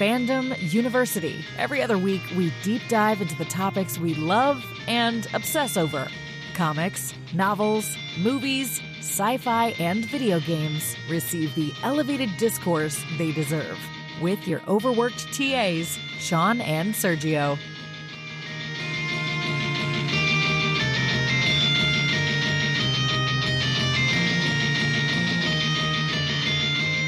Fandom 0.00 0.56
University. 0.72 1.44
Every 1.58 1.82
other 1.82 1.98
week, 1.98 2.22
we 2.34 2.50
deep 2.62 2.80
dive 2.88 3.20
into 3.20 3.36
the 3.36 3.44
topics 3.44 3.98
we 3.98 4.14
love 4.14 4.64
and 4.88 5.28
obsess 5.34 5.76
over 5.76 6.08
comics, 6.54 7.12
novels, 7.34 7.98
movies, 8.18 8.80
sci 9.00 9.36
fi, 9.36 9.74
and 9.78 10.06
video 10.06 10.40
games 10.40 10.96
receive 11.10 11.54
the 11.54 11.70
elevated 11.82 12.30
discourse 12.38 13.04
they 13.18 13.30
deserve. 13.32 13.78
With 14.22 14.48
your 14.48 14.62
overworked 14.66 15.34
TAs, 15.34 15.98
Sean 16.18 16.62
and 16.62 16.94
Sergio. 16.94 17.58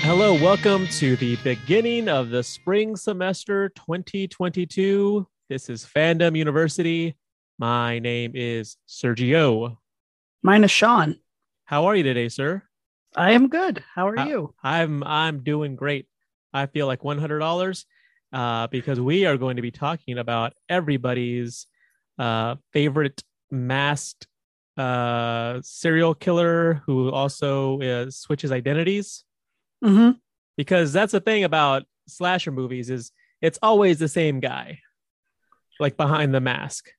Hello, 0.05 0.34
welcome 0.34 0.87
to 0.88 1.16
the 1.16 1.37
beginning 1.37 2.09
of 2.09 2.30
the 2.30 2.42
spring 2.42 2.97
semester 2.97 3.69
2022. 3.70 5.27
This 5.48 5.69
is 5.70 5.84
Fandom 5.84 6.37
University. 6.37 7.16
My 7.59 7.98
name 8.01 8.33
is 8.34 8.77
Sergio. 8.88 9.77
Mine 10.42 10.65
is 10.65 10.70
Sean. 10.70 11.16
How 11.65 11.84
are 11.87 11.95
you 11.95 12.02
today, 12.02 12.28
sir? 12.28 12.62
I 13.15 13.33
am 13.33 13.48
good. 13.48 13.84
How 13.95 14.09
are 14.09 14.19
Uh, 14.19 14.27
you? 14.27 14.55
I'm 14.62 15.05
I'm 15.05 15.42
doing 15.45 15.77
great. 15.77 16.06
I 16.53 16.66
feel 16.66 16.87
like 16.87 17.00
$100 17.03 17.84
uh, 18.33 18.66
because 18.69 19.00
we 19.00 19.25
are 19.27 19.37
going 19.37 19.56
to 19.56 19.62
be 19.62 19.70
talking 19.70 20.19
about 20.19 20.53
everybody's 20.69 21.66
uh, 22.19 22.56
favorite 22.73 23.23
masked 23.50 24.27
uh, 24.77 25.61
serial 25.62 26.14
killer 26.14 26.83
who 26.86 27.11
also 27.11 27.80
uh, 27.80 28.11
switches 28.11 28.50
identities. 28.50 29.25
Hmm 29.83 30.11
because 30.56 30.92
that's 30.92 31.12
the 31.12 31.20
thing 31.20 31.44
about 31.44 31.84
slasher 32.06 32.52
movies 32.52 32.91
is 32.91 33.11
it's 33.41 33.58
always 33.62 33.98
the 33.98 34.08
same 34.08 34.39
guy 34.41 34.78
like 35.80 35.97
behind 35.97 36.33
the 36.34 36.41
mask. 36.41 36.91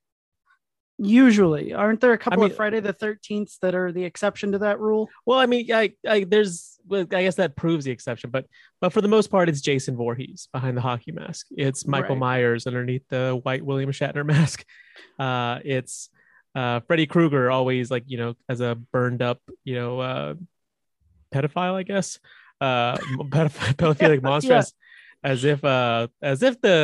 Usually, 0.96 1.72
aren't 1.74 2.00
there 2.00 2.12
a 2.12 2.18
couple 2.18 2.42
mean- 2.42 2.50
of 2.52 2.56
Friday 2.56 2.78
the 2.80 2.92
Thirteenth 2.92 3.58
that 3.62 3.74
are 3.74 3.90
the 3.90 4.04
exception 4.04 4.52
to 4.52 4.58
that 4.58 4.78
rule? 4.78 5.08
well 5.26 5.38
i 5.40 5.46
mean 5.46 5.72
I, 5.72 5.92
I 6.08 6.22
there's 6.24 6.78
i 6.92 7.02
guess 7.04 7.34
that 7.36 7.56
proves 7.56 7.84
the 7.84 7.90
exception 7.90 8.30
but 8.30 8.46
but 8.80 8.92
for 8.92 9.00
the 9.00 9.08
most 9.08 9.28
part 9.30 9.48
it's 9.48 9.60
jason 9.60 9.96
Voorhees 9.96 10.48
behind 10.52 10.76
the 10.76 10.80
hockey 10.82 11.10
mask. 11.12 11.46
It's 11.56 11.86
michael 11.86 12.10
Right. 12.16 12.20
myers 12.20 12.66
underneath 12.68 13.08
the 13.08 13.40
white 13.42 13.64
william 13.64 13.90
shatner 13.90 14.24
mask. 14.34 14.64
Uh 15.18 15.58
it's 15.64 16.10
uh 16.54 16.78
freddy 16.86 17.06
krueger 17.06 17.50
always 17.50 17.90
like 17.90 18.04
you 18.06 18.18
know 18.18 18.34
as 18.48 18.60
a 18.60 18.76
burned 18.76 19.22
up 19.22 19.40
you 19.64 19.74
know 19.74 19.98
uh 19.98 20.34
pedophile 21.34 21.74
i 21.74 21.82
guess 21.82 22.20
uh 22.64 22.96
pedoph- 23.34 23.74
pedophilic 23.80 24.20
Yeah, 24.22 24.28
monster 24.30 24.52
yeah. 24.58 25.30
as, 25.32 25.44
if 25.44 25.60
uh 25.64 26.08
as 26.22 26.42
if 26.48 26.54
the 26.66 26.76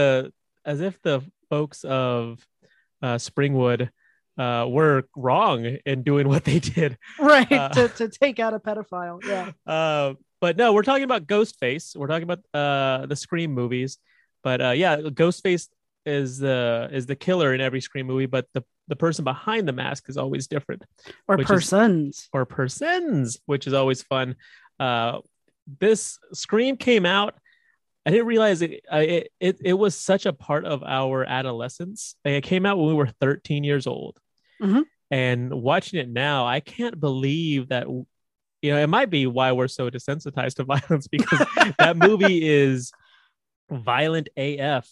as 0.72 0.78
if 0.88 0.94
the 1.02 1.16
folks 1.50 1.78
of 1.84 2.46
uh 3.02 3.16
springwood 3.26 3.80
uh 4.38 4.64
were 4.76 4.96
wrong 5.26 5.58
in 5.90 6.02
doing 6.10 6.26
what 6.32 6.44
they 6.48 6.58
did 6.74 6.90
Right 7.18 7.50
Uh, 7.52 7.68
to, 7.76 7.88
to 8.00 8.08
take 8.22 8.38
out 8.44 8.52
a 8.54 8.60
pedophile. 8.68 9.18
Yeah. 9.32 9.46
uh, 9.76 10.14
but 10.40 10.56
no, 10.56 10.72
we're 10.74 10.88
talking 10.90 11.04
about 11.04 11.26
Ghostface. 11.26 11.94
We're 11.98 12.06
talking 12.12 12.28
about 12.30 12.40
uh, 12.62 13.04
the 13.06 13.16
Scream 13.24 13.50
movies. 13.52 13.98
But 14.42 14.58
uh, 14.66 14.70
yeah, 14.82 14.96
Ghostface 15.20 15.68
is 16.06 16.38
the 16.38 16.88
is 16.98 17.04
the 17.04 17.16
killer 17.26 17.52
in 17.54 17.60
every 17.60 17.82
Scream 17.82 18.06
movie, 18.06 18.24
but 18.36 18.46
the 18.56 18.62
the 18.88 18.96
person 18.96 19.22
behind 19.32 19.68
the 19.68 19.76
mask 19.84 20.02
is 20.08 20.16
always 20.16 20.44
different, 20.54 20.82
Or 21.28 21.36
Which 21.36 21.44
is- 21.44 21.50
persons. 21.50 22.28
or 22.32 22.42
persons, 22.46 23.38
which 23.44 23.66
is 23.68 23.74
always 23.80 24.00
fun. 24.12 24.36
Uh, 24.86 25.18
this 25.80 26.18
Scream 26.32 26.76
came 26.76 27.06
out. 27.06 27.34
I 28.06 28.10
didn't 28.10 28.26
realize 28.26 28.62
it, 28.62 28.80
it. 28.90 29.32
It 29.40 29.58
it 29.62 29.74
was 29.74 29.94
such 29.94 30.26
a 30.26 30.32
part 30.32 30.64
of 30.64 30.82
our 30.82 31.24
adolescence. 31.24 32.16
Like, 32.24 32.34
It 32.34 32.44
came 32.44 32.64
out 32.66 32.78
when 32.78 32.88
we 32.88 32.94
were 32.94 33.08
13 33.20 33.62
years 33.64 33.86
old, 33.86 34.18
Mhm. 34.60 34.84
and 35.10 35.52
watching 35.62 36.00
it 36.00 36.08
now, 36.08 36.46
I 36.46 36.60
can't 36.60 36.98
believe 36.98 37.68
that 37.68 37.86
you 38.62 38.70
know, 38.72 38.82
it 38.82 38.88
might 38.88 39.08
be 39.10 39.26
why 39.26 39.52
we're 39.52 39.68
so 39.68 39.88
desensitized 39.90 40.56
to 40.56 40.64
violence 40.74 41.08
because 41.08 41.38
that 41.78 41.96
movie 41.96 42.46
is 42.46 42.92
violent 43.70 44.28
AF. 44.36 44.88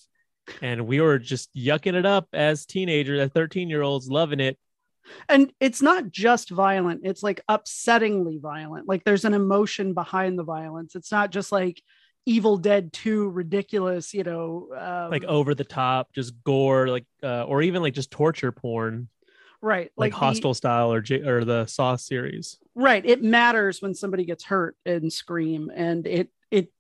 And 0.63 0.87
we 0.87 1.01
were 1.03 1.19
just 1.19 1.55
yucking 1.55 1.93
it 1.95 2.07
up 2.07 2.29
as 2.33 2.65
teenagers, 2.65 3.21
as 3.21 3.31
13 3.33 3.69
year 3.69 3.83
olds, 3.83 4.09
loving 4.09 4.41
it. 4.41 4.59
And 5.29 5.53
it's 5.61 5.83
not 5.83 6.11
just 6.11 6.51
violent, 6.51 7.03
it's 7.05 7.23
like 7.23 7.41
upsettingly 7.49 8.41
violent. 8.41 8.89
Like 8.89 9.05
there's 9.05 9.25
an 9.25 9.35
emotion 9.35 9.95
behind 9.95 10.39
the 10.39 10.45
violence. 10.45 10.95
It's 10.95 11.13
not 11.13 11.31
just 11.31 11.53
like 11.53 11.83
Evil 12.27 12.57
Dead 12.59 12.93
2 12.93 13.31
ridiculous, 13.31 14.13
you 14.13 14.23
know, 14.25 14.69
um, 14.79 15.11
Like 15.11 15.25
over 15.25 15.55
the 15.55 15.65
top, 15.65 16.13
just 16.13 16.35
gore, 16.45 16.89
like, 16.89 17.07
uh, 17.23 17.45
or 17.45 17.63
even 17.63 17.81
like 17.83 17.95
just 17.95 18.11
torture 18.11 18.53
porn, 18.53 19.09
right. 19.63 19.91
like, 19.97 20.13
the- 20.13 20.19
Hostel 20.19 20.53
style 20.55 20.93
or, 20.93 21.01
J- 21.01 21.23
or 21.23 21.45
the 21.45 21.65
Saw 21.67 21.97
series. 21.97 22.59
right 22.75 23.05
it 23.05 23.23
matters 23.23 23.81
when 23.83 23.95
somebody 23.95 24.25
gets 24.25 24.45
hurt 24.45 24.77
and 24.87 25.13
scream 25.13 25.71
and 25.75 26.07
it 26.07 26.29
it 26.51 26.71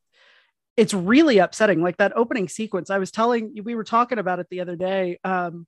it's 0.76 0.94
really 0.94 1.38
upsetting 1.38 1.82
like 1.82 1.96
that 1.96 2.12
opening 2.16 2.46
sequence 2.48 2.88
i 2.88 2.98
was 2.98 3.10
telling 3.10 3.50
you 3.54 3.64
we 3.64 3.74
were 3.74 3.82
talking 3.84 4.18
about 4.18 4.38
it 4.38 4.46
the 4.48 4.60
other 4.60 4.76
day 4.76 5.18
um 5.24 5.66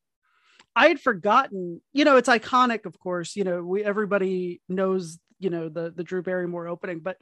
i 0.77 0.89
had 0.89 1.01
forgotten 1.01 1.81
you 1.93 2.05
know 2.05 2.17
it's 2.17 2.29
iconic 2.29 2.87
of 2.87 2.99
course 2.99 3.37
you 3.37 3.45
know 3.45 3.63
we 3.63 3.85
everybody 3.85 4.61
knows 4.69 5.19
you 5.39 5.51
know 5.51 5.69
the 5.69 5.91
the 5.95 6.05
drew 6.05 6.23
barrymore 6.23 6.69
opening 6.69 7.01
but 7.01 7.17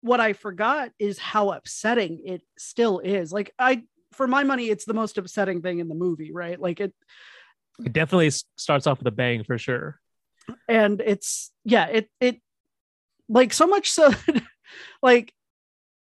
what 0.00 0.20
i 0.20 0.32
forgot 0.32 0.90
is 0.98 1.18
how 1.18 1.50
upsetting 1.50 2.20
it 2.24 2.42
still 2.58 2.98
is 3.00 3.32
like 3.32 3.52
i 3.58 3.82
for 4.12 4.26
my 4.26 4.42
money 4.44 4.68
it's 4.70 4.84
the 4.84 4.94
most 4.94 5.18
upsetting 5.18 5.62
thing 5.62 5.78
in 5.78 5.88
the 5.88 5.94
movie 5.94 6.32
right 6.32 6.60
like 6.60 6.80
it 6.80 6.94
It 7.84 7.92
definitely 7.92 8.30
starts 8.56 8.86
off 8.86 8.98
with 8.98 9.06
a 9.06 9.12
bang 9.12 9.44
for 9.44 9.58
sure. 9.58 10.00
and 10.68 11.00
it's 11.00 11.52
yeah 11.64 11.86
it 11.86 12.08
it 12.20 12.40
like 13.28 13.52
so 13.52 13.66
much 13.66 13.90
so 13.90 14.08
that, 14.26 14.42
like 15.02 15.32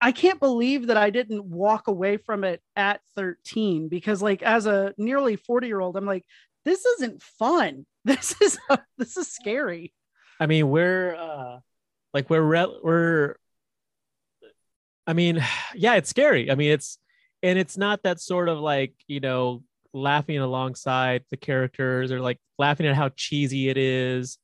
i 0.01 0.13
can't 0.13 0.41
believe 0.41 0.89
that 0.89 0.97
i 0.97 1.11
didn't 1.11 1.45
walk 1.45 1.87
away 1.89 2.17
from 2.17 2.43
it 2.45 2.61
at 2.75 3.01
13 3.17 3.89
because 3.89 4.21
like 4.23 4.43
as 4.43 4.67
a 4.67 4.95
nearly 4.99 5.37
40 5.37 5.67
year 5.67 5.81
old 5.81 5.97
i'm 5.97 6.07
like 6.07 6.25
this 6.65 6.85
isn't 6.85 7.23
fun 7.23 7.87
this 8.05 8.41
is 8.41 8.59
this 8.99 9.17
is 9.17 9.29
scary 9.29 9.93
I 10.41 10.47
mean, 10.47 10.69
we're 10.69 11.15
uh 11.15 11.59
like 12.13 12.31
we're 12.31 12.43
re- 12.43 12.79
we're 12.83 13.37
I 15.07 15.13
mean, 15.13 15.45
yeah, 15.75 15.95
it's 15.95 16.11
scary. 16.11 16.51
I 16.51 16.55
mean, 16.55 16.71
it's 16.71 16.99
and 17.43 17.59
it's 17.59 17.77
not 17.77 18.03
that 18.05 18.21
sort 18.21 18.49
of 18.49 18.59
like, 18.59 18.95
you 19.07 19.21
know, 19.21 19.63
laughing 19.93 20.39
alongside 20.39 21.25
the 21.31 21.37
characters 21.37 22.11
or 22.11 22.21
like 22.21 22.39
laughing 22.59 22.87
at 22.87 22.97
how 22.97 23.11
cheesy 23.11 23.69
it 23.69 23.77
is. 23.77 24.39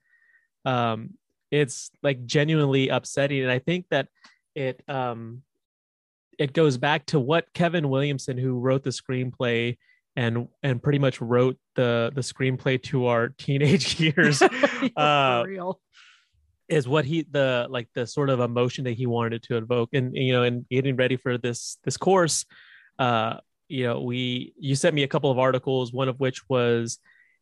Um 0.65 1.15
it's 1.51 1.91
like 2.03 2.27
genuinely 2.27 2.91
upsetting 2.91 3.43
and 3.43 3.51
I 3.51 3.59
think 3.59 3.87
that 3.91 4.09
it 4.55 4.83
um 4.89 5.43
it 6.39 6.53
goes 6.53 6.79
back 6.79 7.07
to 7.07 7.21
what 7.21 7.53
Kevin 7.53 7.89
Williamson 7.89 8.39
who 8.39 8.59
wrote 8.59 8.85
the 8.85 8.91
screenplay 8.91 9.77
and 10.17 10.49
and 10.63 10.83
pretty 10.83 10.99
much 10.99 11.21
wrote 11.21 11.57
the 11.77 12.11
the 12.15 12.21
screenplay 12.21 12.83
to 12.83 13.07
our 13.07 13.29
teenage 13.39 14.01
years 14.01 14.43
Uh, 14.97 15.43
for 15.43 15.49
real. 15.49 15.81
is 16.69 16.89
what 16.89 17.05
he 17.05 17.27
the 17.31 17.67
like 17.71 17.89
the 17.95 18.07
sort 18.07 18.31
of 18.31 18.41
emotion 18.41 18.85
that 18.85 18.95
he 18.95 19.07
wanted 19.07 19.43
to 19.45 19.57
evoke. 19.57 19.91
And 19.93 20.15
you 20.17 20.33
know 20.33 20.43
and 20.43 20.69
getting 20.69 20.97
ready 20.97 21.17
for 21.17 21.39
this 21.39 21.79
this 21.85 21.97
course 21.97 22.45
uh 22.99 23.39
you 23.69 23.85
know 23.85 24.01
we 24.03 24.53
you 24.59 24.75
sent 24.75 24.95
me 24.95 25.03
a 25.05 25.09
couple 25.09 25.31
of 25.31 25.39
articles 25.39 25.93
one 25.93 26.09
of 26.09 26.19
which 26.19 26.49
was 26.49 26.99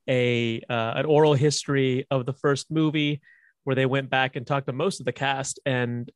a 0.08 0.60
uh, 0.68 0.92
an 0.96 1.06
oral 1.06 1.34
history 1.34 2.06
of 2.10 2.26
the 2.26 2.32
first 2.32 2.70
movie 2.70 3.20
where 3.64 3.74
they 3.74 3.86
went 3.86 4.08
back 4.08 4.36
and 4.36 4.46
talked 4.46 4.66
to 4.66 4.72
most 4.72 5.00
of 5.00 5.04
the 5.06 5.12
cast. 5.12 5.60
And 5.66 6.10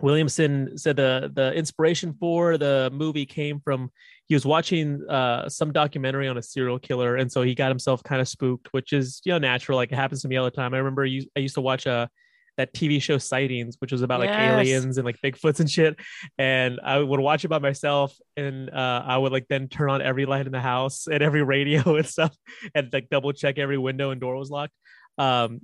Williamson 0.00 0.78
said 0.78 0.96
the 0.96 1.30
the 1.34 1.52
inspiration 1.54 2.14
for 2.18 2.56
the 2.56 2.90
movie 2.92 3.26
came 3.26 3.60
from 3.60 3.90
he 4.26 4.34
was 4.34 4.44
watching 4.44 5.04
uh, 5.08 5.48
some 5.48 5.72
documentary 5.72 6.28
on 6.28 6.36
a 6.36 6.42
serial 6.42 6.78
killer, 6.78 7.16
and 7.16 7.32
so 7.32 7.42
he 7.42 7.54
got 7.54 7.70
himself 7.70 8.02
kind 8.02 8.20
of 8.20 8.28
spooked, 8.28 8.68
which 8.72 8.92
is 8.92 9.20
you 9.24 9.32
know 9.32 9.38
natural. 9.38 9.76
Like 9.76 9.90
it 9.90 9.96
happens 9.96 10.22
to 10.22 10.28
me 10.28 10.36
all 10.36 10.44
the 10.44 10.50
time. 10.50 10.74
I 10.74 10.78
remember 10.78 11.04
you, 11.04 11.26
I 11.34 11.40
used 11.40 11.54
to 11.54 11.60
watch 11.60 11.86
a 11.86 12.10
that 12.58 12.74
TV 12.74 13.00
show 13.00 13.16
Sightings, 13.18 13.76
which 13.78 13.92
was 13.92 14.02
about 14.02 14.20
like 14.20 14.30
aliens 14.30 14.98
and 14.98 15.06
like 15.06 15.16
Bigfoots 15.24 15.60
and 15.60 15.70
shit. 15.70 15.96
And 16.38 16.80
I 16.84 16.98
would 16.98 17.20
watch 17.20 17.44
it 17.44 17.48
by 17.48 17.58
myself, 17.58 18.14
and 18.36 18.68
uh, 18.68 19.02
I 19.06 19.16
would 19.16 19.32
like 19.32 19.46
then 19.48 19.68
turn 19.68 19.90
on 19.90 20.02
every 20.02 20.26
light 20.26 20.44
in 20.44 20.52
the 20.52 20.60
house 20.60 21.06
and 21.06 21.22
every 21.22 21.42
radio 21.42 21.82
and 21.96 22.06
stuff, 22.06 22.36
and 22.74 22.92
like 22.92 23.08
double 23.08 23.32
check 23.32 23.58
every 23.58 23.78
window 23.78 24.10
and 24.10 24.20
door 24.20 24.36
was 24.36 24.50
locked. 24.50 24.74
Um, 25.16 25.62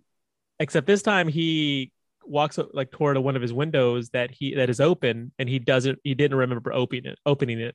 except 0.58 0.87
this 0.87 1.02
time 1.02 1.28
he 1.28 1.92
walks 2.26 2.59
like 2.73 2.91
toward 2.91 3.17
one 3.19 3.37
of 3.37 3.43
his 3.43 3.53
windows 3.53 4.11
that 4.11 4.31
he 4.31 4.55
that 4.55 4.71
is 4.71 4.81
open, 4.81 5.32
and 5.38 5.49
he 5.49 5.59
doesn't 5.59 5.99
he 6.05 6.15
didn't 6.15 6.38
remember 6.38 6.73
opening 6.73 7.06
it 7.06 7.19
opening 7.26 7.61
it, 7.61 7.75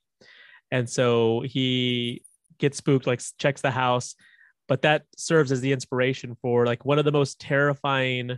and 0.71 0.89
so 0.89 1.41
he 1.41 2.21
gets 2.57 2.77
spooked, 2.77 3.07
like 3.07 3.21
checks 3.37 3.61
the 3.61 3.71
house. 3.71 4.15
But 4.67 4.83
that 4.83 5.03
serves 5.17 5.51
as 5.51 5.61
the 5.61 5.71
inspiration 5.71 6.37
for 6.41 6.65
like 6.65 6.85
one 6.85 6.99
of 6.99 7.05
the 7.05 7.11
most 7.11 7.39
terrifying 7.39 8.37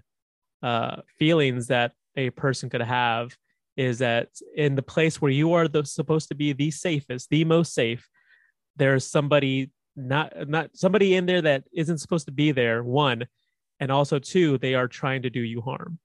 uh, 0.64 1.02
feelings 1.20 1.68
that 1.68 1.92
a 2.16 2.30
person 2.30 2.70
could 2.70 2.82
have 2.82 3.36
is 3.76 4.00
that 4.00 4.30
in 4.56 4.76
the 4.76 4.82
place 4.82 5.22
where 5.22 5.32
you 5.32 5.54
are 5.54 5.68
the, 5.68 5.84
supposed 5.86 6.30
to 6.30 6.36
be 6.36 6.54
the 6.54 6.72
safest, 6.72 7.30
the 7.30 7.44
most 7.46 7.74
safe, 7.74 8.08
there's 8.76 9.06
somebody 9.06 9.72
not 9.96 10.48
not 10.48 10.70
somebody 10.74 11.16
in 11.16 11.26
there 11.26 11.42
that 11.42 11.64
isn't 11.74 11.98
supposed 11.98 12.26
to 12.26 12.32
be 12.32 12.52
there. 12.52 12.84
One, 12.84 13.28
and 13.82 13.92
also 13.92 14.20
two, 14.20 14.58
they 14.60 14.76
are 14.76 14.88
trying 14.88 15.24
to 15.24 15.30
do 15.30 15.42
you 15.42 15.60
harm. 15.60 16.00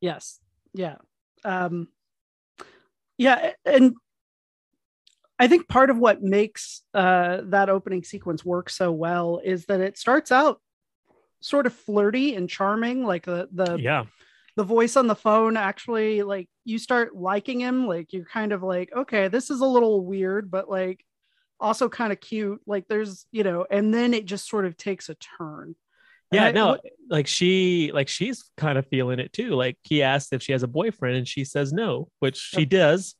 Yes. 0.00 0.38
Yeah. 0.74 0.96
Um, 1.44 1.88
yeah, 3.16 3.52
and 3.64 3.94
I 5.40 5.48
think 5.48 5.66
part 5.66 5.90
of 5.90 5.98
what 5.98 6.22
makes 6.22 6.82
uh, 6.94 7.38
that 7.46 7.68
opening 7.68 8.04
sequence 8.04 8.44
work 8.44 8.70
so 8.70 8.92
well 8.92 9.40
is 9.42 9.64
that 9.66 9.80
it 9.80 9.98
starts 9.98 10.30
out 10.30 10.60
sort 11.40 11.66
of 11.66 11.72
flirty 11.72 12.34
and 12.36 12.48
charming, 12.48 13.04
like 13.04 13.24
the 13.24 13.48
the 13.52 13.78
Yeah, 13.78 14.04
the 14.58 14.64
voice 14.64 14.96
on 14.96 15.06
the 15.06 15.14
phone 15.14 15.56
actually 15.56 16.22
like 16.22 16.48
you 16.64 16.78
start 16.78 17.14
liking 17.14 17.60
him 17.60 17.86
like 17.86 18.12
you're 18.12 18.24
kind 18.24 18.52
of 18.52 18.60
like 18.60 18.90
okay 18.92 19.28
this 19.28 19.50
is 19.50 19.60
a 19.60 19.64
little 19.66 20.04
weird 20.04 20.50
but 20.50 20.68
like 20.68 21.04
also 21.60 21.88
kind 21.88 22.12
of 22.12 22.20
cute 22.20 22.60
like 22.66 22.84
there's 22.88 23.24
you 23.30 23.44
know 23.44 23.64
and 23.70 23.94
then 23.94 24.12
it 24.12 24.24
just 24.24 24.48
sort 24.48 24.66
of 24.66 24.76
takes 24.76 25.08
a 25.08 25.14
turn 25.14 25.76
yeah, 26.32 26.44
I- 26.46 26.52
no, 26.52 26.78
like 27.08 27.26
she, 27.26 27.90
like 27.92 28.08
she's 28.08 28.44
kind 28.56 28.78
of 28.78 28.86
feeling 28.88 29.18
it 29.18 29.32
too. 29.32 29.50
Like 29.50 29.78
he 29.82 30.02
asked 30.02 30.32
if 30.32 30.42
she 30.42 30.52
has 30.52 30.62
a 30.62 30.68
boyfriend, 30.68 31.16
and 31.16 31.26
she 31.28 31.44
says 31.44 31.72
no, 31.72 32.08
which 32.20 32.36
she 32.36 32.64
does. 32.64 33.14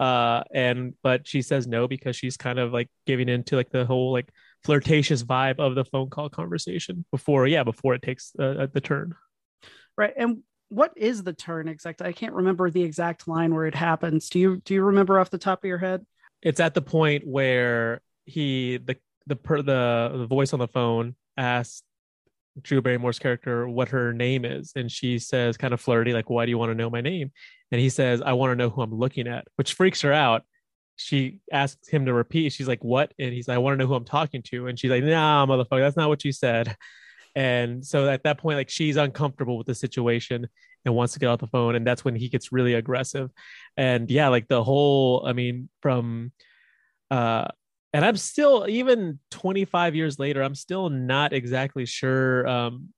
Uh, 0.00 0.42
and 0.52 0.94
but 1.02 1.26
she 1.26 1.40
says 1.40 1.66
no 1.68 1.86
because 1.86 2.16
she's 2.16 2.36
kind 2.36 2.58
of 2.58 2.72
like 2.72 2.88
giving 3.06 3.28
into 3.28 3.54
like 3.56 3.70
the 3.70 3.84
whole 3.86 4.12
like 4.12 4.28
flirtatious 4.64 5.22
vibe 5.22 5.60
of 5.60 5.74
the 5.76 5.84
phone 5.84 6.10
call 6.10 6.28
conversation 6.28 7.04
before, 7.12 7.46
yeah, 7.46 7.62
before 7.62 7.94
it 7.94 8.02
takes 8.02 8.32
uh, 8.38 8.66
the 8.72 8.80
turn. 8.80 9.14
right 9.96 10.12
and 10.16 10.38
what 10.70 10.92
is 10.96 11.22
the 11.22 11.32
turn 11.32 11.68
exactly 11.68 12.06
i 12.08 12.12
can't 12.12 12.32
remember 12.32 12.70
the 12.70 12.82
exact 12.82 13.28
line 13.28 13.54
where 13.54 13.66
it 13.66 13.74
happens 13.74 14.28
do 14.30 14.40
you 14.40 14.56
do 14.64 14.74
you 14.74 14.82
remember 14.82 15.20
off 15.20 15.30
the 15.30 15.38
top 15.38 15.62
of 15.62 15.68
your 15.68 15.78
head 15.78 16.04
It's 16.42 16.58
at 16.58 16.74
the 16.74 16.82
point 16.82 17.24
where 17.26 18.00
he 18.24 18.78
the 18.78 18.96
the 19.26 19.36
per 19.36 19.62
the, 19.62 20.10
the 20.16 20.26
voice 20.26 20.52
on 20.52 20.58
the 20.58 20.66
phone 20.66 21.14
asks 21.36 21.82
Drew 22.62 22.80
Barrymore's 22.80 23.18
character 23.18 23.68
what 23.68 23.88
her 23.88 24.12
name 24.12 24.44
is, 24.44 24.72
and 24.76 24.90
she 24.90 25.18
says, 25.18 25.56
kind 25.56 25.74
of 25.74 25.80
flirty, 25.80 26.12
like, 26.12 26.30
"Why 26.30 26.46
do 26.46 26.50
you 26.50 26.58
want 26.58 26.70
to 26.70 26.74
know 26.74 26.90
my 26.90 27.00
name?" 27.00 27.32
And 27.72 27.80
he 27.80 27.88
says, 27.88 28.22
"I 28.22 28.32
want 28.34 28.52
to 28.52 28.56
know 28.56 28.70
who 28.70 28.82
I'm 28.82 28.94
looking 28.94 29.26
at," 29.26 29.46
which 29.56 29.74
freaks 29.74 30.02
her 30.02 30.12
out. 30.12 30.42
She 30.96 31.40
asks 31.52 31.88
him 31.88 32.06
to 32.06 32.14
repeat. 32.14 32.52
She's 32.52 32.68
like, 32.68 32.84
"What?" 32.84 33.12
And 33.18 33.32
he's 33.32 33.48
like, 33.48 33.56
"I 33.56 33.58
want 33.58 33.74
to 33.74 33.78
know 33.78 33.88
who 33.88 33.94
I'm 33.94 34.04
talking 34.04 34.42
to." 34.44 34.68
And 34.68 34.78
she's 34.78 34.90
like, 34.90 35.02
"Nah, 35.04 35.46
motherfucker, 35.46 35.80
that's 35.80 35.96
not 35.96 36.08
what 36.08 36.24
you 36.24 36.32
said." 36.32 36.76
And 37.36 37.84
so 37.84 38.08
at 38.08 38.22
that 38.24 38.38
point, 38.38 38.56
like, 38.56 38.70
she's 38.70 38.96
uncomfortable 38.96 39.58
with 39.58 39.66
the 39.66 39.74
situation 39.74 40.46
and 40.84 40.94
wants 40.94 41.14
to 41.14 41.18
get 41.18 41.26
off 41.28 41.40
the 41.40 41.48
phone, 41.48 41.74
and 41.74 41.86
that's 41.86 42.04
when 42.04 42.14
he 42.14 42.28
gets 42.28 42.52
really 42.52 42.74
aggressive. 42.74 43.30
And 43.76 44.10
yeah, 44.10 44.28
like 44.28 44.48
the 44.48 44.62
whole, 44.62 45.26
I 45.26 45.32
mean, 45.32 45.68
from 45.82 46.32
uh 47.10 47.48
and 47.94 48.04
i'm 48.04 48.16
still 48.16 48.66
even 48.68 49.18
25 49.30 49.94
years 49.94 50.18
later 50.18 50.42
i'm 50.42 50.54
still 50.54 50.90
not 50.90 51.32
exactly 51.32 51.86
sure 51.86 52.46
um 52.46 52.88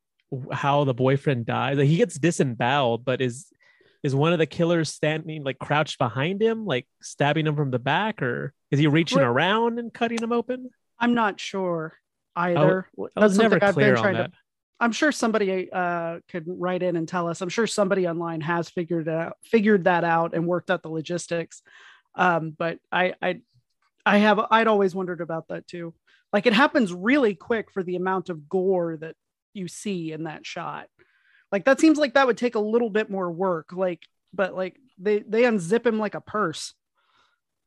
how 0.51 0.83
the 0.83 0.95
boyfriend 0.95 1.47
dies 1.47 1.77
like 1.79 1.87
he 1.87 1.97
gets 1.97 2.19
disemboweled 2.19 3.05
but 3.05 3.21
is 3.21 3.47
is 4.03 4.15
one 4.15 4.33
of 4.33 4.39
the 4.39 4.47
killers 4.47 4.93
standing 4.93 5.45
like 5.45 5.59
crouched 5.59 5.99
behind 5.99 6.43
him 6.43 6.65
like 6.65 6.87
stabbing 7.01 7.47
him 7.47 7.55
from 7.55 7.71
the 7.71 7.79
back 7.79 8.23
or 8.23 8.53
is 8.73 8.81
he 8.81 8.89
reaching 8.89 9.21
around 9.21 9.79
and 9.79 9.95
cutting 9.95 10.21
him 10.21 10.33
open 10.33 10.69
i'm 10.99 11.15
not 11.15 11.39
sure 11.39 11.93
either 12.35 12.89
i 13.17 13.21
was 13.21 13.39
never 13.39 13.61
something 13.61 13.69
I've 13.69 13.75
been 13.75 13.75
clear 13.75 13.97
on 13.97 14.03
trying 14.03 14.15
to- 14.15 14.23
that 14.23 14.31
I'm 14.79 14.93
sure 14.93 15.11
somebody 15.11 15.73
uh, 15.73 16.21
could 16.29 16.45
write 16.47 16.83
in 16.83 16.97
and 16.97 17.09
tell 17.09 17.29
us. 17.29 17.41
I'm 17.41 17.49
sure 17.49 17.67
somebody 17.67 18.07
online 18.07 18.43
has 18.43 18.69
figured 18.69 19.09
it 19.09 19.15
out, 19.15 19.39
figured 19.43 19.85
that 19.85 20.05
out, 20.05 20.35
and 20.35 20.47
worked 20.47 20.71
out 20.71 20.83
the 20.83 20.91
logistics. 20.91 21.63
Um, 22.15 22.55
but 22.59 22.79
I, 22.93 23.15
I, 23.23 23.41
I 24.07 24.19
have, 24.19 24.41
I'd 24.51 24.69
always 24.69 24.95
wondered 24.95 25.21
about 25.21 25.49
that 25.49 25.67
too. 25.67 25.93
Like 26.33 26.47
it 26.47 26.53
happens 26.53 26.93
really 26.93 27.35
quick 27.35 27.71
for 27.71 27.83
the 27.83 27.97
amount 27.97 28.29
of 28.29 28.49
gore 28.49 28.97
that 28.99 29.17
you 29.53 29.69
see 29.69 30.13
in 30.13 30.25
that 30.25 30.47
shot. 30.47 30.87
Like 31.53 31.65
that 31.65 31.81
seems 31.81 31.99
like 31.99 32.15
that 32.15 32.27
would 32.27 32.39
take 32.39 32.55
a 32.55 32.61
little 32.61 32.91
bit 32.91 33.11
more 33.11 33.31
work. 33.31 33.73
Like, 33.73 34.03
but 34.33 34.55
like 34.55 34.79
they 34.99 35.21
they 35.21 35.43
unzip 35.43 35.87
him 35.87 35.99
like 35.99 36.15
a 36.15 36.21
purse. 36.21 36.75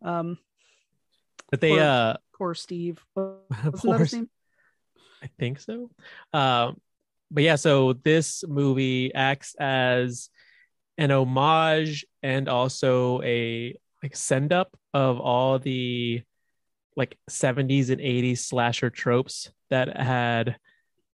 Um, 0.04 0.38
but 1.50 1.62
they 1.62 1.72
Poor- 1.72 1.82
uh 1.82 2.18
poor 2.38 2.54
Steve. 2.56 3.04
Poor? 3.16 4.08
I 5.22 5.30
think 5.38 5.60
so. 5.60 5.90
Um, 6.34 6.80
but 7.32 7.44
yeah, 7.44 7.56
so 7.56 7.94
this 7.94 8.44
movie 8.48 9.14
acts 9.14 9.56
as 9.60 10.30
an 10.98 11.12
homage 11.12 12.06
and 12.24 12.48
also 12.48 13.22
a 13.22 13.78
like 14.02 14.16
send 14.16 14.54
up 14.54 14.78
of 14.94 15.20
all 15.20 15.60
the 15.60 16.24
like 17.00 17.18
70s 17.30 17.90
and 17.90 18.00
80s 18.00 18.40
slasher 18.40 18.92
tropes 18.92 19.52
that 19.72 19.98
had 19.98 20.58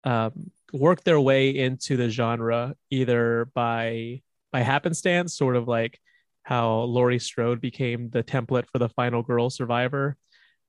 um, 0.04 0.52
worked 0.72 1.04
their 1.04 1.20
way 1.20 1.50
into 1.50 1.96
the 1.96 2.08
genre 2.08 2.76
either 2.90 3.46
by 3.54 4.22
by 4.52 4.60
happenstance, 4.60 5.34
sort 5.36 5.56
of 5.56 5.66
like 5.66 5.98
how 6.42 6.80
Laurie 6.82 7.18
Strode 7.18 7.60
became 7.60 8.10
the 8.10 8.22
template 8.22 8.66
for 8.70 8.78
the 8.78 8.88
final 8.88 9.22
girl 9.22 9.50
survivor 9.50 10.16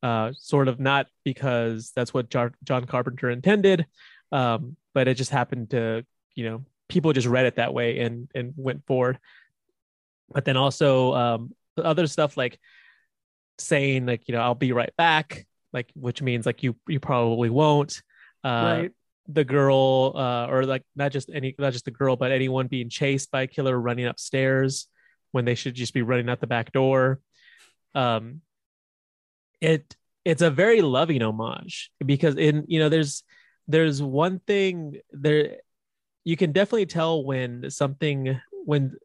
uh, 0.03 0.31
sort 0.37 0.67
of 0.67 0.79
not 0.79 1.07
because 1.23 1.91
that's 1.95 2.13
what 2.13 2.29
Jar- 2.29 2.53
John 2.63 2.85
Carpenter 2.85 3.29
intended, 3.29 3.85
um, 4.31 4.75
but 4.93 5.07
it 5.07 5.15
just 5.15 5.31
happened 5.31 5.71
to, 5.71 6.05
you 6.35 6.49
know, 6.49 6.65
people 6.89 7.13
just 7.13 7.27
read 7.27 7.45
it 7.45 7.55
that 7.55 7.73
way 7.73 7.99
and 7.99 8.27
and 8.33 8.53
went 8.55 8.85
forward. 8.85 9.19
But 10.31 10.45
then 10.45 10.57
also 10.57 11.13
um, 11.13 11.55
other 11.77 12.07
stuff 12.07 12.37
like 12.37 12.59
saying 13.61 14.05
like, 14.05 14.27
you 14.27 14.33
know, 14.35 14.41
I'll 14.41 14.55
be 14.55 14.71
right 14.71 14.93
back, 14.97 15.45
like 15.73 15.91
which 15.95 16.21
means 16.21 16.45
like 16.45 16.63
you 16.63 16.75
you 16.87 16.99
probably 16.99 17.49
won't. 17.49 18.01
Uh, 18.43 18.49
right. 18.81 18.91
the 19.27 19.43
girl 19.43 20.13
uh, 20.15 20.47
or 20.47 20.65
like 20.65 20.83
not 20.95 21.11
just 21.11 21.29
any 21.31 21.53
not 21.59 21.73
just 21.73 21.85
the 21.85 21.91
girl 21.91 22.15
but 22.15 22.31
anyone 22.31 22.65
being 22.65 22.89
chased 22.89 23.29
by 23.29 23.43
a 23.43 23.47
killer 23.47 23.79
running 23.79 24.07
upstairs 24.07 24.87
when 25.31 25.45
they 25.45 25.53
should 25.53 25.75
just 25.75 25.93
be 25.93 26.01
running 26.01 26.27
out 26.27 26.39
the 26.41 26.47
back 26.47 26.71
door 26.71 27.19
um 27.93 28.41
it 29.61 29.95
it's 30.25 30.41
a 30.41 30.49
very 30.49 30.81
loving 30.81 31.21
homage 31.21 31.91
because 32.03 32.35
in 32.35 32.65
you 32.67 32.79
know 32.79 32.89
there's 32.89 33.23
there's 33.67 34.01
one 34.01 34.39
thing 34.39 34.99
there 35.11 35.57
you 36.23 36.37
can 36.37 36.51
definitely 36.51 36.85
tell 36.85 37.23
when 37.23 37.69
something 37.69 38.39
when 38.65 38.95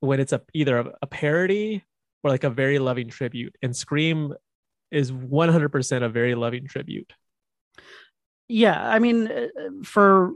when 0.00 0.20
it's 0.20 0.32
a 0.32 0.40
either 0.54 0.78
a, 0.78 0.92
a 1.02 1.06
parody 1.06 1.84
or 2.22 2.30
like 2.30 2.44
a 2.44 2.50
very 2.50 2.78
loving 2.78 3.08
tribute 3.08 3.56
and 3.62 3.76
scream 3.76 4.34
is 4.90 5.12
100% 5.12 6.02
a 6.02 6.08
very 6.08 6.34
loving 6.34 6.66
tribute. 6.66 7.12
Yeah 8.48 8.80
i 8.88 9.00
mean 9.00 9.26
uh, 9.26 9.48
for 9.82 10.32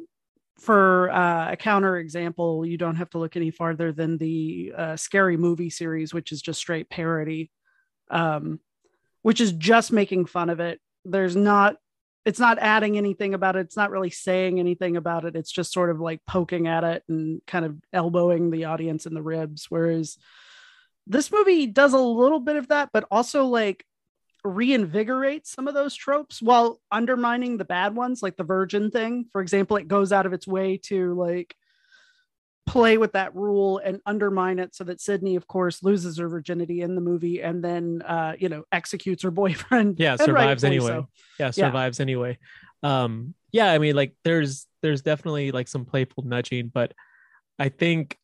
for 0.58 1.10
uh, 1.10 1.52
a 1.52 1.56
counter 1.56 1.96
example 1.96 2.66
you 2.66 2.76
don't 2.76 2.96
have 2.96 3.08
to 3.10 3.18
look 3.18 3.36
any 3.36 3.52
farther 3.52 3.92
than 3.92 4.18
the 4.18 4.72
uh, 4.76 4.96
scary 4.96 5.36
movie 5.36 5.70
series 5.70 6.12
which 6.12 6.32
is 6.32 6.42
just 6.42 6.58
straight 6.58 6.90
parody 6.90 7.52
um, 8.10 8.60
which 9.22 9.40
is 9.40 9.52
just 9.52 9.92
making 9.92 10.26
fun 10.26 10.50
of 10.50 10.60
it. 10.60 10.80
There's 11.04 11.36
not 11.36 11.76
it's 12.26 12.40
not 12.40 12.58
adding 12.58 12.98
anything 12.98 13.32
about 13.32 13.56
it. 13.56 13.60
It's 13.60 13.78
not 13.78 13.90
really 13.90 14.10
saying 14.10 14.58
anything 14.58 14.98
about 14.98 15.24
it. 15.24 15.36
It's 15.36 15.50
just 15.50 15.72
sort 15.72 15.88
of 15.88 16.00
like 16.00 16.20
poking 16.26 16.68
at 16.68 16.84
it 16.84 17.02
and 17.08 17.40
kind 17.46 17.64
of 17.64 17.76
elbowing 17.94 18.50
the 18.50 18.66
audience 18.66 19.06
in 19.06 19.14
the 19.14 19.22
ribs. 19.22 19.66
Whereas 19.70 20.18
this 21.10 21.32
movie 21.32 21.66
does 21.66 21.92
a 21.92 21.98
little 21.98 22.40
bit 22.40 22.56
of 22.56 22.68
that 22.68 22.90
but 22.92 23.04
also 23.10 23.44
like 23.44 23.84
reinvigorate 24.44 25.46
some 25.46 25.68
of 25.68 25.74
those 25.74 25.94
tropes 25.94 26.40
while 26.40 26.80
undermining 26.90 27.58
the 27.58 27.64
bad 27.64 27.94
ones 27.94 28.22
like 28.22 28.36
the 28.36 28.44
virgin 28.44 28.90
thing 28.90 29.26
for 29.32 29.42
example 29.42 29.76
it 29.76 29.88
goes 29.88 30.12
out 30.12 30.24
of 30.24 30.32
its 30.32 30.46
way 30.46 30.78
to 30.78 31.12
like 31.14 31.54
play 32.66 32.96
with 32.96 33.12
that 33.12 33.34
rule 33.34 33.78
and 33.78 34.00
undermine 34.06 34.58
it 34.58 34.74
so 34.74 34.84
that 34.84 35.00
sidney 35.00 35.34
of 35.34 35.46
course 35.46 35.82
loses 35.82 36.18
her 36.18 36.28
virginity 36.28 36.80
in 36.82 36.94
the 36.94 37.00
movie 37.00 37.42
and 37.42 37.62
then 37.64 38.00
uh 38.02 38.32
you 38.38 38.48
know 38.48 38.62
executes 38.70 39.24
her 39.24 39.30
boyfriend. 39.42 39.98
Yeah 39.98 40.16
survives 40.20 40.62
anyway. 40.62 40.86
so. 40.86 41.08
yeah. 41.38 41.50
survives 41.50 42.00
anyway. 42.00 42.38
Um 42.82 43.34
yeah 43.52 43.72
i 43.72 43.78
mean 43.78 43.96
like 43.96 44.14
there's 44.22 44.66
there's 44.80 45.02
definitely 45.02 45.50
like 45.50 45.66
some 45.66 45.84
playful 45.84 46.22
nudging 46.24 46.68
but 46.72 46.94
i 47.58 47.68
think 47.68 48.16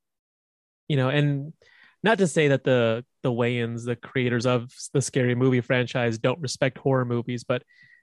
you 0.89 0.97
know 0.97 1.09
and 1.09 1.53
not 2.03 2.19
to 2.19 2.27
say 2.27 2.49
that 2.49 2.65
the 2.65 3.05
the 3.23 3.33
Wayans, 3.33 3.85
the 3.85 3.97
creators 3.97 4.47
of 4.47 4.71
the 4.93 5.03
scary 5.03 5.35
movie 5.35 5.61
franchise, 5.61 6.19
don't 6.19 6.41
respect 6.41 6.79
horror 6.79 7.05
movies, 7.05 7.45
but 7.45 7.63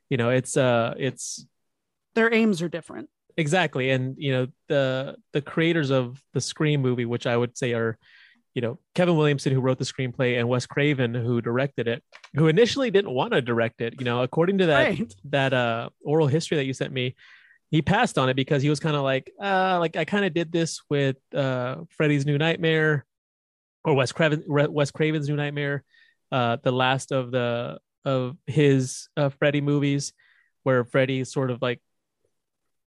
you 0.10 0.18
know, 0.18 0.30
it's 0.30 0.58
uh 0.58 0.94
it's 0.98 1.46
their 2.16 2.34
aims 2.34 2.62
are 2.62 2.70
different. 2.70 3.10
Exactly. 3.38 3.90
And 3.90 4.16
you 4.18 4.32
know 4.32 4.48
the 4.68 5.16
the 5.32 5.42
creators 5.42 5.90
of 5.90 6.22
the 6.34 6.42
scream 6.42 6.82
movie 6.82 7.06
which 7.06 7.28
i 7.28 7.36
would 7.36 7.58
say 7.58 7.74
are 7.74 7.98
you 8.54 8.62
know 8.62 8.80
kevin 8.96 9.18
williamson 9.18 9.54
who 9.54 9.62
wrote 9.62 9.78
the 9.78 9.86
screenplay 9.86 10.40
and 10.40 10.48
wes 10.48 10.66
craven 10.66 11.14
who 11.14 11.42
directed 11.42 11.88
it 11.88 12.04
who 12.36 12.48
initially 12.48 12.92
didn't 12.92 13.12
want 13.12 13.34
to 13.34 13.42
direct 13.42 13.82
it 13.82 13.96
you 14.00 14.06
know 14.06 14.22
according 14.22 14.58
to 14.60 14.68
that 14.68 15.00
right. 15.00 15.16
that 15.26 15.54
uh 15.54 15.90
oral 16.04 16.28
history 16.28 16.58
that 16.58 16.66
you 16.66 16.74
sent 16.74 16.94
me 16.94 17.16
he 17.72 17.82
passed 17.82 18.18
on 18.18 18.30
it 18.30 18.36
because 18.36 18.62
he 18.62 18.70
was 18.70 18.80
kind 18.80 18.96
of 18.96 19.04
like 19.04 19.32
uh 19.42 19.78
like 19.80 19.96
i 19.96 20.06
kind 20.06 20.26
of 20.26 20.34
did 20.34 20.52
this 20.52 20.82
with 20.90 21.18
uh 21.36 21.78
freddy's 21.90 22.26
new 22.26 22.38
nightmare 22.38 23.06
or 23.84 23.94
Wes 23.94 24.12
Craven, 24.12 24.44
Wes 24.48 24.92
Craven's 24.92 25.28
New 25.28 25.36
Nightmare, 25.36 25.84
uh, 26.32 26.58
the 26.64 26.72
last 26.72 27.12
of 27.12 27.32
the 27.32 27.80
of 28.06 28.38
his 28.48 29.08
uh, 29.16 29.30
Freddy 29.30 29.62
movies, 29.62 30.14
where 30.64 30.84
Freddy 30.84 31.24
sort 31.24 31.52
of 31.52 31.62
like 31.62 31.82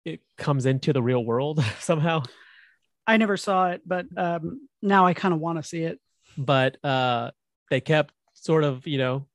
it 0.05 0.21
comes 0.37 0.65
into 0.65 0.93
the 0.93 1.01
real 1.01 1.23
world 1.23 1.63
somehow. 1.79 2.23
I 3.05 3.17
never 3.17 3.37
saw 3.37 3.69
it, 3.69 3.81
but 3.85 4.05
um, 4.17 4.67
now 4.81 5.05
I 5.05 5.13
kind 5.13 5.33
of 5.33 5.39
want 5.39 5.57
to 5.57 5.67
see 5.67 5.83
it. 5.83 5.99
But 6.37 6.83
uh, 6.83 7.31
they 7.69 7.79
kept 7.79 8.13
sort 8.33 8.63
of, 8.63 8.85
you 8.85 8.97
know, 8.97 9.27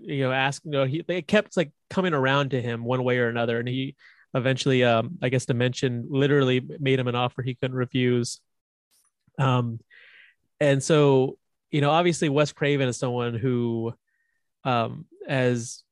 you 0.00 0.22
know, 0.22 0.32
asking, 0.32 0.72
you 0.72 0.78
know, 0.78 0.84
he, 0.84 1.04
they 1.06 1.20
kept 1.20 1.56
like 1.56 1.72
coming 1.90 2.14
around 2.14 2.50
to 2.50 2.62
him 2.62 2.84
one 2.84 3.04
way 3.04 3.18
or 3.18 3.28
another, 3.28 3.58
and 3.58 3.68
he 3.68 3.96
eventually, 4.34 4.84
um, 4.84 5.18
I 5.20 5.28
guess, 5.28 5.46
Dimension 5.46 6.06
literally 6.08 6.66
made 6.80 6.98
him 6.98 7.08
an 7.08 7.14
offer 7.14 7.42
he 7.42 7.54
couldn't 7.54 7.76
refuse. 7.76 8.40
Um, 9.38 9.80
and 10.62 10.82
so, 10.82 11.38
you 11.70 11.80
know, 11.80 11.90
obviously, 11.90 12.28
Wes 12.28 12.52
Craven 12.52 12.88
is 12.88 12.96
someone 12.96 13.34
who, 13.34 13.92
um, 14.64 15.06
has 15.28 15.82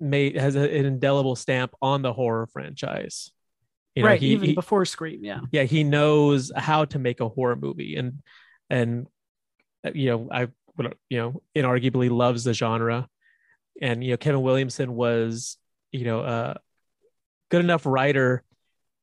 made 0.00 0.36
has 0.36 0.54
an 0.54 0.68
indelible 0.68 1.36
stamp 1.36 1.72
on 1.80 2.02
the 2.02 2.12
horror 2.12 2.46
franchise. 2.46 3.30
You 3.94 4.02
know, 4.02 4.10
right, 4.10 4.20
he, 4.20 4.28
even 4.28 4.50
he, 4.50 4.54
before 4.54 4.84
Scream, 4.84 5.24
yeah, 5.24 5.40
yeah, 5.50 5.62
he 5.62 5.84
knows 5.84 6.52
how 6.54 6.84
to 6.86 6.98
make 6.98 7.20
a 7.20 7.28
horror 7.28 7.56
movie, 7.56 7.96
and 7.96 8.22
and 8.68 9.06
uh, 9.84 9.90
you 9.94 10.10
know, 10.10 10.28
I 10.30 10.48
you 11.08 11.18
know, 11.18 11.42
inarguably 11.56 12.10
loves 12.10 12.44
the 12.44 12.54
genre, 12.54 13.08
and 13.80 14.02
you 14.02 14.12
know, 14.12 14.16
Kevin 14.16 14.42
Williamson 14.42 14.94
was 14.94 15.56
you 15.92 16.04
know 16.04 16.20
a 16.20 16.58
good 17.48 17.64
enough 17.64 17.86
writer 17.86 18.42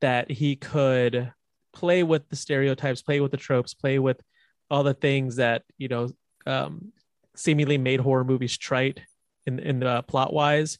that 0.01 0.29
he 0.29 0.55
could 0.55 1.31
play 1.73 2.03
with 2.03 2.27
the 2.29 2.35
stereotypes, 2.35 3.01
play 3.01 3.19
with 3.19 3.31
the 3.31 3.37
tropes, 3.37 3.73
play 3.73 3.99
with 3.99 4.21
all 4.69 4.83
the 4.83 4.93
things 4.93 5.37
that 5.37 5.63
you 5.77 5.87
know 5.87 6.09
um, 6.45 6.91
seemingly 7.35 7.77
made 7.77 7.99
horror 7.99 8.23
movies 8.23 8.57
trite 8.57 8.99
in 9.45 9.59
in 9.59 9.79
the 9.79 10.03
plot 10.07 10.33
wise, 10.33 10.79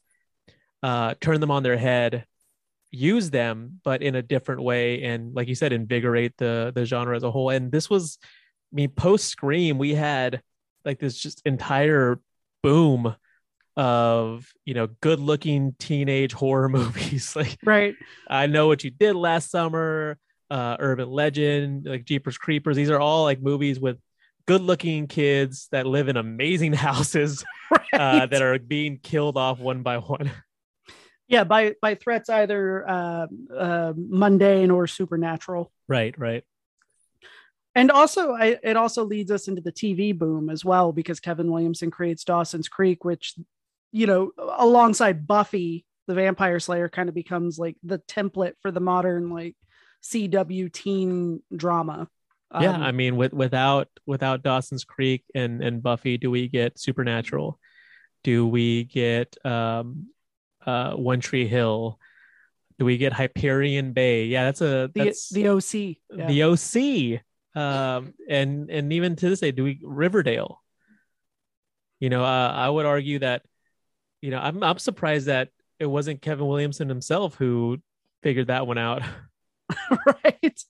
uh, 0.83 1.15
turn 1.21 1.39
them 1.39 1.51
on 1.51 1.63
their 1.63 1.77
head, 1.77 2.25
use 2.91 3.29
them, 3.29 3.79
but 3.83 4.01
in 4.01 4.15
a 4.15 4.21
different 4.21 4.61
way, 4.61 5.03
and 5.03 5.33
like 5.33 5.47
you 5.47 5.55
said, 5.55 5.73
invigorate 5.73 6.37
the 6.37 6.71
the 6.73 6.85
genre 6.85 7.15
as 7.15 7.23
a 7.23 7.31
whole. 7.31 7.49
And 7.49 7.71
this 7.71 7.89
was, 7.89 8.17
I 8.23 8.75
mean, 8.75 8.89
post 8.89 9.25
Scream, 9.25 9.77
we 9.77 9.93
had 9.93 10.41
like 10.83 10.99
this 10.99 11.17
just 11.17 11.41
entire 11.45 12.19
boom 12.63 13.15
of 13.77 14.53
you 14.63 14.73
know 14.73 14.87
good 15.01 15.19
looking 15.19 15.75
teenage 15.79 16.31
horror 16.31 16.69
movies 16.79 17.35
like 17.35 17.57
right 17.65 17.95
i 18.29 18.47
know 18.47 18.67
what 18.67 18.83
you 18.85 18.89
did 18.89 19.15
last 19.15 19.51
summer 19.51 20.17
uh 20.49 20.77
urban 20.79 21.09
legend 21.09 21.85
like 21.85 22.05
jeepers 22.05 22.37
creepers. 22.37 22.75
These 22.75 22.89
are 22.89 22.99
all 22.99 23.23
like 23.23 23.41
movies 23.41 23.79
with 23.79 23.97
good 24.47 24.61
looking 24.61 25.07
kids 25.07 25.67
that 25.71 25.85
live 25.85 26.07
in 26.07 26.17
amazing 26.17 26.73
houses 26.87 27.43
uh, 27.73 27.77
right. 27.93 28.01
uh, 28.01 28.25
that 28.27 28.41
are 28.41 28.59
being 28.59 28.99
killed 29.01 29.37
off 29.37 29.59
one 29.59 29.83
by 29.83 29.97
one. 29.97 30.31
Yeah 31.27 31.43
by 31.43 31.73
by 31.81 31.95
threats 31.95 32.29
either 32.29 32.87
uh, 32.87 33.25
uh, 33.51 33.93
mundane 33.97 34.69
or 34.69 34.85
supernatural. 34.85 35.71
Right 35.87 36.13
right. 36.19 36.43
And 37.73 37.89
also 37.89 38.33
I, 38.33 38.59
it 38.61 38.77
also 38.77 39.03
leads 39.05 39.31
us 39.31 39.47
into 39.47 39.59
the 39.59 39.71
tv 39.71 40.15
boom 40.15 40.51
as 40.51 40.63
well 40.63 40.91
because 40.91 41.19
kevin 41.19 41.51
williamson 41.51 41.89
creates 41.89 42.23
dawson's 42.23 42.69
creek 42.69 43.03
which 43.03 43.33
you 43.91 44.05
know 44.05 44.33
alongside 44.37 45.25
buffy 45.25 45.83
the 46.05 46.13
vampire 46.13 46.59
slayer 46.59 46.89
kind 46.89 47.09
of 47.09 47.15
becomes 47.15 47.57
like 47.57 47.75
the 47.81 47.97
template 48.07 48.53
for 48.61 48.69
the 48.69 48.79
modern 48.79 49.31
like 49.31 49.55
cw 50.11 50.71
teen 50.71 51.41
drama 51.55 52.07
yeah 52.61 52.75
um, 52.75 52.83
i 52.83 52.91
mean 52.91 53.15
with, 53.15 53.33
without 53.33 53.87
without 54.05 54.43
dawson's 54.43 54.83
creek 54.83 55.23
and 55.33 55.63
and 55.63 55.81
buffy 55.81 56.17
do 56.17 56.29
we 56.29 56.47
get 56.47 56.79
supernatural 56.79 57.59
do 58.23 58.47
we 58.47 58.83
get 58.85 59.35
um 59.45 60.07
uh, 60.65 60.93
One 60.93 61.19
Tree 61.19 61.47
Hill? 61.47 61.99
Do 62.77 62.85
we 62.85 62.97
get 62.97 63.13
Hyperion 63.13 63.93
Bay? 63.93 64.25
Yeah, 64.25 64.45
that's 64.45 64.61
a 64.61 64.91
that's 64.93 65.29
the, 65.29 65.43
the 65.43 65.49
OC. 65.49 65.97
Yeah. 66.13 66.27
The 66.27 66.43
OC. 66.43 67.61
Um, 67.61 68.13
and 68.27 68.69
and 68.69 68.91
even 68.91 69.15
to 69.15 69.29
this 69.29 69.39
day, 69.39 69.51
do 69.51 69.63
we 69.63 69.79
Riverdale? 69.81 70.61
You 71.99 72.09
know, 72.09 72.23
uh, 72.23 72.51
I 72.53 72.69
would 72.69 72.85
argue 72.85 73.19
that, 73.19 73.43
you 74.21 74.31
know, 74.31 74.39
I'm 74.39 74.61
I'm 74.61 74.77
surprised 74.77 75.27
that 75.27 75.49
it 75.79 75.85
wasn't 75.85 76.21
Kevin 76.21 76.47
Williamson 76.47 76.89
himself 76.89 77.35
who 77.35 77.77
figured 78.23 78.47
that 78.47 78.67
one 78.67 78.77
out. 78.77 79.03
right. 80.23 80.63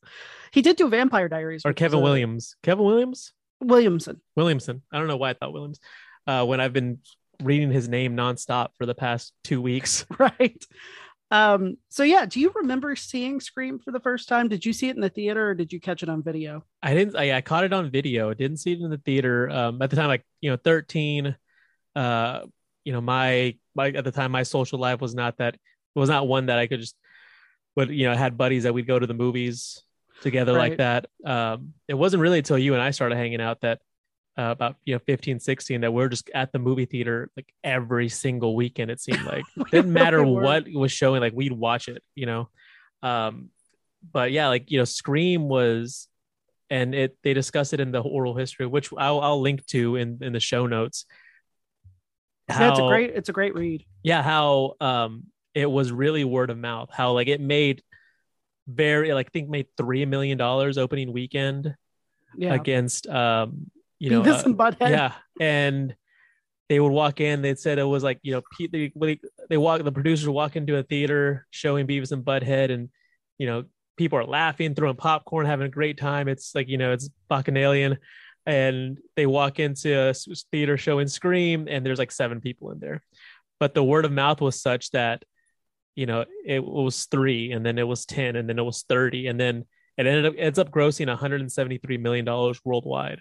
He 0.52 0.62
did 0.62 0.78
do 0.78 0.90
Vampire 0.90 1.28
Diaries. 1.28 1.64
Or 1.66 1.74
Kevin 1.74 2.00
a... 2.00 2.02
Williams. 2.02 2.56
Kevin 2.64 2.86
Williams? 2.86 3.34
Williamson. 3.62 4.22
Williamson. 4.36 4.82
I 4.92 5.00
don't 5.00 5.08
know 5.08 5.18
why 5.18 5.32
I 5.32 5.34
thought 5.34 5.54
Williams. 5.54 5.80
Uh, 6.28 6.46
when 6.46 6.60
I've 6.60 6.74
been 6.74 7.00
reading 7.44 7.72
his 7.72 7.90
name 7.90 8.16
nonstop 8.16 8.70
for 8.78 8.86
the 8.86 8.96
past 8.96 9.34
two 9.44 9.62
weeks. 9.62 10.06
Right. 10.18 10.64
Um, 11.32 11.78
so 11.90 12.04
yeah, 12.04 12.26
do 12.26 12.40
you 12.40 12.52
remember 12.56 12.96
seeing 12.96 13.40
Scream 13.40 13.80
for 13.80 13.92
the 13.92 14.00
first 14.00 14.30
time? 14.30 14.48
Did 14.48 14.66
you 14.66 14.72
see 14.74 14.90
it 14.90 14.96
in 14.96 15.02
the 15.02 15.10
theater 15.10 15.50
or 15.50 15.56
did 15.56 15.74
you 15.74 15.80
catch 15.80 16.04
it 16.04 16.10
on 16.10 16.24
video? 16.24 16.64
I 16.84 16.94
didn't 16.94 17.16
I, 17.16 17.38
I 17.38 17.42
caught 17.42 17.64
it 17.64 17.74
on 17.74 17.90
video. 17.90 18.34
Didn't 18.34 18.58
see 18.58 18.74
it 18.74 18.80
in 18.80 18.90
the 18.90 19.00
theater. 19.00 19.50
Um, 19.50 19.82
at 19.82 19.90
the 19.90 19.96
time, 19.96 20.08
like, 20.08 20.24
you 20.40 20.52
know, 20.52 20.58
13. 20.58 21.36
Uh, 21.96 22.42
you 22.84 22.94
know, 22.94 23.02
my 23.02 23.58
my 23.74 23.90
at 23.90 24.04
the 24.04 24.12
time 24.12 24.32
my 24.32 24.44
social 24.44 24.80
life 24.80 25.02
was 25.02 25.16
not 25.16 25.38
that 25.38 25.56
it 25.56 26.00
was 26.00 26.10
not 26.10 26.28
one 26.28 26.46
that 26.46 26.60
I 26.60 26.68
could 26.68 26.80
just 26.80 26.96
but 27.76 27.90
you 27.90 28.08
know, 28.08 28.16
had 28.16 28.38
buddies 28.38 28.64
that 28.64 28.74
we'd 28.74 28.88
go 28.88 28.98
to 28.98 29.08
the 29.08 29.14
movies 29.14 29.84
together 30.22 30.54
right. 30.54 30.70
like 30.70 30.78
that. 30.78 31.08
Um, 31.26 31.74
it 31.88 31.94
wasn't 31.94 32.22
really 32.22 32.40
until 32.40 32.58
you 32.58 32.74
and 32.74 32.82
I 32.82 32.92
started 32.92 33.16
hanging 33.16 33.42
out 33.42 33.62
that 33.62 33.80
uh, 34.38 34.52
about 34.52 34.76
you 34.84 34.94
know 34.94 35.00
15 35.06 35.40
16 35.40 35.82
that 35.82 35.94
we're 35.94 36.10
just 36.10 36.30
at 36.34 36.52
the 36.52 36.60
movie 36.60 36.86
theater 36.86 37.30
like 37.38 37.54
every 37.64 38.10
single 38.10 38.56
weekend 38.56 38.92
it 38.92 39.00
seemed 39.00 39.24
like. 39.24 39.46
Didn't 39.72 39.94
matter 39.94 40.24
what 40.24 40.66
was 40.72 40.92
showing 40.92 41.22
like 41.22 41.34
we'd 41.34 41.54
watch 41.54 41.88
it 41.88 42.04
you 42.16 42.26
know? 42.26 42.50
Um 43.02 43.50
but 44.12 44.32
yeah 44.32 44.48
like 44.48 44.72
you 44.72 44.78
know 44.78 44.86
scream 44.86 45.48
was 45.48 46.08
and 46.70 46.94
it 46.94 47.18
they 47.24 47.34
discuss 47.34 47.74
it 47.74 47.80
in 47.80 47.92
the 47.92 48.02
oral 48.02 48.36
history 48.36 48.66
which 48.66 48.92
i'll, 48.98 49.20
I'll 49.22 49.42
link 49.42 49.66
to 49.68 49.96
in 49.96 50.20
in 50.22 50.34
the 50.34 50.40
show 50.40 50.68
notes. 50.68 51.06
How, 52.50 52.62
yeah, 52.62 52.70
it's 52.72 52.80
a 52.80 52.88
great 52.88 53.12
it's 53.16 53.30
a 53.30 53.34
great 53.34 53.56
read. 53.56 53.86
Yeah 54.04 54.22
how 54.22 54.74
um 54.82 55.26
it 55.56 55.66
was 55.66 55.92
really 55.92 56.24
word 56.24 56.50
of 56.52 56.58
mouth 56.58 56.90
how 56.92 57.14
like 57.14 57.28
it 57.28 57.42
made 57.42 57.82
very 58.68 59.14
like 59.14 59.28
I 59.28 59.30
think 59.32 59.50
made 59.50 59.68
three 59.78 60.06
million 60.06 60.38
dollars 60.38 60.78
opening 60.78 61.12
weekend 61.12 61.76
yeah. 62.38 62.54
against 62.54 63.08
um 63.08 63.72
you 64.00 64.10
know, 64.10 64.22
Beavis 64.22 64.40
uh, 64.40 64.44
and 64.46 64.58
Butthead. 64.58 64.90
Yeah, 64.90 65.14
and 65.40 65.96
they 66.70 66.80
would 66.80 66.92
walk 66.92 67.22
in. 67.22 67.42
They'd 67.42 67.60
said 67.60 67.80
it 67.80 67.84
was 67.84 68.04
like 68.04 68.20
you 68.24 68.34
know, 68.34 68.42
they 68.72 68.92
they, 68.96 69.20
they 69.50 69.58
walk. 69.58 69.84
The 69.84 69.92
producers 69.92 70.30
walk 70.30 70.56
into 70.56 70.78
a 70.78 70.84
theater 70.84 71.48
showing 71.52 71.88
Beavis 71.88 72.12
and 72.12 72.24
Butthead, 72.24 72.72
and 72.72 72.90
you 73.38 73.48
know, 73.48 73.66
people 73.98 74.20
are 74.20 74.26
laughing, 74.26 74.76
throwing 74.76 74.96
popcorn, 74.96 75.46
having 75.46 75.68
a 75.68 75.70
great 75.70 75.98
time. 75.98 76.28
It's 76.28 76.54
like 76.54 76.68
you 76.68 76.78
know, 76.78 76.92
it's 76.92 77.10
Bacchanalian, 77.30 77.98
and 78.46 78.98
they 79.16 79.26
walk 79.26 79.60
into 79.60 79.98
a 79.98 80.14
theater 80.52 80.78
showing 80.78 81.08
Scream, 81.08 81.68
and 81.70 81.86
there's 81.86 82.00
like 82.00 82.12
seven 82.12 82.42
people 82.42 82.72
in 82.72 82.80
there. 82.80 83.02
But 83.60 83.74
the 83.74 83.84
word 83.84 84.06
of 84.06 84.12
mouth 84.12 84.42
was 84.42 84.62
such 84.62 84.92
that 84.92 85.24
you 85.96 86.06
know 86.06 86.26
it 86.46 86.64
was 86.64 87.06
three, 87.06 87.52
and 87.52 87.66
then 87.66 87.78
it 87.78 87.88
was 87.88 88.06
ten, 88.06 88.36
and 88.36 88.48
then 88.48 88.60
it 88.60 88.64
was 88.64 88.84
thirty, 88.84 89.28
and 89.28 89.40
then 89.40 89.66
it 89.98 90.06
ended 90.06 90.26
up 90.26 90.34
ends 90.38 90.60
up 90.60 90.70
grossing 90.72 91.08
173 91.08 91.98
million 91.98 92.26
dollars 92.26 92.60
worldwide. 92.64 93.20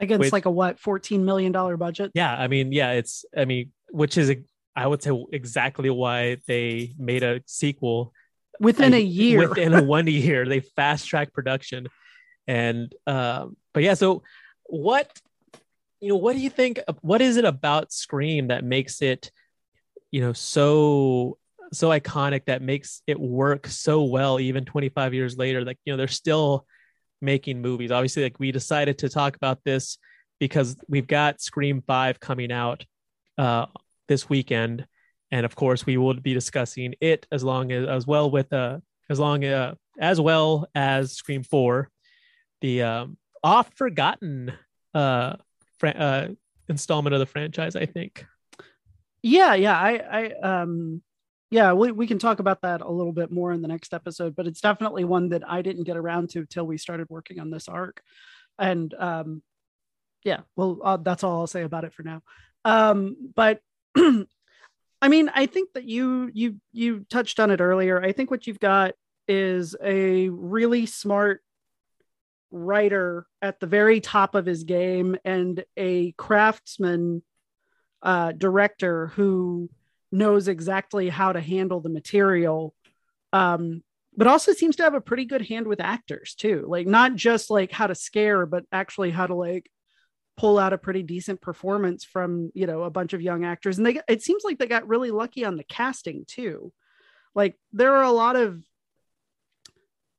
Against 0.00 0.20
which, 0.20 0.32
like 0.32 0.46
a 0.46 0.50
what 0.50 0.78
14 0.78 1.24
million 1.24 1.52
dollar 1.52 1.76
budget? 1.76 2.10
Yeah 2.14 2.34
i 2.34 2.48
mean 2.48 2.72
yeah 2.72 2.92
it's 2.92 3.24
i 3.36 3.44
mean 3.44 3.72
which 3.90 4.16
is 4.16 4.34
i 4.74 4.86
would 4.86 5.02
say 5.02 5.10
exactly 5.32 5.90
why 5.90 6.38
they 6.46 6.94
made 6.98 7.22
a 7.22 7.40
sequel. 7.46 8.12
Within 8.60 8.94
a, 8.94 8.98
a 8.98 9.00
year. 9.00 9.48
within 9.48 9.74
a 9.74 9.82
one 9.98 10.06
year 10.06 10.46
they 10.46 10.60
fast 10.60 11.08
track 11.08 11.32
production. 11.32 11.88
And 12.46 12.92
um 13.06 13.56
but 13.72 13.82
yeah 13.82 13.94
so 13.94 14.22
what 14.64 15.10
you 16.00 16.08
know 16.08 16.16
what 16.16 16.34
do 16.34 16.40
you 16.40 16.50
think 16.50 16.80
what 17.00 17.20
is 17.20 17.36
it 17.36 17.44
about 17.44 17.92
scream 17.92 18.48
that 18.48 18.64
makes 18.64 19.02
it 19.02 19.30
you 20.10 20.20
know 20.20 20.32
so 20.32 21.38
so 21.72 21.88
iconic 21.88 22.44
that 22.46 22.62
makes 22.62 23.02
it 23.06 23.18
work 23.18 23.66
so 23.66 24.04
well 24.04 24.38
even 24.38 24.64
25 24.64 25.14
years 25.14 25.38
later 25.38 25.64
like 25.64 25.78
you 25.84 25.92
know 25.92 25.96
they're 25.96 26.08
still 26.08 26.66
making 27.22 27.62
movies. 27.62 27.90
Obviously, 27.90 28.24
like 28.24 28.38
we 28.38 28.52
decided 28.52 28.98
to 28.98 29.08
talk 29.08 29.36
about 29.36 29.62
this 29.64 29.96
because 30.38 30.76
we've 30.88 31.06
got 31.06 31.40
Scream 31.40 31.82
5 31.86 32.20
coming 32.20 32.52
out 32.52 32.84
uh, 33.38 33.66
this 34.08 34.28
weekend. 34.28 34.86
And 35.30 35.46
of 35.46 35.54
course, 35.54 35.86
we 35.86 35.96
will 35.96 36.14
be 36.14 36.34
discussing 36.34 36.94
it 37.00 37.26
as 37.32 37.42
long 37.42 37.72
as 37.72 37.88
as 37.88 38.06
well 38.06 38.30
with 38.30 38.52
uh 38.52 38.80
as 39.08 39.18
long 39.18 39.44
uh, 39.44 39.74
as 39.98 40.20
well 40.20 40.66
as 40.74 41.12
Scream 41.12 41.42
4, 41.42 41.88
the 42.60 42.82
um, 42.82 43.16
oft 43.42 43.76
forgotten 43.76 44.52
uh, 44.94 45.36
fra- 45.78 45.90
uh 45.90 46.28
installment 46.68 47.14
of 47.14 47.20
the 47.20 47.26
franchise, 47.26 47.76
I 47.76 47.86
think. 47.86 48.26
Yeah, 49.22 49.54
yeah. 49.54 49.78
I 49.78 49.92
I 50.20 50.32
um 50.42 51.02
yeah, 51.52 51.74
we, 51.74 51.92
we 51.92 52.06
can 52.06 52.18
talk 52.18 52.38
about 52.40 52.62
that 52.62 52.80
a 52.80 52.90
little 52.90 53.12
bit 53.12 53.30
more 53.30 53.52
in 53.52 53.60
the 53.60 53.68
next 53.68 53.92
episode, 53.92 54.34
but 54.34 54.46
it's 54.46 54.62
definitely 54.62 55.04
one 55.04 55.28
that 55.28 55.42
I 55.46 55.60
didn't 55.60 55.84
get 55.84 55.98
around 55.98 56.30
to 56.30 56.46
till 56.46 56.66
we 56.66 56.78
started 56.78 57.10
working 57.10 57.38
on 57.40 57.50
this 57.50 57.68
arc. 57.68 58.02
And 58.58 58.94
um, 58.94 59.42
yeah, 60.24 60.40
well, 60.56 60.78
uh, 60.82 60.96
that's 60.96 61.22
all 61.22 61.40
I'll 61.40 61.46
say 61.46 61.62
about 61.62 61.84
it 61.84 61.92
for 61.92 62.04
now. 62.04 62.22
Um, 62.64 63.32
but 63.36 63.60
I 63.96 65.08
mean, 65.08 65.30
I 65.34 65.44
think 65.44 65.74
that 65.74 65.84
you 65.84 66.30
you 66.32 66.56
you 66.72 67.04
touched 67.10 67.38
on 67.38 67.50
it 67.50 67.60
earlier. 67.60 68.02
I 68.02 68.12
think 68.12 68.30
what 68.30 68.46
you've 68.46 68.58
got 68.60 68.94
is 69.28 69.76
a 69.82 70.30
really 70.30 70.86
smart 70.86 71.42
writer 72.50 73.26
at 73.42 73.60
the 73.60 73.66
very 73.66 74.00
top 74.00 74.34
of 74.34 74.46
his 74.46 74.64
game 74.64 75.18
and 75.22 75.62
a 75.76 76.12
craftsman 76.12 77.22
uh, 78.00 78.32
director 78.32 79.08
who 79.08 79.68
knows 80.12 80.48
exactly 80.48 81.08
how 81.08 81.32
to 81.32 81.40
handle 81.40 81.80
the 81.80 81.88
material 81.88 82.74
um, 83.32 83.82
but 84.16 84.26
also 84.26 84.52
seems 84.52 84.76
to 84.76 84.82
have 84.82 84.94
a 84.94 85.00
pretty 85.00 85.24
good 85.24 85.46
hand 85.46 85.66
with 85.66 85.80
actors 85.80 86.34
too. 86.34 86.66
Like 86.68 86.86
not 86.86 87.14
just 87.14 87.50
like 87.50 87.72
how 87.72 87.86
to 87.86 87.94
scare 87.94 88.46
but 88.46 88.64
actually 88.70 89.10
how 89.10 89.26
to 89.26 89.34
like 89.34 89.70
pull 90.36 90.58
out 90.58 90.72
a 90.72 90.78
pretty 90.78 91.02
decent 91.02 91.40
performance 91.40 92.04
from 92.04 92.50
you 92.54 92.66
know 92.66 92.82
a 92.82 92.90
bunch 92.90 93.14
of 93.14 93.22
young 93.22 93.44
actors. 93.44 93.78
And 93.78 93.86
they 93.86 94.00
it 94.08 94.22
seems 94.22 94.44
like 94.44 94.58
they 94.58 94.66
got 94.66 94.88
really 94.88 95.10
lucky 95.10 95.44
on 95.44 95.56
the 95.56 95.64
casting 95.64 96.24
too. 96.26 96.72
Like 97.34 97.58
there 97.72 97.96
are 97.96 98.04
a 98.04 98.12
lot 98.12 98.36
of 98.36 98.62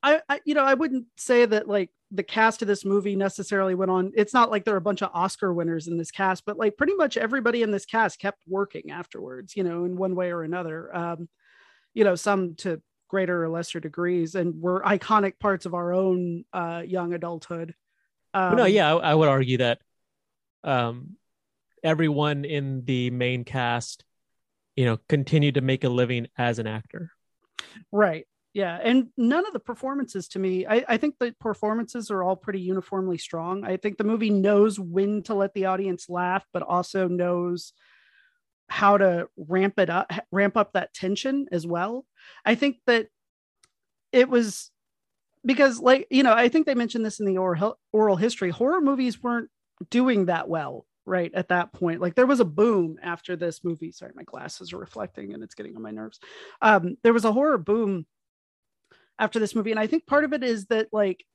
I, 0.02 0.22
I 0.28 0.42
you 0.44 0.54
know 0.54 0.64
i 0.64 0.74
wouldn't 0.74 1.06
say 1.16 1.46
that 1.46 1.68
like 1.68 1.90
the 2.14 2.24
cast 2.24 2.62
of 2.62 2.68
this 2.68 2.86
movie 2.86 3.16
necessarily 3.16 3.76
went 3.76 3.92
on 3.92 4.12
it's 4.16 4.34
not 4.34 4.52
like 4.52 4.64
there 4.64 4.76
are 4.76 4.78
a 4.78 4.82
bunch 4.82 5.02
of 5.02 5.10
oscar 5.14 5.54
winners 5.54 5.88
in 5.88 5.98
this 5.98 6.12
cast 6.12 6.46
but 6.46 6.58
like 6.58 6.78
pretty 6.78 6.94
much 6.96 7.18
everybody 7.18 7.62
in 7.62 7.72
this 7.72 7.86
cast 7.86 8.20
kept 8.20 8.42
working 8.48 8.92
afterwards 8.92 9.56
you 9.56 9.64
know 9.64 9.84
in 9.86 9.96
one 9.96 10.16
way 10.16 10.32
or 10.32 10.44
another 10.44 10.96
um 10.96 11.28
you 11.94 12.04
know 12.04 12.16
some 12.16 12.56
to 12.56 12.82
greater 13.14 13.44
or 13.44 13.50
lesser 13.50 13.80
degrees 13.80 14.34
and 14.34 14.60
were 14.60 14.82
iconic 14.82 15.38
parts 15.38 15.68
of 15.68 15.76
our 15.76 15.94
own 15.94 16.46
uh, 16.52 16.82
young 16.84 17.14
adulthood. 17.14 17.76
Um, 18.34 18.56
no, 18.56 18.66
yeah, 18.66 18.92
I, 18.92 19.12
I, 19.12 19.14
would 19.14 19.30
argue 19.30 19.58
that 19.58 19.82
um, 20.64 21.16
everyone 21.84 22.44
in 22.44 22.86
the 22.86 23.12
main 23.12 23.44
cast, 23.44 24.04
you 24.76 24.86
know, 24.86 24.98
continued 25.08 25.56
to 25.56 25.62
make 25.62 25.84
a 25.84 25.90
living 25.90 26.26
as 26.40 26.58
an 26.58 26.66
actor. 26.66 27.12
Right. 27.92 28.26
Yeah. 28.54 28.80
And 28.82 29.08
none 29.18 29.48
of 29.48 29.54
the 29.54 29.60
performances 29.60 30.28
to 30.30 30.40
me, 30.40 30.68
I, 30.68 30.86
I 30.88 30.98
think 30.98 31.16
the 31.20 31.34
performances 31.40 32.12
are 32.12 32.22
all 32.22 32.36
pretty 32.36 32.60
uniformly 32.62 33.18
strong. 33.18 33.64
I 33.66 33.78
think 33.78 33.98
the 33.98 34.04
movie 34.04 34.30
knows 34.30 34.80
when 34.80 35.24
to 35.24 35.34
let 35.34 35.56
the 35.56 35.66
audience 35.66 36.08
laugh, 36.08 36.46
but 36.54 36.62
also 36.62 37.08
knows 37.08 37.74
how 38.70 38.98
to 38.98 39.28
ramp 39.38 39.78
it 39.78 39.90
up 39.90 40.12
ramp 40.32 40.58
up 40.58 40.74
that 40.74 40.94
tension 40.94 41.48
as 41.52 41.68
well 41.68 42.06
i 42.46 42.56
think 42.56 42.78
that 42.88 43.08
it 44.12 44.30
was 44.30 44.72
because 45.46 45.80
like 45.80 46.08
you 46.10 46.24
know 46.24 46.34
i 46.34 46.50
think 46.50 46.66
they 46.66 46.76
mentioned 46.76 47.06
this 47.06 47.20
in 47.20 47.26
the 47.26 47.38
oral, 47.38 47.78
oral 47.92 48.16
history 48.16 48.50
horror 48.50 48.82
movies 48.82 49.22
weren't 49.22 49.50
doing 49.90 50.26
that 50.26 50.48
well 50.48 50.86
right 51.06 51.32
at 51.34 51.50
that 51.50 51.74
point 51.74 52.00
like 52.00 52.16
there 52.16 52.26
was 52.26 52.40
a 52.40 52.46
boom 52.46 52.98
after 53.04 53.36
this 53.36 53.64
movie 53.64 53.92
sorry 53.92 54.12
my 54.16 54.24
glasses 54.24 54.72
are 54.72 54.78
reflecting 54.78 55.34
and 55.34 55.44
it's 55.44 55.56
getting 55.56 55.76
on 55.76 55.82
my 55.82 55.92
nerves 55.92 56.20
um 56.62 56.96
there 57.04 57.14
was 57.14 57.26
a 57.26 57.34
horror 57.34 57.58
boom 57.58 58.06
after 59.24 59.40
this 59.40 59.56
movie 59.56 59.72
and 59.72 59.80
i 59.80 59.88
think 59.88 60.06
part 60.06 60.24
of 60.24 60.34
it 60.34 60.44
is 60.44 60.66
that 60.68 60.88
like 60.92 61.26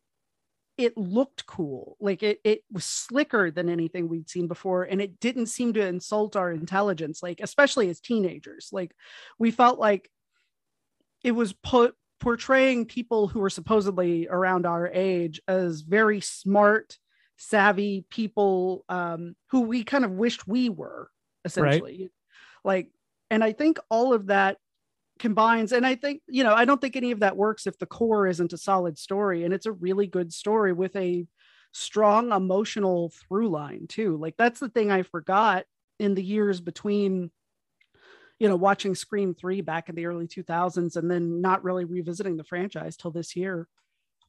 it 0.78 0.96
looked 0.96 1.44
cool. 1.44 1.96
Like 2.00 2.22
it, 2.22 2.40
it 2.44 2.62
was 2.70 2.84
slicker 2.84 3.50
than 3.50 3.68
anything 3.68 4.08
we'd 4.08 4.30
seen 4.30 4.46
before. 4.46 4.84
And 4.84 5.02
it 5.02 5.18
didn't 5.18 5.46
seem 5.46 5.72
to 5.72 5.84
insult 5.84 6.36
our 6.36 6.52
intelligence, 6.52 7.20
like, 7.20 7.40
especially 7.42 7.90
as 7.90 8.00
teenagers. 8.00 8.68
Like, 8.70 8.94
we 9.40 9.50
felt 9.50 9.80
like 9.80 10.08
it 11.24 11.32
was 11.32 11.52
put 11.52 11.96
portraying 12.20 12.86
people 12.86 13.26
who 13.26 13.40
were 13.40 13.50
supposedly 13.50 14.28
around 14.28 14.66
our 14.66 14.88
age 14.88 15.40
as 15.48 15.80
very 15.80 16.20
smart, 16.20 16.96
savvy 17.36 18.06
people 18.08 18.84
um, 18.88 19.34
who 19.50 19.62
we 19.62 19.82
kind 19.82 20.04
of 20.04 20.12
wished 20.12 20.46
we 20.46 20.68
were, 20.68 21.10
essentially. 21.44 21.98
Right. 22.02 22.10
Like, 22.64 22.90
and 23.30 23.42
I 23.42 23.52
think 23.52 23.80
all 23.90 24.14
of 24.14 24.28
that 24.28 24.58
combines 25.18 25.72
and 25.72 25.86
i 25.86 25.94
think 25.94 26.22
you 26.28 26.44
know 26.44 26.54
i 26.54 26.64
don't 26.64 26.80
think 26.80 26.96
any 26.96 27.10
of 27.10 27.20
that 27.20 27.36
works 27.36 27.66
if 27.66 27.78
the 27.78 27.86
core 27.86 28.26
isn't 28.26 28.52
a 28.52 28.58
solid 28.58 28.98
story 28.98 29.44
and 29.44 29.52
it's 29.52 29.66
a 29.66 29.72
really 29.72 30.06
good 30.06 30.32
story 30.32 30.72
with 30.72 30.94
a 30.96 31.26
strong 31.72 32.32
emotional 32.32 33.10
through 33.10 33.48
line 33.48 33.86
too. 33.88 34.16
Like 34.16 34.36
that's 34.36 34.60
the 34.60 34.68
thing 34.68 34.90
i 34.90 35.02
forgot 35.02 35.64
in 35.98 36.14
the 36.14 36.22
years 36.22 36.60
between 36.60 37.30
you 38.38 38.48
know 38.48 38.56
watching 38.56 38.94
scream 38.94 39.34
3 39.34 39.60
back 39.62 39.88
in 39.88 39.94
the 39.94 40.06
early 40.06 40.26
2000s 40.26 40.96
and 40.96 41.10
then 41.10 41.40
not 41.40 41.64
really 41.64 41.84
revisiting 41.84 42.36
the 42.36 42.44
franchise 42.44 42.96
till 42.96 43.10
this 43.10 43.34
year 43.34 43.66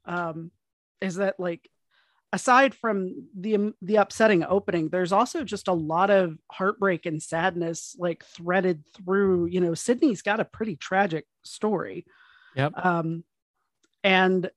um 0.05 0.51
is 0.99 1.15
that 1.15 1.39
like 1.39 1.69
aside 2.31 2.75
from 2.75 3.27
the 3.37 3.55
um, 3.55 3.73
the 3.81 3.95
upsetting 3.95 4.43
opening 4.43 4.89
there's 4.89 5.11
also 5.11 5.43
just 5.43 5.67
a 5.67 5.73
lot 5.73 6.09
of 6.09 6.37
heartbreak 6.51 7.05
and 7.05 7.21
sadness 7.21 7.95
like 7.97 8.23
threaded 8.23 8.83
through 8.95 9.47
you 9.47 9.59
know 9.59 9.73
sidney's 9.73 10.21
got 10.21 10.39
a 10.39 10.45
pretty 10.45 10.75
tragic 10.75 11.25
story. 11.43 12.05
Yep. 12.55 12.73
Um 12.83 13.23
and 14.03 14.49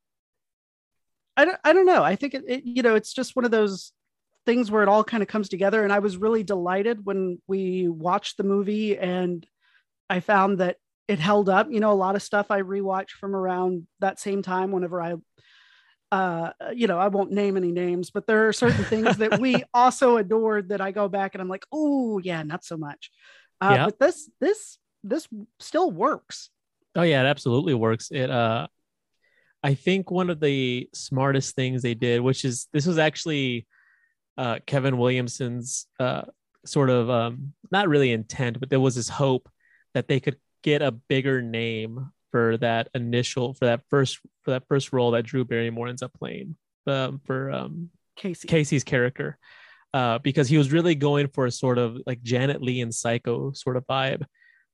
i 1.36 1.44
don't 1.44 1.58
i 1.64 1.72
don't 1.72 1.86
know. 1.86 2.02
I 2.02 2.16
think 2.16 2.34
it, 2.34 2.44
it 2.46 2.64
you 2.64 2.82
know 2.82 2.94
it's 2.94 3.12
just 3.12 3.34
one 3.36 3.44
of 3.44 3.50
those 3.50 3.92
things 4.44 4.70
where 4.70 4.82
it 4.82 4.88
all 4.88 5.04
kind 5.04 5.22
of 5.22 5.28
comes 5.28 5.48
together. 5.48 5.82
And 5.82 5.92
i 5.92 5.98
was 5.98 6.16
really 6.16 6.42
delighted 6.42 7.04
when 7.04 7.40
we 7.46 7.88
watched 7.88 8.36
the 8.36 8.44
movie 8.44 8.98
and 8.98 9.46
i 10.10 10.20
found 10.20 10.58
that 10.58 10.76
it 11.08 11.18
held 11.18 11.48
up. 11.48 11.68
You 11.70 11.80
know 11.80 11.92
a 11.92 11.94
lot 11.94 12.16
of 12.16 12.22
stuff 12.22 12.50
i 12.50 12.60
rewatched 12.60 13.12
from 13.12 13.34
around 13.34 13.86
that 14.00 14.20
same 14.20 14.42
time 14.42 14.72
whenever 14.72 15.00
i 15.00 15.14
uh, 16.12 16.52
you 16.74 16.86
know, 16.86 16.98
I 16.98 17.08
won't 17.08 17.32
name 17.32 17.56
any 17.56 17.72
names, 17.72 18.10
but 18.10 18.26
there 18.26 18.46
are 18.46 18.52
certain 18.52 18.84
things 18.84 19.16
that 19.16 19.40
we 19.40 19.64
also 19.74 20.18
adored 20.18 20.68
that 20.68 20.82
I 20.82 20.92
go 20.92 21.08
back 21.08 21.34
and 21.34 21.40
I'm 21.40 21.48
like, 21.48 21.64
oh 21.72 22.18
yeah, 22.18 22.42
not 22.42 22.64
so 22.64 22.76
much. 22.76 23.10
Uh, 23.62 23.72
yeah. 23.74 23.84
But 23.86 23.98
this 23.98 24.30
this 24.38 24.78
this 25.02 25.26
still 25.58 25.90
works. 25.90 26.50
Oh 26.94 27.02
yeah, 27.02 27.22
it 27.22 27.26
absolutely 27.26 27.72
works. 27.72 28.10
It 28.10 28.30
uh, 28.30 28.66
I 29.62 29.72
think 29.72 30.10
one 30.10 30.28
of 30.28 30.38
the 30.38 30.90
smartest 30.92 31.54
things 31.54 31.80
they 31.80 31.94
did, 31.94 32.20
which 32.20 32.44
is 32.44 32.68
this 32.74 32.84
was 32.84 32.98
actually 32.98 33.66
uh, 34.36 34.58
Kevin 34.66 34.98
Williamson's 34.98 35.86
uh, 35.98 36.22
sort 36.66 36.90
of 36.90 37.08
um, 37.08 37.54
not 37.70 37.88
really 37.88 38.12
intent, 38.12 38.60
but 38.60 38.68
there 38.68 38.80
was 38.80 38.96
this 38.96 39.08
hope 39.08 39.48
that 39.94 40.08
they 40.08 40.20
could 40.20 40.36
get 40.62 40.82
a 40.82 40.90
bigger 40.90 41.40
name 41.40 42.12
for 42.32 42.56
that 42.56 42.88
initial 42.94 43.54
for 43.54 43.66
that 43.66 43.82
first 43.88 44.18
for 44.42 44.50
that 44.50 44.66
first 44.66 44.92
role 44.92 45.12
that 45.12 45.24
Drew 45.24 45.44
Barrymore 45.44 45.86
ends 45.86 46.02
up 46.02 46.12
playing 46.14 46.56
um, 46.88 47.20
for 47.24 47.52
um, 47.52 47.90
Casey 48.16 48.48
Casey's 48.48 48.82
character 48.82 49.38
uh, 49.94 50.18
because 50.18 50.48
he 50.48 50.58
was 50.58 50.72
really 50.72 50.94
going 50.94 51.28
for 51.28 51.46
a 51.46 51.50
sort 51.50 51.78
of 51.78 51.98
like 52.06 52.22
Janet 52.22 52.62
Leigh 52.62 52.80
and 52.80 52.94
Psycho 52.94 53.52
sort 53.52 53.76
of 53.76 53.86
vibe, 53.86 54.24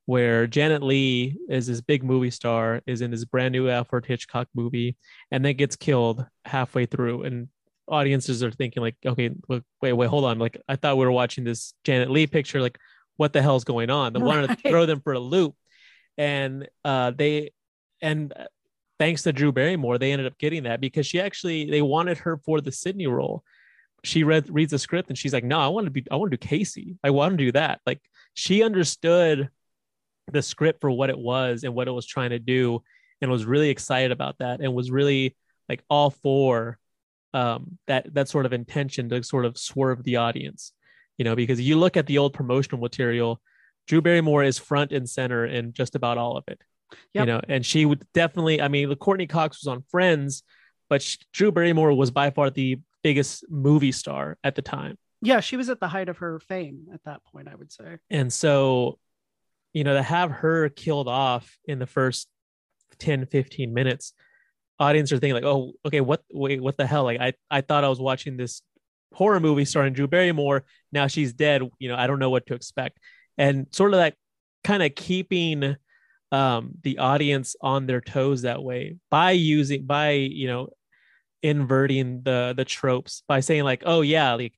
where 0.07 0.47
Janet 0.47 0.83
Leigh 0.83 1.37
is 1.49 1.67
this 1.67 1.81
big 1.81 2.05
movie 2.05 2.31
star, 2.31 2.81
is 2.87 3.01
in 3.01 3.11
this 3.11 3.25
brand 3.25 3.53
new 3.53 3.69
Alfred 3.69 4.07
Hitchcock 4.07 4.49
movie, 4.55 4.97
and 5.31 5.45
then 5.45 5.57
gets 5.57 5.77
killed 5.77 6.25
halfway 6.45 6.87
through, 6.87 7.25
and 7.25 7.49
audiences 7.89 8.43
are 8.43 8.51
thinking 8.51 8.83
like, 8.83 8.97
okay, 9.05 9.31
wait, 9.49 9.93
wait, 9.93 10.07
hold 10.09 10.25
on, 10.25 10.39
like 10.39 10.61
I 10.69 10.77
thought 10.77 10.99
we 10.99 11.05
were 11.05 11.13
watching 11.13 11.45
this 11.45 11.75
Janet 11.85 12.11
Leigh 12.11 12.27
picture, 12.27 12.61
like 12.61 12.79
what 13.17 13.33
the 13.33 13.43
hell's 13.43 13.65
going 13.65 13.91
on? 13.91 14.13
They 14.13 14.21
right. 14.21 14.27
wanted 14.27 14.49
to 14.51 14.69
throw 14.69 14.87
them 14.87 15.01
for 15.01 15.13
a 15.13 15.19
loop, 15.19 15.55
and 16.19 16.69
uh, 16.85 17.13
they 17.13 17.53
and 18.03 18.35
thanks 18.99 19.23
to 19.23 19.33
Drew 19.33 19.53
Barrymore, 19.53 19.99
they 19.99 20.13
ended 20.13 20.27
up 20.27 20.37
getting 20.39 20.65
that 20.65 20.81
because 20.81 21.07
she 21.07 21.21
actually 21.21 21.71
they 21.71 21.81
wanted 21.81 22.19
her 22.19 22.37
for 22.45 22.61
the 22.61 22.73
Sidney 22.73 23.07
role. 23.07 23.43
She 24.05 24.25
read 24.25 24.51
reads 24.51 24.73
the 24.73 24.79
script 24.79 25.09
and 25.09 25.17
she's 25.17 25.33
like, 25.33 25.45
"No, 25.45 25.59
I 25.59 25.69
want 25.69 25.87
to 25.87 25.91
be 25.91 26.05
I 26.11 26.17
want 26.17 26.31
to 26.31 26.37
do 26.37 26.47
Casey. 26.47 26.97
I 27.03 27.11
want 27.11 27.33
to 27.33 27.45
do 27.45 27.53
that." 27.53 27.81
Like 27.87 28.01
she 28.35 28.63
understood 28.63 29.49
the 30.31 30.43
script 30.43 30.81
for 30.81 30.91
what 30.91 31.11
it 31.11 31.19
was 31.19 31.65
and 31.65 31.75
what 31.75 31.89
it 31.89 31.93
was 31.93 32.07
trying 32.07 32.31
to 32.31 32.39
do 32.39 32.83
and 33.21 33.31
was 33.31 33.47
really 33.47 33.71
excited 33.71 34.13
about 34.13 34.39
that 34.39 34.61
and 34.61 34.75
was 34.75 34.91
really 34.91 35.37
like 35.69 35.83
all 35.89 36.11
for 36.11 36.79
um, 37.35 37.79
that 37.87 38.13
that 38.15 38.29
sort 38.29 38.47
of 38.47 38.53
intention 38.53 39.09
to 39.09 39.23
sort 39.23 39.45
of 39.45 39.57
swerve 39.59 40.03
the 40.03 40.17
audience 40.17 40.73
you 41.19 41.25
know 41.25 41.35
because 41.35 41.61
you 41.61 41.77
look 41.77 41.97
at 41.97 42.07
the 42.07 42.19
old 42.19 42.33
promotional 42.33 42.81
material 42.81 43.41
Drew 43.89 44.03
Barrymore 44.03 44.45
is 44.45 44.59
front 44.59 44.93
and 44.93 45.09
center 45.09 45.47
in 45.47 45.73
just 45.73 45.97
about 45.97 46.19
all 46.19 46.37
of 46.37 46.45
it. 46.47 46.61
Yep. 47.15 47.23
You 47.23 47.27
know, 47.27 47.41
and 47.49 47.67
she 47.67 47.85
would 47.85 48.07
definitely. 48.15 48.61
I 48.61 48.69
mean, 48.69 48.95
Courteney 48.97 49.27
Cox 49.27 49.63
was 49.63 49.69
on 49.69 49.83
Friends, 49.91 50.43
but 50.89 51.03
she, 51.03 51.19
Drew 51.33 51.51
Barrymore 51.51 51.93
was 51.95 52.11
by 52.11 52.31
far 52.31 52.51
the 52.51 52.79
biggest 53.03 53.45
movie 53.51 53.93
star 53.93 54.39
at 54.45 54.55
the 54.55 54.63
time. 54.63 54.97
Yeah, 55.21 55.41
she 55.41 55.57
was 55.57 55.69
at 55.69 55.81
the 55.81 55.89
height 55.89 56.09
of 56.09 56.19
her 56.19 56.39
fame 56.39 56.87
at 56.95 57.03
that 57.05 57.23
point, 57.25 57.49
I 57.49 57.55
would 57.55 57.73
say. 57.73 57.97
And 58.09 58.33
so, 58.33 58.99
you 59.73 59.85
know, 59.85 59.95
to 59.95 60.03
have 60.03 60.31
her 60.31 60.69
killed 60.69 61.09
off 61.09 61.59
in 61.65 61.79
the 61.79 61.87
first 61.87 62.29
10, 62.99 63.27
15 63.27 63.75
minutes, 63.75 64.13
audience 64.79 65.11
are 65.13 65.19
thinking 65.19 65.35
like, 65.35 65.45
oh, 65.45 65.73
okay, 65.85 66.01
what 66.01 66.23
wait, 66.33 66.63
what 66.63 66.77
the 66.77 66.87
hell? 66.87 67.05
Like 67.05 67.21
I, 67.21 67.33
I 67.51 67.63
thought 67.63 67.85
I 67.85 67.89
was 67.89 68.01
watching 68.01 68.37
this 68.37 68.63
horror 69.13 69.41
movie 69.41 69.65
starring 69.65 69.95
Drew 69.95 70.07
Barrymore. 70.07 70.65
Now 70.93 71.07
she's 71.07 71.33
dead. 71.33 71.63
You 71.79 71.89
know, 71.89 71.97
I 71.97 72.07
don't 72.07 72.19
know 72.19 72.31
what 72.31 72.47
to 72.47 72.55
expect 72.55 72.99
and 73.39 73.67
sort 73.71 73.95
of 73.95 73.99
that 73.99 74.15
kind 74.65 74.83
of 74.83 74.95
keeping 74.95 75.77
um, 76.33 76.73
the 76.83 76.99
audience 76.99 77.57
on 77.61 77.87
their 77.87 78.03
toes 78.03 78.43
that 78.43 78.63
way 78.63 78.97
by 79.11 79.31
using 79.31 79.87
by 79.87 80.11
you 80.11 80.47
know 80.47 80.69
inverting 81.43 82.23
the 82.23 82.53
the 82.57 82.65
tropes 82.65 83.23
by 83.29 83.41
saying 83.41 83.65
like 83.65 83.83
oh 83.87 84.01
yeah 84.01 84.35
like 84.35 84.53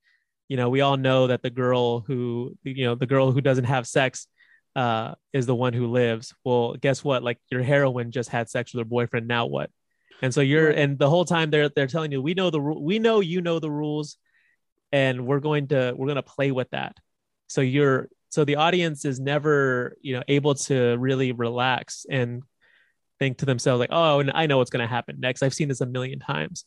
you 0.49 0.57
know 0.57 0.69
we 0.69 0.81
all 0.81 0.97
know 0.97 1.27
that 1.29 1.43
the 1.43 1.51
girl 1.51 2.01
who 2.01 2.57
you 2.65 2.85
know 2.85 2.95
the 2.95 3.07
girl 3.07 3.31
who 3.31 3.41
doesn't 3.41 3.65
have 3.65 3.87
sex 3.87 4.27
uh 4.75 5.15
is 5.33 5.47
the 5.47 5.55
one 5.55 5.73
who 5.73 5.87
lives. 5.87 6.35
Well 6.45 6.75
guess 6.75 7.05
what? 7.05 7.23
Like 7.23 7.39
your 7.51 7.63
heroine 7.63 8.11
just 8.11 8.31
had 8.31 8.49
sex 8.49 8.73
with 8.73 8.81
her 8.81 8.89
boyfriend. 8.89 9.29
Now 9.29 9.47
what? 9.47 9.71
And 10.23 10.35
so 10.35 10.41
you're 10.41 10.71
and 10.71 10.99
the 10.99 11.09
whole 11.09 11.25
time 11.25 11.51
they're 11.51 11.69
they're 11.69 11.87
telling 11.87 12.13
you 12.13 12.21
we 12.21 12.35
know 12.35 12.51
the 12.51 12.61
we 12.61 12.99
know 12.99 13.21
you 13.21 13.43
know 13.43 13.59
the 13.59 13.71
rules 13.71 14.17
and 14.93 15.27
we're 15.27 15.41
going 15.41 15.69
to 15.69 15.95
we're 15.97 16.07
going 16.07 16.17
to 16.17 16.23
play 16.23 16.51
with 16.51 16.71
that. 16.71 16.97
So 17.49 17.61
you're 17.61 18.09
so 18.31 18.45
the 18.45 18.57
audience 18.57 19.05
is 19.05 19.21
never 19.21 19.97
you 20.01 20.15
know 20.15 20.23
able 20.29 20.55
to 20.55 20.97
really 20.97 21.33
relax 21.33 22.07
and 22.09 22.43
think 23.19 23.39
to 23.39 23.47
themselves 23.47 23.79
like 23.79 23.91
oh 23.93 24.21
and 24.21 24.31
i 24.35 24.47
know 24.47 24.57
what's 24.57 24.71
going 24.71 24.81
to 24.81 24.87
happen 24.87 25.21
next. 25.21 25.43
I've 25.43 25.55
seen 25.55 25.69
this 25.69 25.83
a 25.83 25.87
million 25.87 26.19
times. 26.19 26.65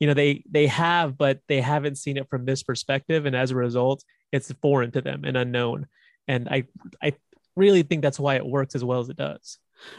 You 0.00 0.08
know 0.08 0.14
they 0.14 0.44
they 0.50 0.66
have 0.66 1.16
but 1.16 1.40
they 1.48 1.60
haven't 1.60 1.96
seen 1.96 2.16
it 2.16 2.28
from 2.28 2.44
this 2.44 2.62
perspective. 2.62 3.26
And 3.26 3.34
as 3.34 3.50
a 3.50 3.56
result 3.56 4.04
it's 4.32 4.52
foreign 4.60 4.90
to 4.90 5.00
them 5.00 5.24
and 5.24 5.36
unknown. 5.36 5.86
And 6.28 6.48
i 6.48 6.64
i 7.02 7.14
really 7.56 7.84
think 7.84 8.02
that's 8.02 8.20
why 8.20 8.34
it 8.34 8.44
works 8.44 8.74
as 8.74 8.84
well 8.84 9.00
as 9.00 9.08
it 9.08 9.16
does. 9.16 9.58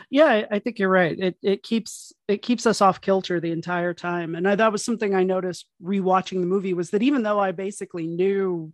Yeah 0.09 0.45
I, 0.51 0.59
think 0.59 0.79
you're 0.79 0.89
right. 0.89 1.17
It 1.17 1.37
it 1.41 1.63
keeps 1.63 2.13
it 2.27 2.41
keeps 2.41 2.65
us 2.65 2.81
off 2.81 3.01
kilter 3.01 3.39
the 3.39 3.51
entire 3.51 3.93
time. 3.93 4.35
And 4.35 4.47
I, 4.47 4.55
that 4.55 4.71
was 4.71 4.83
something 4.83 5.15
i 5.15 5.23
noticed 5.23 5.67
rewatching 5.81 6.41
the 6.41 6.47
movie 6.47 6.73
was 6.73 6.91
that 6.91 7.03
even 7.03 7.23
though 7.23 7.39
i 7.39 7.51
basically 7.51 8.05
knew 8.05 8.73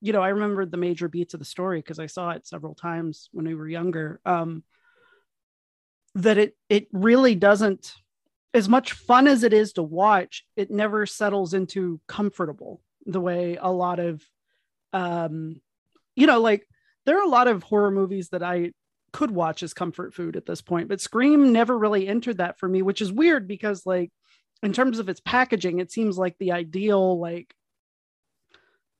you 0.00 0.12
know 0.12 0.22
i 0.22 0.28
remembered 0.28 0.70
the 0.70 0.76
major 0.76 1.08
beats 1.08 1.34
of 1.34 1.40
the 1.40 1.46
story 1.46 1.78
because 1.78 1.98
i 1.98 2.06
saw 2.06 2.30
it 2.30 2.46
several 2.46 2.74
times 2.74 3.28
when 3.32 3.46
we 3.46 3.54
were 3.54 3.68
younger 3.68 4.20
um 4.24 4.62
that 6.14 6.38
it 6.38 6.56
it 6.68 6.88
really 6.92 7.34
doesn't 7.34 7.94
as 8.52 8.68
much 8.68 8.92
fun 8.92 9.26
as 9.26 9.44
it 9.44 9.52
is 9.52 9.72
to 9.74 9.82
watch 9.82 10.44
it 10.56 10.70
never 10.70 11.06
settles 11.06 11.54
into 11.54 12.00
comfortable 12.08 12.80
the 13.06 13.20
way 13.20 13.56
a 13.60 13.70
lot 13.70 13.98
of 13.98 14.22
um 14.92 15.60
you 16.16 16.26
know 16.26 16.40
like 16.40 16.66
there 17.06 17.18
are 17.18 17.24
a 17.24 17.28
lot 17.28 17.48
of 17.48 17.62
horror 17.62 17.90
movies 17.90 18.30
that 18.30 18.42
i 18.42 18.72
could 19.12 19.30
watch 19.30 19.62
as 19.62 19.74
comfort 19.74 20.14
food 20.14 20.36
at 20.36 20.46
this 20.46 20.60
point 20.60 20.88
but 20.88 21.00
scream 21.00 21.52
never 21.52 21.76
really 21.76 22.06
entered 22.06 22.38
that 22.38 22.58
for 22.58 22.68
me 22.68 22.82
which 22.82 23.00
is 23.00 23.12
weird 23.12 23.46
because 23.46 23.86
like 23.86 24.10
in 24.62 24.72
terms 24.72 24.98
of 24.98 25.08
its 25.08 25.20
packaging 25.20 25.78
it 25.78 25.90
seems 25.90 26.18
like 26.18 26.36
the 26.38 26.52
ideal 26.52 27.18
like 27.18 27.54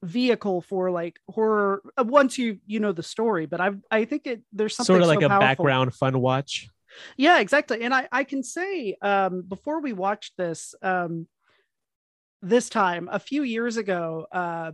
vehicle 0.03 0.63
for 0.63 0.91
like 0.91 1.21
horror 1.29 1.83
uh, 1.99 2.05
once 2.05 2.39
you 2.39 2.59
you 2.67 2.81
know 2.81 2.93
the 2.93 3.03
story 3.03 3.45
but 3.45 3.61
i 3.61 3.71
i 3.91 4.07
think 4.07 4.27
it 4.27 4.41
there's 4.51 4.75
something 4.75 4.95
sort 4.95 5.03
of 5.03 5.07
so 5.07 5.15
like 5.15 5.23
a 5.23 5.29
powerful. 5.29 5.47
background 5.47 5.95
fun 5.95 6.19
watch 6.21 6.71
Yeah, 7.17 7.39
exactly. 7.41 7.83
And 7.83 7.95
I, 7.95 8.09
I 8.11 8.25
can 8.25 8.43
say 8.43 8.97
um, 9.03 9.43
before 9.43 9.81
we 9.81 9.93
watched 9.93 10.37
this 10.37 10.75
um, 10.83 11.27
this 12.43 12.69
time 12.69 13.09
a 13.11 13.19
few 13.19 13.43
years 13.43 13.77
ago, 13.77 14.27
uh, 14.33 14.73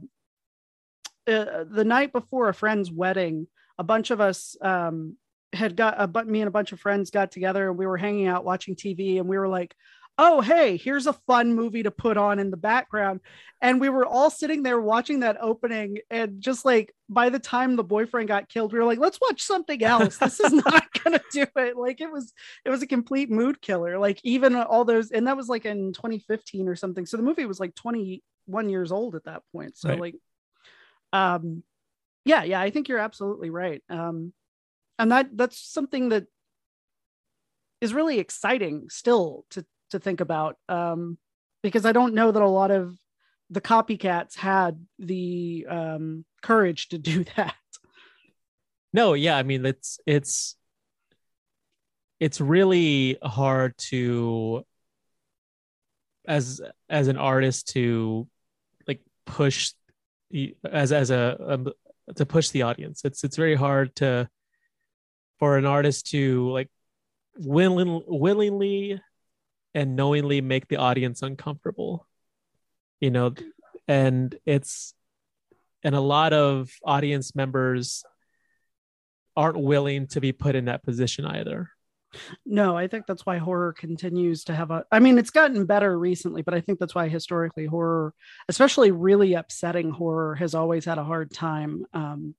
uh, 1.27 1.65
the 1.69 1.85
night 1.85 2.13
before 2.13 2.49
a 2.49 2.55
friend's 2.55 2.91
wedding, 2.91 3.49
a 3.79 3.85
bunch 3.85 4.11
of 4.11 4.21
us 4.21 4.57
um, 4.61 5.17
had 5.53 5.77
got 5.77 5.95
a 5.99 6.07
but 6.07 6.29
me 6.29 6.41
and 6.41 6.49
a 6.49 6.53
bunch 6.53 6.73
of 6.73 6.81
friends 6.81 7.11
got 7.11 7.31
together 7.31 7.69
and 7.69 7.79
we 7.79 7.87
were 7.87 7.97
hanging 7.97 8.27
out 8.27 8.45
watching 8.45 8.77
TV 8.77 9.19
and 9.19 9.29
we 9.29 9.39
were 9.39 9.49
like, 9.49 9.75
oh 10.19 10.41
hey, 10.41 10.77
here's 10.79 11.07
a 11.07 11.13
fun 11.13 11.55
movie 11.55 11.83
to 11.83 11.91
put 11.91 12.17
on 12.17 12.39
in 12.39 12.51
the 12.51 12.57
background. 12.57 13.21
And 13.61 13.81
we 13.81 13.89
were 13.89 14.07
all 14.07 14.31
sitting 14.31 14.63
there 14.63 14.81
watching 14.81 15.21
that 15.21 15.39
opening 15.41 15.99
and 16.11 16.41
just 16.41 16.65
like 16.65 16.95
by 17.09 17.29
the 17.29 17.39
time 17.39 17.77
the 17.77 17.85
boyfriend 17.85 18.29
got 18.29 18.49
killed, 18.49 18.73
we 18.73 18.79
were 18.79 18.85
like, 18.85 18.99
let's 18.99 19.19
watch 19.21 19.43
something 19.43 19.83
else. 19.83 20.19
This 20.19 20.41
is 20.41 20.53
not 20.67 20.85
gonna 21.05 21.21
do 21.33 21.47
it. 21.57 21.77
Like 21.77 22.01
it 22.01 22.11
was 22.11 22.33
it 22.65 22.71
was 22.71 22.83
a 22.83 22.87
complete 22.87 23.31
mood 23.31 23.61
killer. 23.61 23.99
Like 23.99 24.21
even 24.25 24.57
all 24.57 24.85
those 24.85 25.11
and 25.11 25.27
that 25.27 25.37
was 25.37 25.49
like 25.49 25.67
in 25.67 25.93
2015 25.93 26.69
or 26.69 26.77
something. 26.77 27.05
So 27.07 27.17
the 27.17 27.23
movie 27.23 27.47
was 27.47 27.61
like 27.61 27.75
21 27.75 28.69
years 28.71 28.93
old 28.93 29.15
at 29.17 29.25
that 29.25 29.43
point. 29.53 29.77
So 29.77 29.91
Right. 29.91 30.01
like 30.01 30.15
um 31.13 31.63
yeah, 32.25 32.43
yeah, 32.43 32.61
I 32.61 32.71
think 32.71 32.89
you're 32.89 32.99
absolutely 32.99 33.51
right. 33.51 33.83
Um 33.91 34.33
and 34.99 35.13
that 35.13 35.29
that's 35.37 35.59
something 35.61 36.09
that 36.09 36.27
is 37.81 37.93
really 37.93 38.19
exciting 38.19 38.89
still 38.89 39.45
to 39.51 39.65
to 39.91 39.99
think 39.99 40.21
about 40.21 40.57
um 40.69 41.19
because 41.63 41.85
I 41.85 41.93
don't 41.93 42.15
know 42.15 42.31
that 42.31 42.43
a 42.43 42.49
lot 42.49 42.71
of 42.71 42.97
the 43.51 43.61
copycats 43.61 44.37
had 44.37 44.85
the 44.99 45.67
um 45.69 46.25
courage 46.43 46.89
to 46.89 46.99
do 46.99 47.25
that. 47.37 47.55
no 48.93 49.15
yeah 49.15 49.37
i 49.37 49.43
mean 49.43 49.65
it's 49.65 49.99
it's 50.07 50.57
it's 52.19 52.41
really 52.41 53.19
hard 53.23 53.77
to 53.77 54.65
as 56.27 56.61
as 56.89 57.09
an 57.09 57.17
artist 57.17 57.69
to 57.69 58.27
like 58.89 59.01
push 59.27 59.73
as 60.65 60.93
as 60.93 61.11
a 61.11 61.37
um, 61.53 61.69
to 62.17 62.27
push 62.27 62.51
the 62.51 62.63
audience 62.63 63.03
it's 63.05 63.23
it's 63.23 63.37
very 63.37 63.55
hard 63.55 63.95
to 63.95 64.29
for 65.39 65.59
an 65.59 65.67
artist 65.67 66.11
to 66.11 66.51
like 66.51 66.71
willing, 67.39 68.03
willingly 68.07 69.01
and 69.77 69.95
knowingly 69.95 70.41
make 70.41 70.67
the 70.67 70.79
audience 70.79 71.23
uncomfortable 71.23 72.07
you 72.99 73.11
know 73.11 73.33
and 73.87 74.37
it's 74.45 74.95
and 75.85 75.95
a 75.95 76.01
lot 76.01 76.33
of 76.33 76.71
audience 76.85 77.37
members 77.37 78.03
aren't 79.37 79.61
willing 79.61 80.09
to 80.09 80.21
be 80.21 80.33
put 80.33 80.57
in 80.57 80.65
that 80.65 80.83
position 80.83 81.25
either 81.25 81.71
No, 82.47 82.77
I 82.77 82.89
think 82.89 83.05
that's 83.07 83.27
why 83.27 83.37
horror 83.37 83.73
continues 83.73 84.45
to 84.45 84.55
have 84.55 84.71
a 84.71 84.85
I 84.91 85.01
mean 85.01 85.19
it's 85.19 85.31
gotten 85.31 85.67
better 85.67 85.99
recently, 85.99 86.43
but 86.43 86.55
I 86.55 86.61
think 86.61 86.79
that's 86.79 86.95
why 86.95 87.09
historically 87.09 87.67
horror, 87.67 88.15
especially 88.49 88.91
really 88.91 89.35
upsetting 89.35 89.91
horror 89.91 90.35
has 90.37 90.55
always 90.55 90.85
had 90.85 90.99
a 90.99 91.05
hard 91.05 91.31
time 91.31 91.85
um 91.93 92.35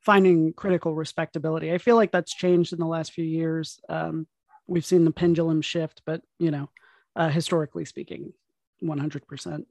finding 0.00 0.52
critical 0.52 0.94
respectability. 0.94 1.72
I 1.72 1.78
feel 1.78 1.96
like 1.96 2.10
that's 2.10 2.34
changed 2.34 2.72
in 2.72 2.80
the 2.80 2.86
last 2.86 3.12
few 3.12 3.24
years. 3.24 3.80
Um 3.88 4.26
we've 4.72 4.84
seen 4.86 5.04
the 5.04 5.10
pendulum 5.10 5.62
shift, 5.62 6.02
but 6.04 6.22
you 6.38 6.50
know, 6.50 6.68
uh 7.14 7.28
historically 7.28 7.84
speaking, 7.84 8.32
100%. 8.82 9.66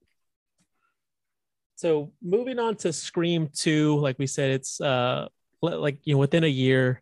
so 1.75 2.11
moving 2.21 2.59
on 2.59 2.75
to 2.75 2.93
scream 2.93 3.49
2 3.53 3.97
like 3.97 4.19
we 4.19 4.27
said 4.27 4.51
it's 4.51 4.79
uh 4.81 5.27
like 5.61 5.97
you 6.03 6.13
know 6.13 6.19
within 6.19 6.43
a 6.43 6.47
year 6.47 7.01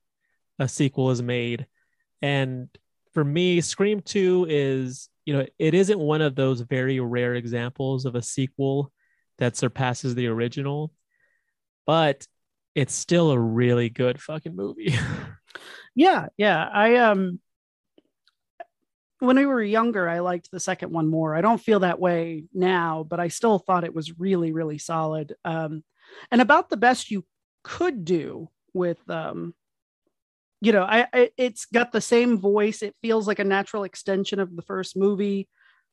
a 0.60 0.68
sequel 0.68 1.12
is 1.12 1.22
made 1.22 1.66
and 2.22 2.70
for 3.14 3.24
me 3.24 3.62
scream 3.62 4.02
2 4.02 4.46
is 4.50 5.10
you 5.26 5.34
know 5.34 5.46
it 5.58 5.74
isn't 5.74 6.00
one 6.00 6.22
of 6.22 6.36
those 6.36 6.62
very 6.62 7.00
rare 7.00 7.36
examples 7.36 8.06
of 8.06 8.16
a 8.16 8.22
sequel 8.22 8.92
that 9.38 9.58
surpasses 9.58 10.16
the 10.16 10.28
original 10.28 10.92
but 11.86 12.26
it's 12.76 12.94
still 12.94 13.32
a 13.32 13.40
really 13.40 13.90
good 13.90 14.22
fucking 14.22 14.56
movie 14.56 14.94
Yeah, 15.96 16.28
yeah. 16.38 16.70
I 16.72 16.96
um 16.98 17.40
when 19.20 19.38
we 19.38 19.46
were 19.46 19.62
younger, 19.62 20.08
I 20.08 20.20
liked 20.20 20.50
the 20.52 20.60
second 20.60 20.92
one 20.92 21.08
more. 21.08 21.36
I 21.36 21.42
don't 21.42 21.62
feel 21.62 21.82
that 21.82 22.00
way 22.00 22.46
now, 22.54 23.06
but 23.08 23.20
I 23.20 23.28
still 23.28 23.60
thought 23.60 23.84
it 23.84 23.96
was 23.96 24.20
really, 24.20 24.52
really 24.52 24.78
solid. 24.78 25.36
Um, 25.46 25.84
and 26.32 26.42
about 26.42 26.70
the 26.70 26.78
best 26.78 27.12
you 27.12 27.26
could 27.64 28.06
do 28.06 28.50
with 28.74 28.98
um 29.10 29.54
you 30.62 30.74
know, 30.74 30.84
I, 30.84 31.08
I 31.14 31.30
it's 31.38 31.66
got 31.66 31.94
the 31.94 32.02
same 32.02 32.38
voice. 32.38 32.82
It 32.82 32.94
feels 33.02 33.28
like 33.28 33.40
a 33.40 33.46
natural 33.46 33.86
extension 33.86 34.40
of 34.40 34.54
the 34.56 34.62
first 34.62 34.98
movie, 34.98 35.48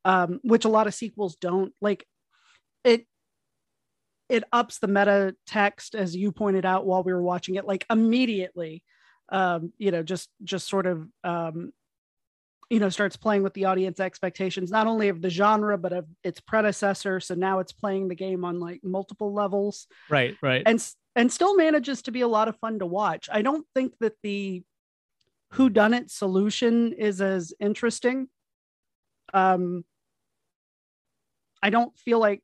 um, 0.04 0.40
which 0.42 0.64
a 0.64 0.68
lot 0.68 0.88
of 0.88 0.94
sequels 0.94 1.36
don't. 1.36 1.72
Like 1.80 2.04
it 2.82 3.06
it 4.28 4.42
ups 4.52 4.80
the 4.80 4.88
meta 4.88 5.36
text 5.46 5.94
as 5.94 6.16
you 6.16 6.32
pointed 6.32 6.66
out 6.66 6.84
while 6.84 7.04
we 7.04 7.12
were 7.12 7.22
watching 7.22 7.54
it, 7.54 7.64
like 7.64 7.86
immediately 7.88 8.82
um, 9.28 9.72
you 9.78 9.90
know, 9.90 10.02
just 10.02 10.28
just 10.44 10.68
sort 10.68 10.86
of 10.86 11.08
um, 11.24 11.72
you 12.68 12.80
know, 12.80 12.88
starts 12.88 13.16
playing 13.16 13.42
with 13.42 13.54
the 13.54 13.64
audience 13.64 14.00
expectations, 14.00 14.70
not 14.70 14.86
only 14.86 15.08
of 15.08 15.22
the 15.22 15.30
genre, 15.30 15.78
but 15.78 15.92
of 15.92 16.06
its 16.24 16.40
predecessor. 16.40 17.20
So 17.20 17.34
now 17.34 17.60
it's 17.60 17.72
playing 17.72 18.08
the 18.08 18.14
game 18.14 18.44
on 18.44 18.58
like 18.58 18.80
multiple 18.82 19.32
levels 19.32 19.86
right 20.08 20.36
right 20.42 20.62
and 20.66 20.84
and 21.14 21.32
still 21.32 21.56
manages 21.56 22.02
to 22.02 22.10
be 22.10 22.20
a 22.22 22.28
lot 22.28 22.48
of 22.48 22.58
fun 22.58 22.78
to 22.80 22.86
watch. 22.86 23.28
I 23.32 23.42
don't 23.42 23.66
think 23.74 23.94
that 24.00 24.14
the 24.22 24.62
who 25.52 25.70
done 25.70 25.94
it 25.94 26.10
solution 26.10 26.92
is 26.92 27.20
as 27.20 27.52
interesting. 27.60 28.28
Um 29.32 29.84
I 31.62 31.70
don't 31.70 31.96
feel 31.96 32.18
like 32.18 32.42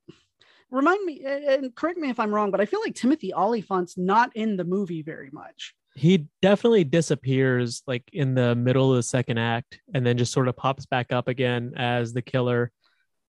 remind 0.70 1.04
me 1.04 1.22
and 1.24 1.74
correct 1.74 1.98
me 1.98 2.11
if 2.11 2.20
I'm 2.20 2.35
wrong, 2.35 2.50
but 2.50 2.61
I 2.61 2.66
feel 2.66 2.80
like 2.80 2.94
Timothy 2.94 3.35
Olyphant's 3.35 3.98
not 3.98 4.35
in 4.37 4.56
the 4.56 4.64
movie 4.64 5.02
very 5.02 5.30
much. 5.32 5.74
He 5.94 6.26
definitely 6.40 6.85
disappears 6.85 7.83
like 7.87 8.05
in 8.12 8.35
the 8.35 8.55
middle 8.55 8.90
of 8.90 8.96
the 8.96 9.02
second 9.02 9.38
act 9.38 9.81
and 9.92 10.07
then 10.07 10.16
just 10.16 10.33
sort 10.33 10.48
of 10.48 10.57
pops 10.57 10.87
back 10.87 11.12
up 11.12 11.28
again 11.28 11.72
as 11.76 12.12
the 12.12 12.22
killer. 12.22 12.70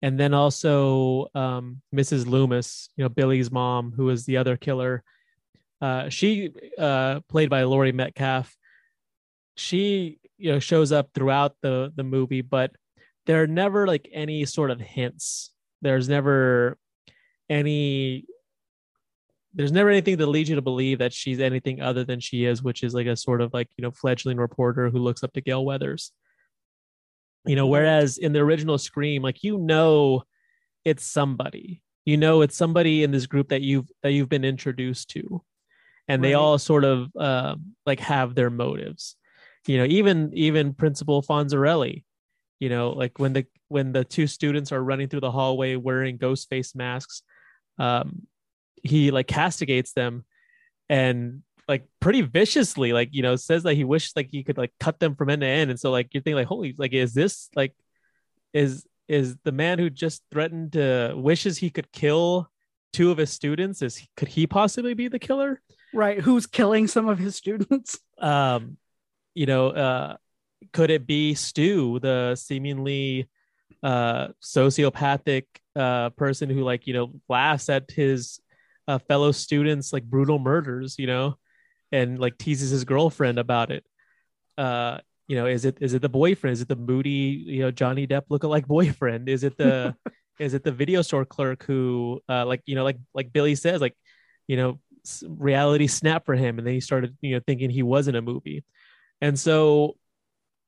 And 0.01 0.19
then 0.19 0.33
also 0.33 1.27
um, 1.33 1.81
mrs 1.95 2.25
loomis 2.25 2.89
you 2.95 3.03
know 3.03 3.09
billy's 3.09 3.51
mom 3.51 3.91
who 3.95 4.09
is 4.09 4.25
the 4.25 4.37
other 4.37 4.57
killer. 4.57 5.03
Uh, 5.81 6.09
she 6.09 6.51
uh, 6.77 7.19
played 7.27 7.49
by 7.49 7.63
laurie 7.63 7.91
metcalf 7.91 8.55
she 9.55 10.17
you 10.37 10.51
know 10.51 10.59
shows 10.59 10.91
up 10.91 11.09
throughout 11.13 11.55
the 11.61 11.91
the 11.95 12.03
movie 12.03 12.41
but 12.41 12.71
there 13.25 13.41
are 13.41 13.47
never 13.47 13.87
like 13.87 14.09
any 14.11 14.45
sort 14.45 14.71
of 14.71 14.79
hints. 14.79 15.51
There's 15.81 16.09
never 16.09 16.77
any 17.49 18.25
there's 19.53 19.71
never 19.71 19.89
anything 19.89 20.17
that 20.17 20.27
leads 20.27 20.49
you 20.49 20.55
to 20.55 20.61
believe 20.61 20.99
that 20.99 21.13
she's 21.13 21.39
anything 21.39 21.81
other 21.81 22.03
than 22.03 22.19
she 22.19 22.45
is, 22.45 22.63
which 22.63 22.83
is 22.83 22.93
like 22.93 23.07
a 23.07 23.15
sort 23.15 23.41
of 23.41 23.53
like 23.53 23.69
you 23.77 23.83
know 23.83 23.91
fledgling 23.91 24.37
reporter 24.37 24.89
who 24.89 24.99
looks 24.99 25.23
up 25.23 25.33
to 25.33 25.41
Gale 25.41 25.63
Weathers. 25.63 26.11
You 27.45 27.55
know, 27.55 27.67
whereas 27.67 28.17
in 28.17 28.33
the 28.33 28.39
original 28.39 28.77
Scream, 28.77 29.21
like 29.21 29.43
you 29.43 29.57
know, 29.57 30.23
it's 30.83 31.05
somebody. 31.05 31.81
You 32.05 32.17
know, 32.17 32.41
it's 32.41 32.57
somebody 32.57 33.03
in 33.03 33.11
this 33.11 33.27
group 33.27 33.49
that 33.49 33.61
you've 33.61 33.89
that 34.01 34.11
you've 34.11 34.29
been 34.29 34.45
introduced 34.45 35.09
to, 35.11 35.43
and 36.07 36.21
right. 36.21 36.29
they 36.29 36.33
all 36.33 36.57
sort 36.57 36.83
of 36.83 37.09
uh, 37.17 37.55
like 37.85 37.99
have 37.99 38.35
their 38.35 38.49
motives. 38.49 39.15
You 39.67 39.77
know, 39.77 39.85
even 39.85 40.31
even 40.33 40.73
Principal 40.73 41.21
Fonzarelli. 41.21 42.03
You 42.59 42.69
know, 42.69 42.89
like 42.89 43.19
when 43.19 43.33
the 43.33 43.45
when 43.67 43.91
the 43.91 44.03
two 44.03 44.25
students 44.25 44.71
are 44.71 44.83
running 44.83 45.09
through 45.09 45.21
the 45.21 45.31
hallway 45.31 45.75
wearing 45.75 46.17
ghost 46.17 46.49
face 46.49 46.75
masks, 46.75 47.23
um, 47.77 48.27
he 48.81 49.11
like 49.11 49.27
castigates 49.27 49.93
them 49.93 50.25
and 50.89 51.43
like 51.67 51.85
pretty 51.99 52.21
viciously 52.21 52.91
like 52.91 53.09
you 53.11 53.21
know 53.21 53.35
says 53.35 53.63
that 53.63 53.75
he 53.75 53.83
wished 53.83 54.15
like 54.15 54.29
he 54.29 54.43
could 54.43 54.57
like 54.57 54.73
cut 54.79 54.99
them 54.99 55.15
from 55.15 55.29
end 55.29 55.41
to 55.41 55.47
end. 55.47 55.71
And 55.71 55.79
so 55.79 55.91
like 55.91 56.13
you're 56.13 56.21
thinking 56.21 56.35
like 56.35 56.47
holy 56.47 56.75
like 56.77 56.93
is 56.93 57.13
this 57.13 57.49
like 57.55 57.73
is 58.53 58.85
is 59.07 59.37
the 59.43 59.51
man 59.51 59.79
who 59.79 59.89
just 59.89 60.23
threatened 60.31 60.73
to 60.73 61.13
wishes 61.15 61.57
he 61.57 61.69
could 61.69 61.91
kill 61.91 62.49
two 62.91 63.11
of 63.11 63.17
his 63.17 63.31
students 63.31 63.81
is 63.81 64.05
could 64.15 64.27
he 64.27 64.45
possibly 64.45 64.93
be 64.93 65.07
the 65.07 65.19
killer? 65.19 65.61
Right. 65.93 66.19
Who's 66.19 66.45
killing 66.45 66.87
some 66.87 67.07
of 67.07 67.19
his 67.19 67.35
students? 67.35 67.99
Um 68.19 68.77
you 69.33 69.47
know 69.47 69.69
uh 69.69 70.17
could 70.71 70.91
it 70.91 71.05
be 71.05 71.33
stu 71.33 71.99
the 71.99 72.35
seemingly 72.35 73.27
uh 73.81 74.27
sociopathic 74.41 75.45
uh 75.75 76.11
person 76.11 76.49
who 76.49 76.63
like 76.63 76.87
you 76.87 76.93
know 76.93 77.11
laughs 77.27 77.67
at 77.69 77.89
his 77.89 78.39
uh, 78.87 78.99
fellow 78.99 79.31
students 79.31 79.93
like 79.93 80.03
brutal 80.03 80.39
murders 80.39 80.95
you 80.97 81.07
know 81.07 81.35
and 81.91 82.19
like 82.19 82.37
teases 82.37 82.71
his 82.71 82.83
girlfriend 82.85 83.39
about 83.39 83.71
it. 83.71 83.85
Uh 84.57 84.99
you 85.27 85.35
know 85.35 85.45
is 85.45 85.63
it 85.65 85.77
is 85.81 85.93
it 85.93 86.01
the 86.01 86.09
boyfriend? 86.09 86.53
Is 86.53 86.61
it 86.61 86.67
the 86.67 86.75
moody 86.75 87.43
you 87.45 87.61
know 87.61 87.71
johnny 87.71 88.07
depp 88.07 88.23
look-alike 88.29 88.67
boyfriend? 88.67 89.29
Is 89.29 89.43
it 89.43 89.57
the 89.57 89.95
is 90.39 90.53
it 90.53 90.63
the 90.63 90.71
video 90.71 91.01
store 91.01 91.25
clerk 91.25 91.63
who 91.63 92.19
uh 92.27 92.45
like 92.45 92.61
you 92.65 92.75
know 92.75 92.83
like 92.83 92.97
like 93.13 93.31
billy 93.31 93.55
says 93.55 93.79
like 93.81 93.95
you 94.47 94.57
know 94.57 94.79
reality 95.27 95.87
snap 95.87 96.25
for 96.25 96.33
him 96.33 96.57
and 96.57 96.65
then 96.65 96.73
he 96.73 96.79
started 96.79 97.15
you 97.21 97.35
know 97.35 97.41
thinking 97.45 97.69
he 97.69 97.83
was 97.83 98.07
in 98.07 98.15
a 98.15 98.21
movie. 98.21 98.63
And 99.21 99.39
so 99.39 99.95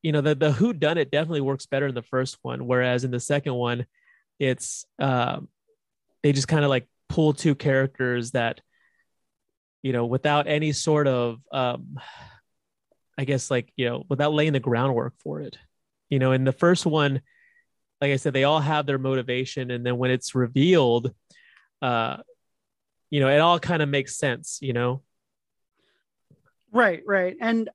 you 0.03 0.11
know 0.11 0.21
the 0.21 0.35
the 0.35 0.51
who 0.51 0.71
done 0.71 0.99
it 0.99 1.09
definitely 1.11 1.41
works 1.41 1.65
better 1.65 1.87
in 1.87 1.95
the 1.95 2.03
first 2.03 2.37
one 2.43 2.67
whereas 2.67 3.03
in 3.03 3.09
the 3.09 3.19
second 3.19 3.55
one 3.55 3.87
it's 4.37 4.85
um 4.99 5.47
they 6.21 6.31
just 6.31 6.47
kind 6.47 6.63
of 6.63 6.69
like 6.69 6.87
pull 7.09 7.33
two 7.33 7.55
characters 7.55 8.31
that 8.31 8.61
you 9.81 9.93
know 9.93 10.05
without 10.05 10.47
any 10.47 10.71
sort 10.71 11.07
of 11.07 11.39
um 11.51 11.99
i 13.17 13.25
guess 13.25 13.51
like 13.51 13.71
you 13.75 13.87
know 13.87 14.03
without 14.09 14.33
laying 14.33 14.53
the 14.53 14.59
groundwork 14.59 15.13
for 15.19 15.41
it. 15.41 15.57
You 16.09 16.19
know 16.19 16.31
in 16.31 16.43
the 16.43 16.51
first 16.51 16.85
one 16.85 17.21
like 18.01 18.11
i 18.11 18.15
said 18.15 18.33
they 18.33 18.43
all 18.43 18.59
have 18.59 18.85
their 18.85 18.97
motivation. 18.97 19.71
And 19.71 19.85
then 19.85 19.97
when 19.97 20.11
it's 20.11 20.35
revealed 20.35 21.13
uh 21.81 22.17
you 23.09 23.19
know 23.19 23.29
it 23.29 23.39
all 23.39 23.59
kind 23.59 23.81
of 23.81 23.89
makes 23.89 24.17
sense 24.17 24.59
you 24.61 24.73
know? 24.73 25.01
Right 26.71 27.03
right. 27.05 27.37
And 27.39 27.69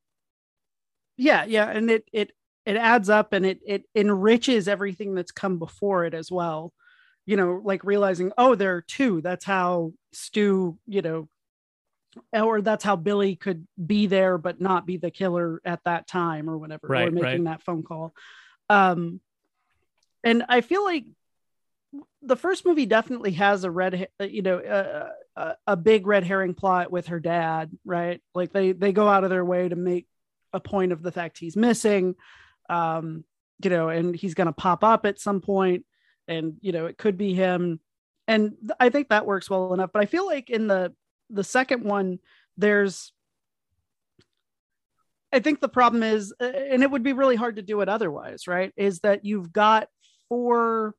yeah 1.17 1.45
yeah. 1.45 1.71
And 1.71 1.91
it 1.91 2.05
it 2.13 2.33
it 2.67 2.77
adds 2.77 3.09
up 3.09 3.33
and 3.33 3.47
it 3.47 3.61
it 3.67 3.85
enriches 3.95 4.69
everything 4.69 5.15
that's 5.15 5.33
come 5.33 5.59
before 5.59 6.05
it 6.05 6.15
as 6.15 6.31
well 6.31 6.73
you 7.31 7.37
know, 7.37 7.61
like 7.63 7.85
realizing, 7.85 8.33
oh, 8.37 8.57
there 8.57 8.75
are 8.75 8.81
two. 8.81 9.21
That's 9.21 9.45
how 9.45 9.93
Stu, 10.13 10.77
you 10.89 11.01
know, 11.01 11.29
or 12.33 12.61
that's 12.61 12.83
how 12.83 12.97
Billy 12.97 13.37
could 13.37 13.69
be 13.87 14.09
there 14.09 14.37
but 14.37 14.61
not 14.61 14.85
be 14.85 14.97
the 14.97 15.13
killer 15.13 15.63
at 15.65 15.79
that 15.85 16.09
time 16.09 16.51
or 16.51 16.59
whatever, 16.59 16.89
right, 16.89 17.07
or 17.07 17.13
making 17.13 17.45
right. 17.45 17.45
that 17.45 17.63
phone 17.63 17.85
call. 17.85 18.13
Um, 18.69 19.21
and 20.25 20.45
I 20.49 20.61
feel 20.61 20.83
like 20.83 21.05
the 22.21 22.35
first 22.35 22.67
movie 22.67 22.87
definitely 22.87 23.31
has 23.35 23.63
a 23.63 23.71
red, 23.71 24.09
you 24.19 24.43
know, 24.43 24.59
a, 24.59 25.41
a, 25.41 25.57
a 25.69 25.77
big 25.77 26.09
red 26.09 26.25
herring 26.25 26.55
plot 26.55 26.91
with 26.91 27.07
her 27.07 27.21
dad, 27.21 27.71
right? 27.85 28.21
Like 28.35 28.53
they 28.53 28.73
they 28.73 28.91
go 28.91 29.07
out 29.07 29.23
of 29.23 29.31
their 29.31 29.45
way 29.45 29.69
to 29.69 29.77
make 29.77 30.09
a 30.53 30.59
point 30.59 30.91
of 30.91 31.01
the 31.01 31.13
fact 31.13 31.39
he's 31.39 31.57
missing, 31.57 32.17
um, 32.69 33.25
you 33.63 33.71
know, 33.71 33.89
and 33.89 34.17
he's 34.17 34.35
going 34.35 34.49
to 34.49 34.53
pop 34.53 34.83
up 34.83 35.07
at 35.07 35.21
some 35.21 35.41
point 35.41 35.85
and 36.31 36.55
you 36.61 36.73
know 36.73 36.87
it 36.87 36.97
could 36.97 37.19
be 37.19 37.35
him. 37.35 37.81
And 38.29 38.55
i 38.79 38.91
think 38.91 39.09
that 39.09 39.27
works 39.27 39.51
well 39.51 39.75
enough 39.75 39.91
but 39.93 40.03
i 40.03 40.07
feel 40.07 40.25
like 40.25 40.51
in 40.51 40.69
the 40.69 40.95
the 41.31 41.43
second 41.43 41.83
one 41.83 42.21
there's 42.57 43.13
i 45.33 45.41
think 45.41 45.61
the 45.61 45.69
problem 45.69 46.05
is 46.05 46.33
uh, 46.41 46.45
and 46.45 46.85
it 46.85 46.91
would 46.93 47.03
be 47.03 47.13
really 47.13 47.35
hard 47.35 47.57
to 47.57 47.63
do 47.63 47.81
it 47.81 47.89
otherwise 47.89 48.47
right 48.47 48.73
is 48.77 49.01
that 49.01 49.25
you've 49.25 49.53
got 49.53 49.89
four 50.29 50.95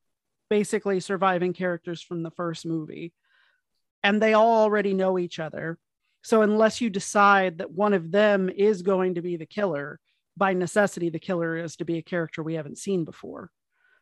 basically 0.50 1.00
surviving 1.00 1.54
characters 1.54 2.02
from 2.02 2.22
the 2.22 2.32
first 2.32 2.66
movie 2.66 3.14
and 4.04 4.22
they 4.22 4.34
all 4.34 4.64
already 4.64 4.94
know 4.94 5.18
each 5.18 5.40
other. 5.40 5.78
So 6.24 6.42
unless 6.42 6.82
you 6.82 6.90
decide 6.90 7.60
that 7.60 7.72
one 7.72 7.94
of 7.94 8.12
them 8.12 8.50
is 8.50 8.82
going 8.82 9.16
to 9.16 9.22
be 9.22 9.38
the 9.38 9.46
killer 9.46 10.00
by 10.38 10.54
necessity 10.54 11.10
the 11.10 11.20
killer 11.20 11.58
is 11.58 11.76
to 11.78 11.86
be 11.86 11.98
a 11.98 12.04
character 12.04 12.44
we 12.44 12.56
haven't 12.56 12.78
seen 12.78 13.06
before 13.06 13.50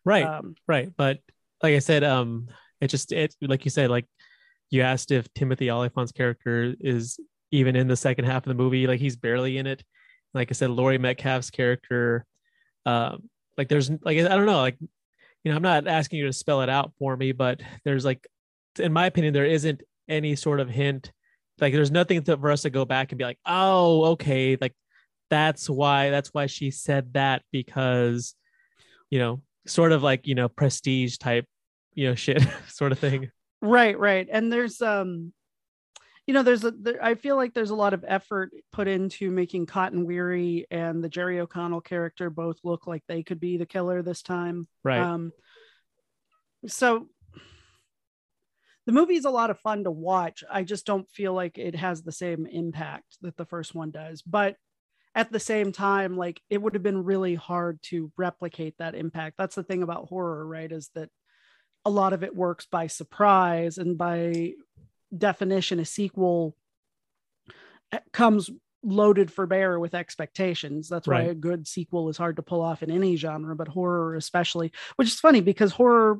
right 0.09 0.25
um, 0.25 0.55
right 0.67 0.89
but 0.97 1.19
like 1.63 1.75
i 1.75 1.79
said 1.79 2.03
um 2.03 2.47
it 2.81 2.87
just 2.87 3.11
it 3.11 3.35
like 3.41 3.65
you 3.65 3.71
said 3.71 3.89
like 3.89 4.05
you 4.69 4.81
asked 4.81 5.11
if 5.11 5.31
timothy 5.33 5.69
olyphant's 5.69 6.11
character 6.11 6.75
is 6.79 7.19
even 7.51 7.75
in 7.75 7.87
the 7.87 7.95
second 7.95 8.25
half 8.25 8.45
of 8.45 8.49
the 8.49 8.61
movie 8.61 8.85
like 8.85 8.99
he's 8.99 9.15
barely 9.15 9.57
in 9.57 9.65
it. 9.65 9.83
Like 10.33 10.51
i 10.51 10.53
said 10.53 10.69
laurie 10.69 10.99
metcalf's 10.99 11.49
character 11.49 12.25
um 12.85 13.29
like 13.57 13.67
there's 13.67 13.89
like 13.89 14.17
i 14.17 14.21
don't 14.21 14.45
know 14.45 14.61
like 14.61 14.77
you 14.79 15.51
know 15.51 15.55
i'm 15.55 15.63
not 15.63 15.87
asking 15.87 16.19
you 16.19 16.27
to 16.27 16.33
spell 16.33 16.61
it 16.61 16.69
out 16.69 16.91
for 16.99 17.17
me 17.17 17.31
but 17.31 17.61
there's 17.83 18.05
like 18.05 18.27
in 18.77 18.93
my 18.93 19.07
opinion 19.07 19.33
there 19.33 19.45
isn't 19.45 19.81
any 20.09 20.35
sort 20.35 20.59
of 20.59 20.69
hint. 20.69 21.11
Like 21.61 21.73
there's 21.73 21.91
nothing 21.91 22.23
to, 22.23 22.37
for 22.37 22.51
us 22.51 22.63
to 22.63 22.69
go 22.69 22.83
back 22.85 23.11
and 23.11 23.19
be 23.19 23.25
like 23.25 23.39
oh 23.45 24.05
okay 24.11 24.57
like 24.59 24.73
that's 25.29 25.69
why 25.69 26.09
that's 26.09 26.29
why 26.33 26.47
she 26.47 26.71
said 26.71 27.13
that 27.13 27.43
because 27.51 28.33
you 29.09 29.19
know 29.19 29.41
sort 29.69 29.91
of 29.91 30.03
like 30.03 30.27
you 30.27 30.35
know 30.35 30.49
prestige 30.49 31.17
type 31.17 31.45
you 31.93 32.07
know 32.07 32.15
shit 32.15 32.43
sort 32.67 32.91
of 32.91 32.99
thing. 32.99 33.29
Right 33.61 33.97
right. 33.97 34.27
And 34.31 34.51
there's 34.51 34.81
um 34.81 35.33
you 36.25 36.33
know 36.33 36.43
there's 36.43 36.63
a 36.63 36.69
there, 36.69 37.03
i 37.03 37.15
feel 37.15 37.35
like 37.35 37.55
there's 37.55 37.71
a 37.71 37.75
lot 37.75 37.95
of 37.95 38.05
effort 38.07 38.51
put 38.71 38.87
into 38.87 39.31
making 39.31 39.65
cotton 39.65 40.05
weary 40.05 40.67
and 40.69 41.03
the 41.03 41.09
jerry 41.09 41.39
o'connell 41.39 41.81
character 41.81 42.29
both 42.29 42.57
look 42.63 42.85
like 42.85 43.01
they 43.07 43.23
could 43.23 43.39
be 43.39 43.57
the 43.57 43.65
killer 43.65 44.03
this 44.03 44.21
time. 44.21 44.67
Right. 44.83 44.99
Um 44.99 45.31
so 46.67 47.07
the 48.85 48.91
movie 48.91 49.15
is 49.15 49.25
a 49.25 49.29
lot 49.29 49.49
of 49.49 49.59
fun 49.59 49.83
to 49.83 49.91
watch. 49.91 50.43
I 50.49 50.63
just 50.63 50.85
don't 50.85 51.09
feel 51.09 51.33
like 51.33 51.57
it 51.57 51.75
has 51.75 52.01
the 52.01 52.11
same 52.11 52.45
impact 52.45 53.17
that 53.21 53.37
the 53.37 53.45
first 53.45 53.75
one 53.75 53.91
does. 53.91 54.21
But 54.21 54.55
at 55.19 55.33
the 55.33 55.39
same 55.39 55.73
time 55.73 56.15
like 56.15 56.41
it 56.49 56.61
would 56.61 56.73
have 56.75 56.81
been 56.81 57.03
really 57.03 57.35
hard 57.35 57.77
to 57.83 58.09
replicate 58.15 58.77
that 58.77 58.95
impact. 58.95 59.35
That's 59.37 59.55
the 59.55 59.63
thing 59.63 59.83
about 59.83 60.07
horror 60.07 60.47
right 60.47 60.71
is 60.71 60.89
that 60.95 61.09
a 61.83 61.89
lot 61.89 62.13
of 62.13 62.23
it 62.23 62.33
works 62.33 62.67
by 62.71 62.87
surprise 62.87 63.77
and 63.77 63.97
by 63.97 64.53
definition 65.15 65.81
a 65.81 65.85
sequel 65.85 66.55
eh, 67.91 67.99
comes 68.13 68.49
loaded 68.81 69.29
for 69.29 69.45
bear 69.45 69.77
with 69.77 69.93
expectations. 69.93 70.87
That's 70.87 71.05
why 71.05 71.15
right. 71.15 71.31
a 71.31 71.35
good 71.35 71.67
sequel 71.67 72.07
is 72.07 72.15
hard 72.15 72.37
to 72.37 72.41
pull 72.41 72.61
off 72.61 72.81
in 72.81 72.89
any 72.89 73.17
genre 73.17 73.57
but 73.57 73.67
horror 73.67 74.15
especially 74.15 74.71
which 74.95 75.09
is 75.09 75.19
funny 75.19 75.41
because 75.41 75.73
horror 75.73 76.19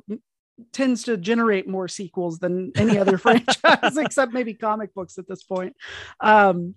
tends 0.74 1.04
to 1.04 1.16
generate 1.16 1.70
more 1.70 1.88
sequels 1.88 2.40
than 2.40 2.74
any 2.76 2.98
other 2.98 3.18
franchise 3.26 3.96
except 3.96 4.34
maybe 4.34 4.54
comic 4.54 4.94
books 4.94 5.18
at 5.18 5.26
this 5.26 5.42
point. 5.42 5.74
Um 6.20 6.76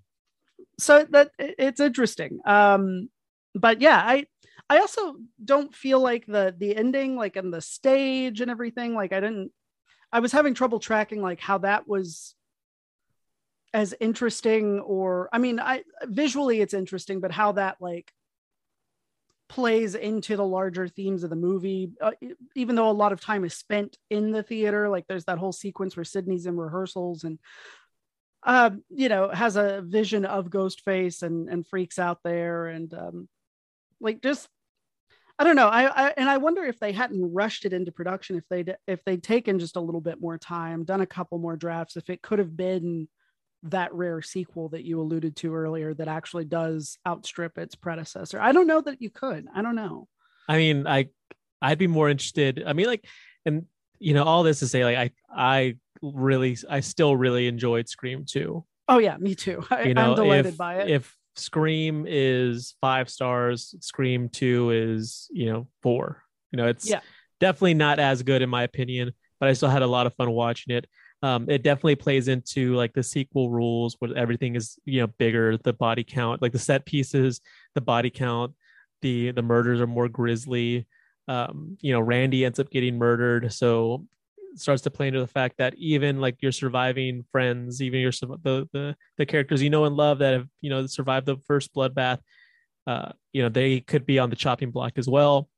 so 0.79 1.07
that 1.11 1.31
it's 1.39 1.81
interesting. 1.81 2.41
Um 2.45 3.09
but 3.55 3.81
yeah 3.81 4.03
i 4.05 4.25
i 4.71 4.79
also 4.79 5.17
don't 5.45 5.75
feel 5.75 6.01
like 6.01 6.27
the 6.27 6.55
the 6.59 6.77
ending 6.77 7.17
like 7.17 7.37
in 7.37 7.51
the 7.51 7.61
stage 7.61 8.41
and 8.41 8.51
everything 8.51 8.95
like 8.95 9.13
i 9.13 9.21
didn't 9.21 9.51
i 10.13 10.21
was 10.21 10.33
having 10.33 10.55
trouble 10.55 10.79
tracking 10.79 11.23
like 11.23 11.41
how 11.41 11.59
that 11.59 11.87
was 11.87 12.35
as 13.75 13.95
interesting 14.01 14.81
or 14.81 15.29
i 15.33 15.39
mean 15.39 15.59
i 15.59 15.83
visually 16.05 16.61
it's 16.61 16.75
interesting 16.75 17.21
but 17.21 17.33
how 17.33 17.53
that 17.53 17.77
like 17.81 18.13
plays 19.49 19.95
into 19.95 20.35
the 20.35 20.45
larger 20.45 20.89
themes 20.89 21.25
of 21.25 21.31
the 21.31 21.37
movie 21.37 21.91
uh, 22.01 22.13
even 22.57 22.75
though 22.75 22.89
a 22.89 22.93
lot 22.93 23.13
of 23.13 23.21
time 23.21 23.45
is 23.45 23.53
spent 23.53 23.99
in 24.09 24.31
the 24.31 24.43
theater 24.43 24.89
like 24.89 25.07
there's 25.09 25.27
that 25.27 25.37
whole 25.37 25.53
sequence 25.53 25.95
where 25.95 26.05
sidney's 26.05 26.47
in 26.47 26.57
rehearsals 26.57 27.25
and 27.25 27.39
um, 28.45 28.83
you 28.91 29.09
know, 29.09 29.29
has 29.29 29.57
a 29.57 29.83
vision 29.85 30.25
of 30.25 30.51
Ghostface 30.51 31.23
and 31.23 31.49
and 31.49 31.67
freaks 31.67 31.99
out 31.99 32.19
there 32.25 32.67
and 32.67 32.93
um, 32.95 33.29
like 34.01 34.23
just 34.23 34.49
I 35.39 35.45
don't 35.45 35.57
know. 35.57 35.69
I, 35.69 35.87
I 35.87 36.15
and 36.17 36.29
I 36.29 36.37
wonder 36.39 36.63
if 36.65 36.79
they 36.79 36.93
hadn't 36.93 37.33
rushed 37.33 37.65
it 37.65 37.73
into 37.73 37.93
production, 37.93 38.37
if 38.37 38.45
they'd 38.49 38.77
if 38.87 39.05
they'd 39.05 39.23
taken 39.23 39.59
just 39.59 39.77
a 39.77 39.81
little 39.81 40.01
bit 40.01 40.21
more 40.21 40.39
time, 40.39 40.85
done 40.85 41.01
a 41.01 41.07
couple 41.07 41.39
more 41.39 41.57
drafts, 41.57 41.97
if 41.97 42.11
it 42.11 42.23
could 42.23 42.39
have 42.39 42.57
been 42.57 43.09
that 43.65 43.95
rare 43.95 44.21
sequel 44.21 44.69
that 44.71 44.85
you 44.85 45.01
alluded 45.01 45.37
to 45.37 45.55
earlier 45.55 45.95
that 45.95 46.09
actually 46.09 46.45
does 46.45 46.99
outstrip 47.07 47.59
its 47.59 47.77
predecessor. 47.77 48.41
I 48.41 48.53
don't 48.53 48.67
know 48.67 48.81
that 48.81 49.01
you 49.01 49.09
could. 49.09 49.47
I 49.55 49.63
don't 49.63 49.77
know. 49.77 50.09
I 50.49 50.57
mean, 50.57 50.87
I 50.87 51.09
I'd 51.61 51.79
be 51.79 51.87
more 51.87 52.11
interested. 52.11 52.63
I 52.67 52.73
mean, 52.73 52.87
like, 52.87 53.05
and 53.47 53.67
you 53.99 54.15
know, 54.15 54.25
all 54.25 54.43
this 54.43 54.59
to 54.61 54.69
say, 54.69 54.85
like, 54.85 54.97
I 54.97 55.11
I 55.35 55.77
really, 56.03 56.57
I 56.69 56.81
still 56.81 57.17
really 57.17 57.47
enjoyed 57.47 57.89
Scream 57.89 58.25
2. 58.27 58.65
Oh 58.89 58.99
yeah, 58.99 59.17
me 59.17 59.35
too. 59.35 59.65
I, 59.71 59.85
You 59.85 59.95
know, 59.95 60.11
I'm 60.11 60.17
delighted 60.17 60.47
if, 60.47 60.59
by 60.59 60.81
it. 60.81 60.91
If 60.91 61.17
Scream 61.37 62.05
is 62.09 62.75
five 62.81 63.09
stars, 63.09 63.75
Scream 63.81 64.29
2 64.29 64.71
is, 64.71 65.29
you 65.33 65.47
know, 65.53 65.69
four. 65.83 66.23
You 66.51 66.59
know, 66.59 66.67
it's 66.67 66.89
Yeah. 66.89 67.01
definitely 67.41 67.75
not 67.75 67.99
as 67.99 68.23
good 68.23 68.43
in 68.43 68.51
my 68.51 68.65
opinion, 68.65 69.13
but 69.41 69.49
I 69.49 69.53
still 69.55 69.71
had 69.71 69.83
a 69.83 69.87
lot 69.87 70.07
of 70.07 70.15
fun 70.15 70.31
watching 70.31 70.75
it. 70.75 70.87
Um, 71.23 71.49
it 71.49 71.63
definitely 71.63 71.95
plays 71.95 72.27
into 72.27 72.75
like 72.75 72.93
the 72.95 73.03
sequel 73.03 73.49
rules 73.49 73.95
where 74.01 74.17
everything 74.17 74.57
is, 74.57 74.77
you 74.85 75.01
know, 75.01 75.07
bigger, 75.07 75.57
the 75.57 75.73
body 75.73 76.03
count, 76.03 76.43
like 76.43 76.51
the 76.53 76.59
set 76.59 76.85
pieces, 76.85 77.41
the 77.77 77.81
body 77.81 78.11
count, 78.11 78.55
the 79.03 79.31
the 79.31 79.43
murders 79.43 79.81
are 79.81 79.87
more 79.87 80.09
grisly. 80.09 80.87
Um, 81.29 81.79
you 81.81 81.93
know, 81.93 82.01
Randy 82.01 82.45
ends 82.45 82.59
up 82.59 82.71
getting 82.71 82.99
murdered, 82.99 83.53
so 83.53 84.05
starts 84.57 84.83
to 84.83 84.91
play 84.91 85.09
into 85.09 85.21
the 85.21 85.27
fact 85.27 85.57
that 85.59 85.75
even 85.77 86.21
like 86.21 86.37
your 86.41 86.53
surviving 86.53 87.25
friends, 87.31 87.83
even 87.83 88.01
your 88.01 88.13
the 88.13 88.69
the 88.73 88.97
the 89.19 89.27
characters 89.27 89.63
you 89.63 89.71
know 89.71 89.85
and 89.85 89.97
love 89.97 90.19
that 90.19 90.33
have 90.35 90.49
you 90.61 90.71
know 90.71 90.87
survived 90.87 91.27
the 91.27 91.37
first 91.47 91.75
bloodbath, 91.75 92.19
uh, 92.87 93.13
you 93.33 93.43
know, 93.43 93.49
they 93.49 93.81
could 93.81 94.07
be 94.07 94.19
on 94.19 94.31
the 94.31 94.37
chopping 94.37 94.71
block 94.71 94.93
as 94.97 95.09
well. 95.09 95.49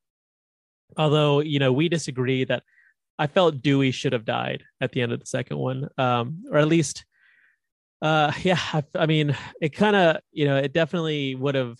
Although 0.96 1.40
you 1.40 1.59
know 1.59 1.72
we 1.72 1.88
disagree 1.88 2.44
that 2.44 2.62
I 3.18 3.26
felt 3.26 3.62
Dewey 3.62 3.90
should 3.90 4.12
have 4.12 4.24
died 4.24 4.64
at 4.80 4.92
the 4.92 5.02
end 5.02 5.12
of 5.12 5.20
the 5.20 5.26
second 5.26 5.59
one, 5.59 5.88
um, 5.98 6.44
or 6.50 6.59
at 6.59 6.68
least, 6.68 7.04
uh, 8.02 8.33
yeah. 8.42 8.61
I, 8.72 8.85
I 8.94 9.07
mean, 9.07 9.37
it 9.61 9.70
kind 9.70 9.96
of 9.96 10.16
you 10.33 10.46
know 10.46 10.57
it 10.57 10.72
definitely 10.72 11.35
would 11.35 11.54
have, 11.54 11.78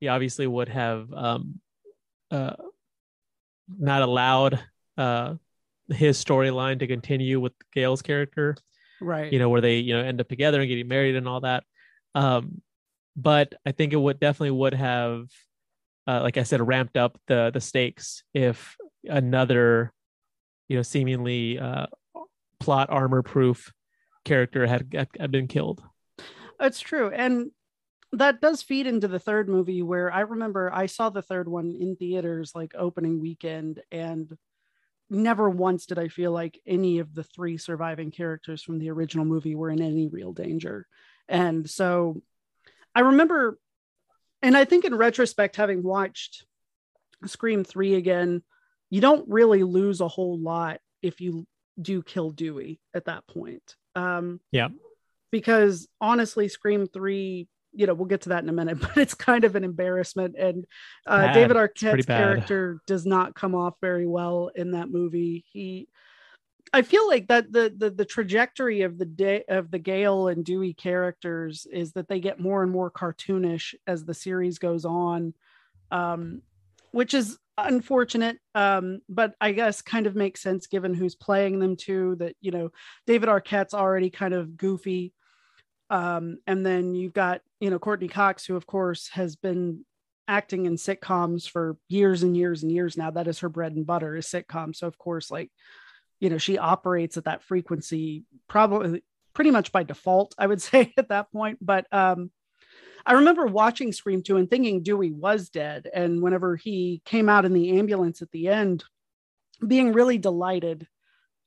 he 0.00 0.08
obviously 0.08 0.46
would 0.46 0.68
have 0.68 1.12
um, 1.12 1.60
uh, 2.30 2.54
not 3.78 4.02
allowed 4.02 4.60
uh 4.98 5.34
his 5.88 6.22
storyline 6.22 6.78
to 6.78 6.86
continue 6.86 7.40
with 7.40 7.52
Gale's 7.72 8.02
character 8.02 8.56
right. 9.02 9.32
you 9.32 9.38
know, 9.38 9.48
where 9.48 9.60
they, 9.60 9.76
you 9.78 9.94
know, 9.94 10.02
end 10.02 10.20
up 10.20 10.28
together 10.28 10.60
and 10.60 10.68
getting 10.68 10.88
married 10.88 11.16
and 11.16 11.28
all 11.28 11.40
that. 11.40 11.64
Um, 12.14 12.62
but 13.16 13.54
I 13.66 13.72
think 13.72 13.92
it 13.92 13.96
would 13.96 14.20
definitely 14.20 14.52
would 14.52 14.74
have, 14.74 15.26
uh, 16.06 16.22
like 16.22 16.38
I 16.38 16.44
said, 16.44 16.66
ramped 16.66 16.96
up 16.96 17.18
the 17.26 17.50
the 17.52 17.60
stakes 17.60 18.22
if 18.32 18.76
another, 19.04 19.92
you 20.68 20.76
know, 20.76 20.82
seemingly 20.82 21.58
uh, 21.58 21.86
plot 22.58 22.88
armor 22.90 23.22
proof 23.22 23.72
character 24.24 24.66
had 24.66 25.08
had 25.18 25.30
been 25.30 25.48
killed. 25.48 25.82
It's 26.60 26.80
true. 26.80 27.10
And 27.10 27.50
that 28.12 28.40
does 28.40 28.62
feed 28.62 28.86
into 28.86 29.08
the 29.08 29.18
third 29.18 29.48
movie 29.48 29.82
where 29.82 30.12
I 30.12 30.20
remember 30.20 30.70
I 30.72 30.86
saw 30.86 31.10
the 31.10 31.22
third 31.22 31.48
one 31.48 31.76
in 31.78 31.96
theaters 31.96 32.52
like 32.54 32.74
opening 32.78 33.20
weekend 33.20 33.80
and 33.90 34.30
never 35.12 35.48
once 35.48 35.86
did 35.86 35.98
I 35.98 36.08
feel 36.08 36.32
like 36.32 36.60
any 36.66 36.98
of 36.98 37.14
the 37.14 37.22
three 37.22 37.58
surviving 37.58 38.10
characters 38.10 38.62
from 38.62 38.78
the 38.78 38.90
original 38.90 39.24
movie 39.24 39.54
were 39.54 39.70
in 39.70 39.80
any 39.82 40.08
real 40.08 40.32
danger. 40.32 40.86
And 41.28 41.68
so 41.68 42.22
I 42.94 43.00
remember 43.00 43.58
and 44.42 44.56
I 44.56 44.64
think 44.64 44.84
in 44.84 44.94
retrospect 44.94 45.54
having 45.56 45.82
watched 45.82 46.46
Scream 47.26 47.62
3 47.62 47.94
again, 47.94 48.42
you 48.90 49.00
don't 49.00 49.28
really 49.28 49.62
lose 49.62 50.00
a 50.00 50.08
whole 50.08 50.38
lot 50.38 50.80
if 51.00 51.20
you 51.20 51.46
do 51.80 52.02
kill 52.02 52.30
Dewey 52.30 52.80
at 52.94 53.04
that 53.04 53.26
point. 53.26 53.76
Um 53.94 54.40
Yeah. 54.50 54.68
because 55.30 55.86
honestly, 56.00 56.48
Scream 56.48 56.86
3, 56.86 57.48
you 57.72 57.86
know, 57.86 57.94
we'll 57.94 58.06
get 58.06 58.22
to 58.22 58.30
that 58.30 58.42
in 58.42 58.48
a 58.48 58.52
minute, 58.52 58.78
but 58.80 58.96
it's 58.96 59.14
kind 59.14 59.44
of 59.44 59.56
an 59.56 59.64
embarrassment. 59.64 60.36
And 60.38 60.64
uh, 61.06 61.32
David 61.32 61.56
Arquette's 61.56 62.06
character 62.06 62.80
does 62.86 63.06
not 63.06 63.34
come 63.34 63.54
off 63.54 63.74
very 63.80 64.06
well 64.06 64.50
in 64.54 64.72
that 64.72 64.90
movie. 64.90 65.44
He, 65.52 65.88
I 66.72 66.82
feel 66.82 67.06
like 67.06 67.28
that 67.28 67.52
the, 67.52 67.72
the 67.76 67.90
the 67.90 68.04
trajectory 68.04 68.82
of 68.82 68.96
the 68.96 69.04
day 69.04 69.44
of 69.48 69.70
the 69.70 69.78
Gale 69.78 70.28
and 70.28 70.44
Dewey 70.44 70.72
characters 70.72 71.66
is 71.70 71.92
that 71.92 72.08
they 72.08 72.20
get 72.20 72.40
more 72.40 72.62
and 72.62 72.72
more 72.72 72.90
cartoonish 72.90 73.74
as 73.86 74.04
the 74.04 74.14
series 74.14 74.58
goes 74.58 74.84
on, 74.84 75.34
um, 75.90 76.40
which 76.92 77.12
is 77.12 77.38
unfortunate. 77.58 78.38
Um, 78.54 79.00
but 79.08 79.34
I 79.40 79.52
guess 79.52 79.82
kind 79.82 80.06
of 80.06 80.14
makes 80.14 80.40
sense 80.40 80.66
given 80.66 80.94
who's 80.94 81.14
playing 81.14 81.58
them 81.58 81.76
too. 81.76 82.16
That 82.18 82.36
you 82.40 82.52
know 82.52 82.70
David 83.06 83.28
Arquette's 83.28 83.74
already 83.74 84.08
kind 84.08 84.32
of 84.32 84.56
goofy. 84.56 85.12
Um, 85.92 86.38
and 86.46 86.64
then 86.64 86.94
you've 86.94 87.12
got, 87.12 87.42
you 87.60 87.68
know, 87.68 87.78
Courteney 87.78 88.08
Cox, 88.08 88.46
who 88.46 88.56
of 88.56 88.66
course 88.66 89.08
has 89.10 89.36
been 89.36 89.84
acting 90.26 90.64
in 90.64 90.76
sitcoms 90.76 91.46
for 91.46 91.76
years 91.88 92.22
and 92.22 92.34
years 92.34 92.62
and 92.62 92.72
years 92.72 92.96
now. 92.96 93.10
That 93.10 93.28
is 93.28 93.40
her 93.40 93.50
bread 93.50 93.72
and 93.72 93.86
butter 93.86 94.16
is 94.16 94.26
sitcom. 94.26 94.74
So 94.74 94.86
of 94.86 94.96
course, 94.96 95.30
like, 95.30 95.50
you 96.18 96.30
know, 96.30 96.38
she 96.38 96.56
operates 96.56 97.18
at 97.18 97.24
that 97.24 97.42
frequency 97.42 98.24
probably 98.48 99.04
pretty 99.34 99.50
much 99.50 99.70
by 99.70 99.82
default, 99.82 100.34
I 100.38 100.46
would 100.46 100.62
say 100.70 100.94
at 100.96 101.10
that 101.10 101.30
point. 101.30 101.58
But 101.60 101.86
um 101.92 102.30
I 103.04 103.14
remember 103.14 103.46
watching 103.46 103.92
Scream 103.92 104.22
2 104.22 104.36
and 104.36 104.48
thinking 104.48 104.82
Dewey 104.82 105.10
was 105.10 105.50
dead. 105.50 105.90
And 105.92 106.22
whenever 106.22 106.56
he 106.56 107.02
came 107.04 107.28
out 107.28 107.44
in 107.44 107.52
the 107.52 107.78
ambulance 107.78 108.22
at 108.22 108.30
the 108.30 108.48
end, 108.48 108.84
being 109.66 109.92
really 109.92 110.18
delighted 110.18 110.86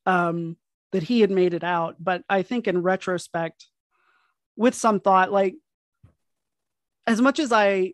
um, 0.06 0.58
that 0.92 1.04
he 1.04 1.22
had 1.22 1.32
made 1.32 1.54
it 1.54 1.64
out. 1.64 1.96
But 1.98 2.24
I 2.30 2.42
think 2.42 2.68
in 2.68 2.82
retrospect, 2.82 3.68
with 4.56 4.76
some 4.76 5.00
thought, 5.00 5.32
like 5.32 5.56
as 7.08 7.22
much 7.22 7.40
as 7.40 7.52
I, 7.52 7.94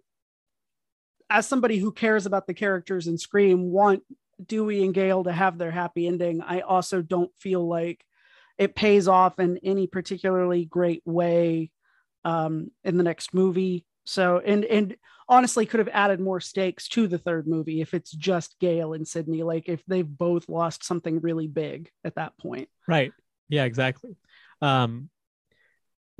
as 1.30 1.48
somebody 1.48 1.78
who 1.78 1.92
cares 1.92 2.26
about 2.26 2.48
the 2.48 2.54
characters 2.54 3.08
in 3.08 3.18
Scream, 3.18 3.72
want 3.72 4.04
Dewey 4.46 4.84
and 4.84 4.94
Gale 4.94 5.24
to 5.24 5.32
have 5.32 5.58
their 5.58 5.72
happy 5.72 6.08
ending, 6.08 6.42
I 6.42 6.62
also 6.62 7.02
don't 7.02 7.32
feel 7.38 7.68
like 7.68 8.04
it 8.58 8.76
pays 8.76 9.08
off 9.08 9.40
in 9.40 9.58
any 9.64 9.88
particularly 9.88 10.66
great 10.66 11.02
way 11.06 11.72
um, 12.26 12.72
in 12.84 12.98
the 12.98 13.04
next 13.04 13.34
movie. 13.34 13.86
So, 14.04 14.40
and 14.40 14.66
and 14.66 14.96
honestly, 15.28 15.66
could 15.66 15.80
have 15.80 15.90
added 15.92 16.20
more 16.20 16.40
stakes 16.40 16.88
to 16.90 17.08
the 17.08 17.18
third 17.18 17.48
movie 17.48 17.82
if 17.82 17.94
it's 17.94 18.12
just 18.12 18.60
Gale 18.60 18.94
and 18.94 19.08
Sidney. 19.08 19.44
Like 19.44 19.70
if 19.70 19.84
they've 19.86 20.08
both 20.08 20.50
lost 20.50 20.84
something 20.84 21.22
really 21.22 21.48
big 21.48 21.90
at 22.04 22.16
that 22.16 22.38
point. 22.38 22.70
Right. 22.88 23.14
Yeah, 23.50 23.64
exactly. 23.66 24.16
Um 24.62 25.10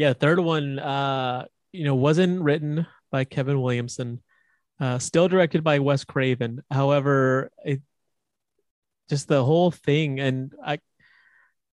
yeah, 0.02 0.14
third 0.14 0.40
one 0.40 0.80
uh 0.80 1.46
you 1.72 1.84
know 1.84 1.94
wasn't 1.94 2.42
written 2.42 2.88
by 3.12 3.24
Kevin 3.24 3.62
Williamson. 3.62 4.20
Uh 4.80 4.98
still 4.98 5.28
directed 5.28 5.64
by 5.64 5.78
Wes 5.78 6.04
Craven. 6.04 6.64
However, 6.72 7.52
it 7.64 7.82
just 9.12 9.28
the 9.28 9.46
whole 9.46 9.70
thing 9.70 10.20
and 10.20 10.54
I 10.66 10.80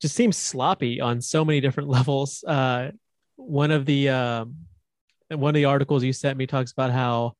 just 0.03 0.17
seems 0.17 0.37
sloppy 0.37 1.01
on 1.01 1.21
so 1.21 1.45
many 1.45 1.61
different 1.61 1.89
levels. 1.99 2.43
Uh 2.43 2.91
one 3.37 3.71
of 3.71 3.87
the 3.87 4.09
um 4.09 4.57
one 5.31 5.51
of 5.51 5.55
the 5.55 5.67
articles 5.67 6.03
you 6.03 6.13
sent 6.13 6.37
me 6.37 6.49
talks 6.49 6.73
about 6.73 6.91
how 6.91 7.35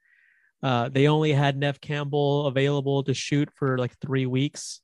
uh, 0.63 0.89
they 0.89 1.07
only 1.07 1.33
had 1.33 1.57
Neve 1.57 1.81
Campbell 1.81 2.47
available 2.47 3.03
to 3.05 3.15
shoot 3.15 3.49
for 3.55 3.77
like 3.77 3.97
three 3.99 4.27
weeks, 4.27 4.81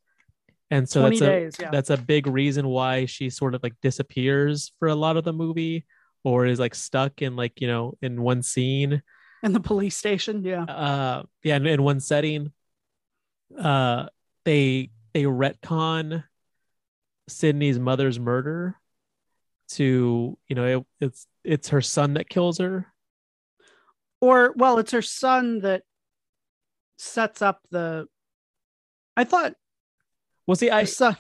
and 0.73 0.89
so 0.89 1.03
that's 1.03 1.21
a 1.21 1.27
days, 1.27 1.57
yeah. 1.61 1.71
that's 1.71 1.91
a 1.91 1.97
big 1.97 2.27
reason 2.27 2.67
why 2.67 3.05
she 3.05 3.29
sort 3.31 3.55
of 3.55 3.63
like 3.63 3.75
disappears 3.83 4.73
for 4.79 4.89
a 4.89 4.95
lot 4.95 5.17
of 5.17 5.25
the 5.25 5.33
movie, 5.33 5.85
or 6.25 6.47
is 6.47 6.59
like 6.59 6.75
stuck 6.75 7.21
in 7.21 7.37
like 7.37 7.61
you 7.61 7.69
know 7.69 7.95
in 8.01 8.23
one 8.23 8.43
scene, 8.43 9.03
In 9.43 9.53
the 9.53 9.61
police 9.61 9.97
station. 9.97 10.43
Yeah. 10.45 10.65
uh, 10.65 11.23
yeah, 11.45 11.57
in, 11.57 11.67
in 11.67 11.83
one 11.83 12.01
setting. 12.01 12.53
Uh, 13.53 14.07
they 14.45 14.91
they 15.13 15.25
retcon 15.25 16.25
Sidney's 17.29 17.79
mother's 17.79 18.19
murder 18.19 18.77
to 19.77 20.39
you 20.49 20.57
know 20.57 20.65
it, 20.65 20.87
it's 21.01 21.27
it's 21.45 21.69
her 21.69 21.83
son 21.83 22.15
that 22.15 22.29
kills 22.29 22.59
her 22.59 22.87
Or, 24.21 24.55
well, 24.57 24.79
it's 24.79 24.93
her 24.93 25.03
son 25.03 25.61
that 25.61 25.83
sets 26.97 27.43
up 27.43 27.61
the. 27.71 28.07
I 29.17 29.25
thought 29.25 29.55
well 30.53 30.57
see 30.57 30.71
i 30.71 30.83
the 30.83 30.87
son, 30.87 31.17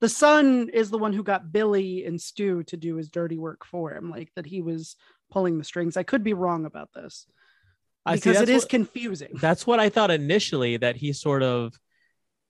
the 0.00 0.08
son 0.08 0.68
is 0.72 0.90
the 0.90 0.98
one 0.98 1.12
who 1.12 1.22
got 1.22 1.50
Billy 1.52 2.04
and 2.04 2.20
Stu 2.20 2.62
to 2.64 2.76
do 2.76 2.96
his 2.96 3.08
dirty 3.08 3.38
work 3.38 3.64
for 3.64 3.92
him, 3.94 4.10
like 4.10 4.30
that 4.36 4.46
he 4.46 4.60
was 4.62 4.94
pulling 5.30 5.58
the 5.58 5.64
strings. 5.64 5.96
I 5.96 6.02
could 6.02 6.22
be 6.22 6.34
wrong 6.34 6.66
about 6.66 6.90
this 6.94 7.26
I 8.04 8.14
see 8.16 8.20
because 8.30 8.42
it 8.42 8.46
that's 8.46 8.64
what- 8.64 8.68
confusing. 8.70 9.32
that's 9.40 9.66
what 9.66 9.80
I 9.80 9.88
thought 9.88 10.10
initially 10.10 10.76
that 10.76 10.96
he 10.96 11.12
sort 11.12 11.42
of 11.42 11.72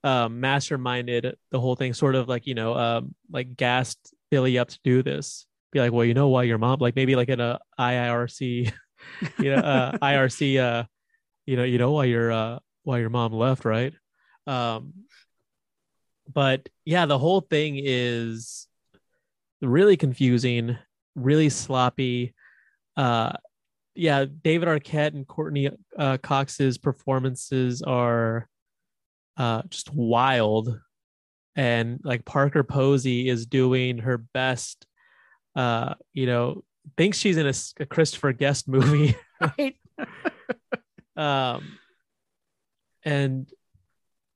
um, 0.04 0.40
masterminded 0.42 1.34
the 1.50 1.60
whole 1.60 1.74
thing, 1.76 1.94
sort 1.94 2.14
of 2.16 2.28
like 2.28 2.46
you 2.46 2.54
know, 2.54 2.74
um, 2.76 3.14
like 3.30 3.56
gassed 3.56 4.12
Billy 4.30 4.58
up 4.58 4.68
to 4.68 4.78
do 4.84 5.02
this. 5.02 5.46
Be 5.72 5.80
like, 5.80 5.92
well, 5.92 6.04
you 6.04 6.14
know 6.14 6.28
why 6.28 6.42
your 6.44 6.58
mom, 6.58 6.78
like 6.80 6.96
maybe 6.96 7.16
like 7.16 7.28
in 7.28 7.40
a 7.40 7.58
IRC, 7.78 8.72
you 9.38 9.50
know, 9.50 9.62
uh, 9.62 9.92
IRC, 9.98 10.60
uh, 10.60 10.84
you 11.46 11.56
know, 11.56 11.64
you 11.64 11.78
know 11.78 11.92
why 11.92 12.04
your 12.04 12.30
uh, 12.30 12.58
why 12.82 12.98
your 12.98 13.10
mom 13.10 13.32
left, 13.32 13.64
right? 13.64 13.94
Um, 14.46 14.92
but 16.32 16.68
yeah, 16.84 17.06
the 17.06 17.18
whole 17.18 17.40
thing 17.40 17.80
is 17.82 18.66
really 19.60 19.96
confusing, 19.96 20.76
really 21.14 21.48
sloppy. 21.48 22.34
Uh, 22.96 23.32
yeah, 23.94 24.26
David 24.42 24.68
Arquette 24.68 25.14
and 25.14 25.26
Courteney 25.26 25.70
uh, 25.98 26.18
Cox's 26.18 26.78
performances 26.78 27.82
are 27.82 28.48
uh, 29.36 29.62
just 29.68 29.92
wild, 29.92 30.78
and 31.54 32.00
like 32.04 32.24
Parker 32.24 32.62
Posey 32.62 33.28
is 33.28 33.46
doing 33.46 33.98
her 33.98 34.18
best. 34.18 34.86
Uh, 35.54 35.94
you 36.12 36.26
know, 36.26 36.62
thinks 36.96 37.18
she's 37.18 37.38
in 37.38 37.46
a, 37.46 37.54
a 37.80 37.86
Christopher 37.86 38.32
Guest 38.32 38.68
movie, 38.68 39.16
right? 39.58 39.76
um, 41.16 41.78
and 43.02 43.50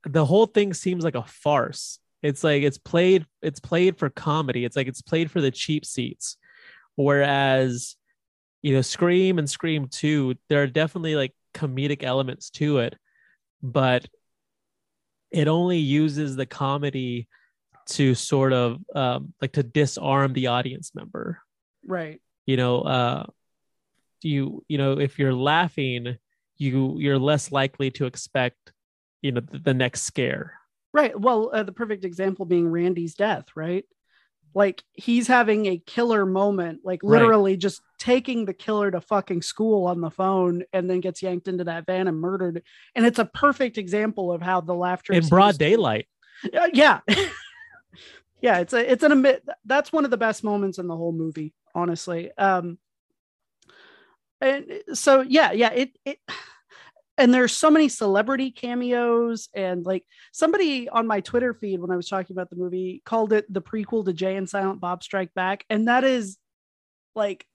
the 0.04 0.24
whole 0.24 0.46
thing 0.46 0.74
seems 0.74 1.04
like 1.04 1.14
a 1.14 1.24
farce. 1.24 1.98
It's 2.22 2.44
like 2.44 2.62
it's 2.62 2.78
played 2.78 3.26
it's 3.42 3.60
played 3.60 3.98
for 3.98 4.10
comedy. 4.10 4.64
It's 4.64 4.76
like 4.76 4.88
it's 4.88 5.02
played 5.02 5.30
for 5.30 5.40
the 5.40 5.50
cheap 5.50 5.84
seats. 5.84 6.36
Whereas, 6.96 7.96
you 8.62 8.74
know, 8.74 8.82
Scream 8.82 9.38
and 9.38 9.48
Scream 9.48 9.88
2, 9.88 10.34
there 10.48 10.62
are 10.62 10.66
definitely 10.66 11.16
like 11.16 11.34
comedic 11.54 12.02
elements 12.02 12.50
to 12.50 12.78
it, 12.78 12.96
but 13.62 14.06
it 15.30 15.48
only 15.48 15.78
uses 15.78 16.36
the 16.36 16.46
comedy 16.46 17.28
to 17.86 18.14
sort 18.14 18.52
of 18.52 18.78
um, 18.94 19.32
like 19.40 19.52
to 19.52 19.62
disarm 19.62 20.32
the 20.32 20.48
audience 20.48 20.92
member. 20.94 21.40
Right. 21.86 22.20
You 22.46 22.56
know, 22.56 22.82
uh 22.82 23.26
you 24.22 24.64
you 24.68 24.76
know, 24.76 24.98
if 24.98 25.18
you're 25.18 25.34
laughing, 25.34 26.18
you 26.58 26.98
you're 26.98 27.18
less 27.18 27.50
likely 27.50 27.90
to 27.92 28.04
expect 28.04 28.72
you 29.22 29.32
know 29.32 29.40
the, 29.40 29.58
the 29.58 29.74
next 29.74 30.02
scare. 30.02 30.54
Right. 30.92 31.18
Well 31.18 31.50
uh, 31.52 31.62
the 31.62 31.72
perfect 31.72 32.04
example 32.04 32.46
being 32.46 32.68
randy's 32.68 33.14
death 33.14 33.46
right? 33.54 33.84
Like 34.52 34.82
he's 34.92 35.28
having 35.28 35.66
a 35.66 35.78
killer 35.78 36.26
moment 36.26 36.80
like 36.84 37.02
literally 37.04 37.52
right. 37.52 37.60
just 37.60 37.82
taking 37.98 38.44
the 38.44 38.54
killer 38.54 38.90
to 38.90 39.00
fucking 39.00 39.42
school 39.42 39.86
on 39.86 40.00
the 40.00 40.10
phone 40.10 40.64
and 40.72 40.90
then 40.90 41.00
gets 41.00 41.22
yanked 41.22 41.46
into 41.46 41.64
that 41.64 41.86
van 41.86 42.08
and 42.08 42.20
murdered. 42.20 42.62
And 42.96 43.06
it's 43.06 43.20
a 43.20 43.24
perfect 43.24 43.78
example 43.78 44.32
of 44.32 44.42
how 44.42 44.60
the 44.60 44.74
laughter 44.74 45.12
in 45.12 45.26
broad 45.28 45.58
daylight. 45.58 46.08
Uh, 46.52 46.68
yeah. 46.72 47.00
Yeah 48.42 48.60
it's 48.60 48.72
a 48.72 48.90
it's 48.90 49.02
an 49.02 49.12
admit. 49.12 49.46
that's 49.66 49.92
one 49.92 50.06
of 50.06 50.10
the 50.10 50.16
best 50.16 50.42
moments 50.42 50.78
in 50.78 50.86
the 50.86 50.96
whole 50.96 51.12
movie 51.12 51.52
honestly. 51.74 52.30
Um 52.38 52.78
and 54.40 54.64
so 54.94 55.20
yeah 55.20 55.52
yeah 55.52 55.70
it 55.72 55.98
it 56.04 56.18
and 57.20 57.32
there's 57.32 57.56
so 57.56 57.70
many 57.70 57.88
celebrity 57.88 58.50
cameos 58.50 59.48
and 59.54 59.84
like 59.84 60.04
somebody 60.32 60.88
on 60.88 61.06
my 61.06 61.20
twitter 61.20 61.54
feed 61.54 61.80
when 61.80 61.90
i 61.90 61.96
was 61.96 62.08
talking 62.08 62.34
about 62.34 62.50
the 62.50 62.56
movie 62.56 63.02
called 63.04 63.32
it 63.32 63.52
the 63.52 63.62
prequel 63.62 64.04
to 64.04 64.12
jay 64.12 64.36
and 64.36 64.48
silent 64.48 64.80
bob 64.80 65.02
strike 65.02 65.32
back 65.34 65.64
and 65.70 65.88
that 65.88 66.02
is 66.04 66.38
like 67.14 67.46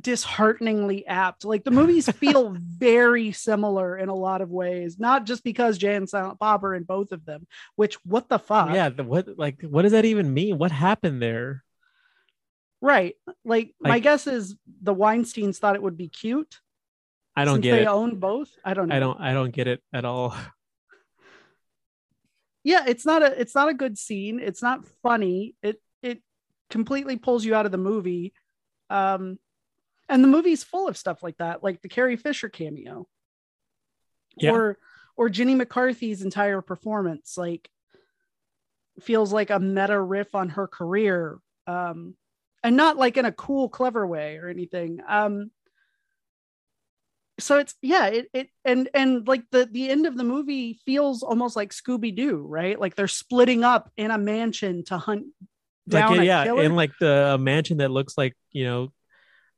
dishearteningly 0.00 1.06
apt. 1.06 1.44
Like 1.44 1.64
the 1.64 1.70
movies 1.70 2.10
feel 2.16 2.56
very 2.58 3.32
similar 3.32 3.96
in 3.96 4.08
a 4.08 4.14
lot 4.14 4.40
of 4.40 4.50
ways 4.50 4.98
not 4.98 5.24
just 5.24 5.44
because 5.44 5.78
jay 5.78 5.94
and 5.94 6.08
silent 6.08 6.38
bob 6.38 6.64
are 6.64 6.74
in 6.74 6.82
both 6.82 7.12
of 7.12 7.24
them 7.24 7.46
which 7.76 7.94
what 8.04 8.28
the 8.28 8.38
fuck? 8.38 8.74
Yeah 8.74 8.88
the, 8.88 9.04
what 9.04 9.38
like 9.38 9.62
what 9.62 9.82
does 9.82 9.92
that 9.92 10.04
even 10.04 10.32
mean? 10.32 10.58
What 10.58 10.72
happened 10.72 11.22
there? 11.22 11.62
Right. 12.80 13.14
Like, 13.44 13.74
like 13.80 13.90
my 13.90 13.98
guess 13.98 14.26
is 14.26 14.56
the 14.82 14.94
weinsteins 14.94 15.58
thought 15.58 15.76
it 15.76 15.82
would 15.82 15.96
be 15.96 16.08
cute 16.08 16.60
I 17.36 17.44
don't 17.44 17.56
Since 17.56 17.64
get 17.64 17.76
they 17.76 17.82
it. 17.82 17.88
own 17.88 18.16
both. 18.16 18.50
I 18.64 18.74
don't. 18.74 18.88
Know. 18.88 18.94
I 18.96 18.98
don't. 19.00 19.20
I 19.20 19.32
don't 19.32 19.50
get 19.50 19.66
it 19.66 19.82
at 19.92 20.04
all. 20.04 20.36
Yeah, 22.66 22.84
it's 22.86 23.04
not 23.04 23.22
a. 23.22 23.38
It's 23.38 23.54
not 23.54 23.68
a 23.68 23.74
good 23.74 23.98
scene. 23.98 24.40
It's 24.40 24.62
not 24.62 24.86
funny. 25.02 25.54
It 25.62 25.82
it 26.02 26.22
completely 26.70 27.18
pulls 27.18 27.44
you 27.44 27.54
out 27.54 27.66
of 27.66 27.72
the 27.72 27.76
movie. 27.78 28.32
Um, 28.88 29.38
and 30.08 30.24
the 30.24 30.28
movie's 30.28 30.64
full 30.64 30.88
of 30.88 30.96
stuff 30.96 31.22
like 31.22 31.36
that, 31.36 31.62
like 31.62 31.82
the 31.82 31.90
Carrie 31.90 32.16
Fisher 32.16 32.48
cameo. 32.48 33.06
Yeah. 34.38 34.52
Or 34.52 34.78
or 35.14 35.28
Jenny 35.28 35.54
McCarthy's 35.54 36.22
entire 36.22 36.62
performance, 36.62 37.36
like 37.36 37.68
feels 39.00 39.30
like 39.30 39.50
a 39.50 39.60
meta 39.60 40.00
riff 40.00 40.34
on 40.34 40.48
her 40.48 40.66
career. 40.66 41.38
Um, 41.66 42.14
and 42.62 42.76
not 42.78 42.96
like 42.96 43.18
in 43.18 43.26
a 43.26 43.32
cool, 43.32 43.68
clever 43.68 44.06
way 44.06 44.38
or 44.38 44.48
anything. 44.48 45.00
Um, 45.06 45.50
so 47.38 47.58
it's 47.58 47.74
yeah 47.82 48.06
it, 48.06 48.28
it 48.32 48.48
and 48.64 48.88
and 48.94 49.26
like 49.26 49.42
the 49.50 49.66
the 49.70 49.90
end 49.90 50.06
of 50.06 50.16
the 50.16 50.24
movie 50.24 50.78
feels 50.86 51.22
almost 51.22 51.56
like 51.56 51.70
scooby-doo 51.70 52.44
right? 52.48 52.78
Like 52.78 52.94
they're 52.94 53.08
splitting 53.08 53.64
up 53.64 53.90
in 53.96 54.10
a 54.10 54.18
mansion 54.18 54.84
to 54.84 54.98
hunt 54.98 55.26
down 55.88 56.18
like, 56.18 56.26
yeah 56.26 56.44
killer. 56.44 56.62
in 56.62 56.76
like 56.76 56.92
the 57.00 57.36
mansion 57.40 57.78
that 57.78 57.90
looks 57.90 58.16
like 58.16 58.34
you 58.52 58.64
know 58.64 58.92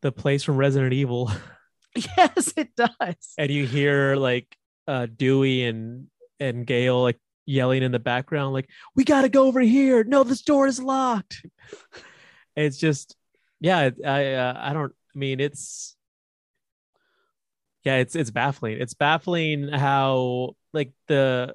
the 0.03 0.13
place 0.13 0.43
from 0.43 0.57
resident 0.57 0.93
evil. 0.93 1.31
Yes 2.19 2.53
it 2.59 2.77
does. 2.77 3.33
And 3.39 3.51
you 3.51 3.67
hear 3.67 4.17
like 4.17 4.55
uh 4.87 5.07
dewey 5.07 5.65
and 5.65 6.09
and 6.39 6.67
gale 6.67 7.01
like 7.01 7.19
yelling 7.47 7.83
in 7.83 7.91
the 7.91 7.99
background 7.99 8.53
like 8.53 8.69
we 8.95 9.03
gotta 9.03 9.31
go 9.31 9.47
over 9.47 9.61
here. 9.61 10.05
No 10.05 10.23
this 10.23 10.43
door 10.43 10.67
is 10.67 10.79
locked. 10.79 11.45
It's 12.59 12.79
just 12.79 13.15
yeah 13.61 13.91
i 14.05 14.35
uh, 14.35 14.55
i 14.57 14.73
don't 14.73 14.93
i 15.15 15.19
mean 15.19 15.41
it's 15.41 15.96
yeah 17.87 17.99
it's 17.99 18.17
it's 18.17 18.33
baffling. 18.33 18.79
It's 18.81 18.95
baffling 18.95 19.69
how 19.69 20.57
like 20.73 20.91
the 21.07 21.55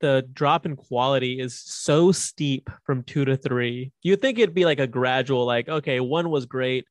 the 0.00 0.26
drop 0.32 0.64
in 0.64 0.74
quality 0.74 1.38
is 1.38 1.56
so 1.60 2.12
steep 2.12 2.70
from 2.84 3.02
two 3.02 3.26
to 3.26 3.36
three. 3.36 3.92
You'd 4.02 4.22
think 4.22 4.38
it'd 4.38 4.54
be 4.54 4.64
like 4.64 4.80
a 4.80 4.86
gradual 4.86 5.44
like 5.44 5.68
okay 5.68 6.00
one 6.00 6.30
was 6.30 6.46
great 6.46 6.86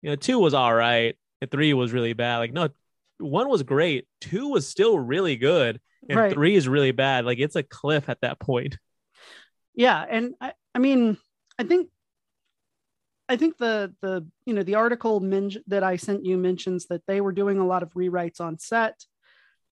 you 0.00 0.08
know 0.08 0.16
two 0.16 0.38
was 0.38 0.54
all 0.54 0.74
right 0.74 1.14
and 1.42 1.50
three 1.50 1.74
was 1.74 1.92
really 1.92 2.14
bad. 2.14 2.38
Like 2.38 2.54
no 2.54 2.70
one 3.18 3.50
was 3.50 3.62
great 3.62 4.08
two 4.22 4.48
was 4.48 4.66
still 4.66 4.98
really 4.98 5.36
good 5.36 5.78
and 6.08 6.18
right. 6.18 6.32
three 6.32 6.56
is 6.56 6.66
really 6.66 6.92
bad. 6.92 7.26
Like 7.26 7.38
it's 7.38 7.56
a 7.56 7.62
cliff 7.62 8.08
at 8.08 8.22
that 8.22 8.40
point. 8.40 8.78
Yeah 9.74 10.02
and 10.08 10.34
i 10.40 10.54
i 10.74 10.78
mean 10.78 11.18
i 11.58 11.64
think 11.64 11.90
I 13.28 13.36
think 13.36 13.58
the 13.58 13.94
the 14.00 14.26
you 14.46 14.54
know 14.54 14.62
the 14.62 14.76
article 14.76 15.20
men- 15.20 15.62
that 15.66 15.82
I 15.82 15.96
sent 15.96 16.24
you 16.24 16.38
mentions 16.38 16.86
that 16.86 17.02
they 17.06 17.20
were 17.20 17.32
doing 17.32 17.58
a 17.58 17.66
lot 17.66 17.82
of 17.82 17.92
rewrites 17.94 18.40
on 18.40 18.58
set. 18.58 19.04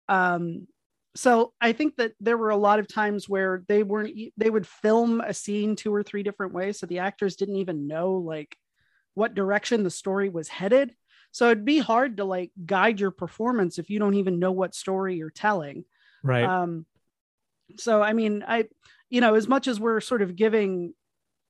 Um, 0.08 0.66
so 1.14 1.54
I 1.60 1.72
think 1.72 1.96
that 1.96 2.12
there 2.20 2.36
were 2.36 2.50
a 2.50 2.56
lot 2.56 2.78
of 2.78 2.86
times 2.86 3.28
where 3.28 3.64
they 3.68 3.82
weren't 3.82 4.14
they 4.36 4.50
would 4.50 4.66
film 4.66 5.20
a 5.20 5.32
scene 5.32 5.74
two 5.74 5.94
or 5.94 6.02
three 6.02 6.22
different 6.22 6.52
ways, 6.52 6.78
so 6.78 6.86
the 6.86 6.98
actors 6.98 7.36
didn't 7.36 7.56
even 7.56 7.88
know 7.88 8.12
like 8.12 8.56
what 9.14 9.34
direction 9.34 9.82
the 9.82 9.90
story 9.90 10.28
was 10.28 10.48
headed. 10.48 10.94
So 11.32 11.46
it'd 11.46 11.64
be 11.64 11.78
hard 11.78 12.18
to 12.18 12.24
like 12.24 12.52
guide 12.64 13.00
your 13.00 13.10
performance 13.10 13.78
if 13.78 13.88
you 13.88 13.98
don't 13.98 14.14
even 14.14 14.38
know 14.38 14.52
what 14.52 14.74
story 14.74 15.16
you're 15.16 15.30
telling. 15.30 15.84
Right. 16.22 16.44
Um, 16.44 16.84
so 17.78 18.02
I 18.02 18.12
mean, 18.12 18.44
I 18.46 18.66
you 19.08 19.20
know, 19.20 19.34
as 19.34 19.48
much 19.48 19.68
as 19.68 19.80
we're 19.80 20.00
sort 20.00 20.20
of 20.20 20.36
giving 20.36 20.92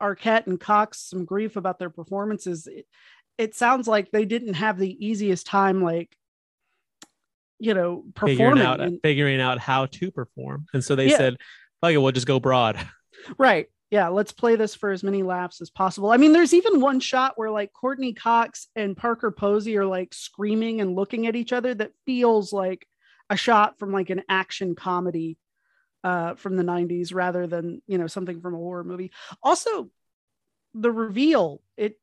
Arquette 0.00 0.46
and 0.46 0.60
Cox 0.60 1.00
some 1.00 1.24
grief 1.24 1.56
about 1.56 1.78
their 1.78 1.90
performances, 1.90 2.66
it, 2.66 2.86
it 3.38 3.54
sounds 3.54 3.86
like 3.86 4.10
they 4.10 4.24
didn't 4.24 4.54
have 4.54 4.78
the 4.78 5.06
easiest 5.06 5.46
time, 5.46 5.82
like 5.82 6.16
you 7.58 7.74
know, 7.74 8.04
performing 8.14 8.36
figuring 8.36 8.66
out, 8.66 8.80
and, 8.80 9.00
figuring 9.02 9.40
out 9.40 9.58
how 9.58 9.86
to 9.86 10.10
perform. 10.10 10.66
And 10.72 10.84
so 10.84 10.94
they 10.94 11.08
yeah. 11.08 11.16
said, 11.16 11.36
"Okay, 11.82 11.96
we'll 11.96 12.12
just 12.12 12.26
go 12.26 12.40
broad." 12.40 12.78
Right. 13.38 13.66
Yeah. 13.90 14.06
Let's 14.08 14.30
play 14.30 14.54
this 14.54 14.76
for 14.76 14.92
as 14.92 15.02
many 15.02 15.24
laps 15.24 15.60
as 15.60 15.68
possible. 15.68 16.12
I 16.12 16.16
mean, 16.16 16.32
there's 16.32 16.54
even 16.54 16.80
one 16.80 17.00
shot 17.00 17.32
where 17.34 17.50
like 17.50 17.72
Courteney 17.72 18.12
Cox 18.12 18.68
and 18.76 18.96
Parker 18.96 19.32
Posey 19.32 19.76
are 19.78 19.86
like 19.86 20.14
screaming 20.14 20.80
and 20.80 20.94
looking 20.94 21.26
at 21.26 21.34
each 21.34 21.52
other 21.52 21.74
that 21.74 21.90
feels 22.04 22.52
like 22.52 22.86
a 23.30 23.36
shot 23.36 23.80
from 23.80 23.90
like 23.90 24.10
an 24.10 24.22
action 24.28 24.76
comedy 24.76 25.38
uh, 26.04 26.34
from 26.34 26.56
the 26.56 26.62
90s 26.62 27.12
rather 27.12 27.46
than 27.46 27.82
you 27.86 27.98
know 27.98 28.06
something 28.06 28.40
from 28.40 28.54
a 28.54 28.58
horror 28.58 28.84
movie. 28.84 29.12
Also 29.42 29.90
the 30.74 30.90
reveal 30.90 31.62
it 31.76 31.98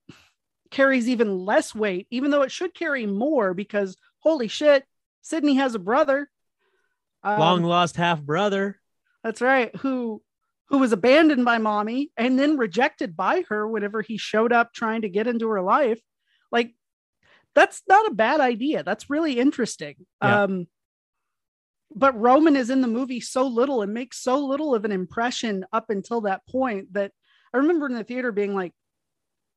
carries 0.71 1.07
even 1.07 1.45
less 1.45 1.75
weight 1.75 2.07
even 2.09 2.31
though 2.31 2.41
it 2.41 2.51
should 2.51 2.73
carry 2.73 3.05
more 3.05 3.53
because 3.53 3.95
holy 4.19 4.47
shit 4.47 4.83
sidney 5.21 5.55
has 5.55 5.75
a 5.75 5.79
brother. 5.79 6.29
Um, 7.23 7.39
long 7.39 7.63
lost 7.63 7.95
half 7.95 8.21
brother. 8.21 8.79
That's 9.23 9.41
right 9.41 9.75
who 9.77 10.21
who 10.69 10.79
was 10.79 10.91
abandoned 10.91 11.45
by 11.45 11.59
mommy 11.59 12.11
and 12.17 12.37
then 12.39 12.57
rejected 12.57 13.15
by 13.15 13.43
her 13.49 13.67
whenever 13.67 14.01
he 14.01 14.17
showed 14.17 14.51
up 14.51 14.73
trying 14.73 15.03
to 15.03 15.09
get 15.09 15.27
into 15.27 15.47
her 15.49 15.61
life. 15.61 16.01
Like 16.51 16.73
that's 17.53 17.83
not 17.87 18.11
a 18.11 18.15
bad 18.15 18.39
idea. 18.39 18.83
That's 18.83 19.09
really 19.09 19.39
interesting. 19.39 19.95
Yeah. 20.21 20.43
um 20.43 20.67
but 21.95 22.19
Roman 22.19 22.55
is 22.55 22.69
in 22.69 22.81
the 22.81 22.87
movie 22.87 23.19
so 23.19 23.47
little 23.47 23.81
and 23.81 23.93
makes 23.93 24.21
so 24.21 24.37
little 24.37 24.73
of 24.75 24.85
an 24.85 24.91
impression 24.91 25.65
up 25.71 25.89
until 25.89 26.21
that 26.21 26.45
point 26.47 26.93
that 26.93 27.11
I 27.53 27.57
remember 27.57 27.85
in 27.85 27.93
the 27.93 28.03
theater 28.03 28.31
being 28.31 28.55
like, 28.55 28.73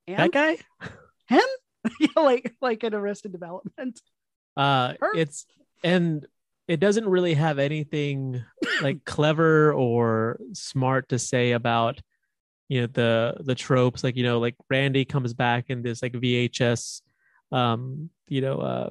that 0.06 0.32
guy, 0.32 0.58
him, 1.28 1.42
like 2.16 2.54
like 2.60 2.82
an 2.84 2.94
Arrested 2.94 3.32
Development. 3.32 4.00
Uh, 4.58 4.94
Her? 4.98 5.14
it's 5.14 5.44
and 5.84 6.26
it 6.66 6.80
doesn't 6.80 7.06
really 7.06 7.34
have 7.34 7.58
anything 7.58 8.42
like 8.80 9.04
clever 9.04 9.74
or 9.74 10.38
smart 10.54 11.10
to 11.10 11.18
say 11.18 11.52
about 11.52 12.00
you 12.68 12.80
know 12.80 12.86
the 12.86 13.36
the 13.40 13.54
tropes 13.54 14.02
like 14.02 14.16
you 14.16 14.22
know 14.22 14.38
like 14.38 14.56
randy 14.70 15.04
comes 15.04 15.34
back 15.34 15.66
in 15.68 15.82
this 15.82 16.00
like 16.00 16.14
vhs 16.14 17.02
um 17.52 18.08
you 18.28 18.40
know 18.40 18.58
uh 18.58 18.90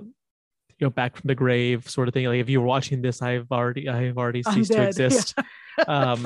you 0.80 0.86
know 0.86 0.90
back 0.92 1.16
from 1.16 1.28
the 1.28 1.36
grave 1.36 1.90
sort 1.90 2.08
of 2.08 2.14
thing. 2.14 2.26
Like 2.26 2.40
if 2.40 2.50
you 2.50 2.60
were 2.62 2.68
watching 2.68 3.02
this 3.02 3.22
i've 3.22 3.52
already 3.52 3.88
i've 3.90 4.18
already 4.18 4.44
ceased 4.44 4.72
to 4.72 4.88
exist. 4.88 5.38
Um 5.88 6.26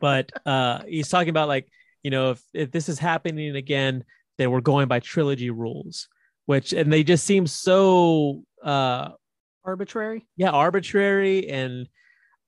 but 0.00 0.32
uh 0.44 0.82
he's 0.82 1.08
talking 1.08 1.28
about 1.28 1.46
like 1.46 1.68
you 2.02 2.10
know 2.10 2.32
if, 2.32 2.42
if 2.52 2.72
this 2.72 2.88
is 2.88 2.98
happening 2.98 3.54
again 3.54 4.04
then 4.36 4.50
we're 4.50 4.60
going 4.60 4.88
by 4.88 4.98
trilogy 4.98 5.50
rules 5.50 6.08
which 6.46 6.72
and 6.72 6.92
they 6.92 7.04
just 7.04 7.24
seem 7.24 7.46
so 7.46 8.42
uh 8.64 9.10
Arbitrary. 9.64 10.26
yeah 10.36 10.50
arbitrary 10.50 11.48
and 11.48 11.88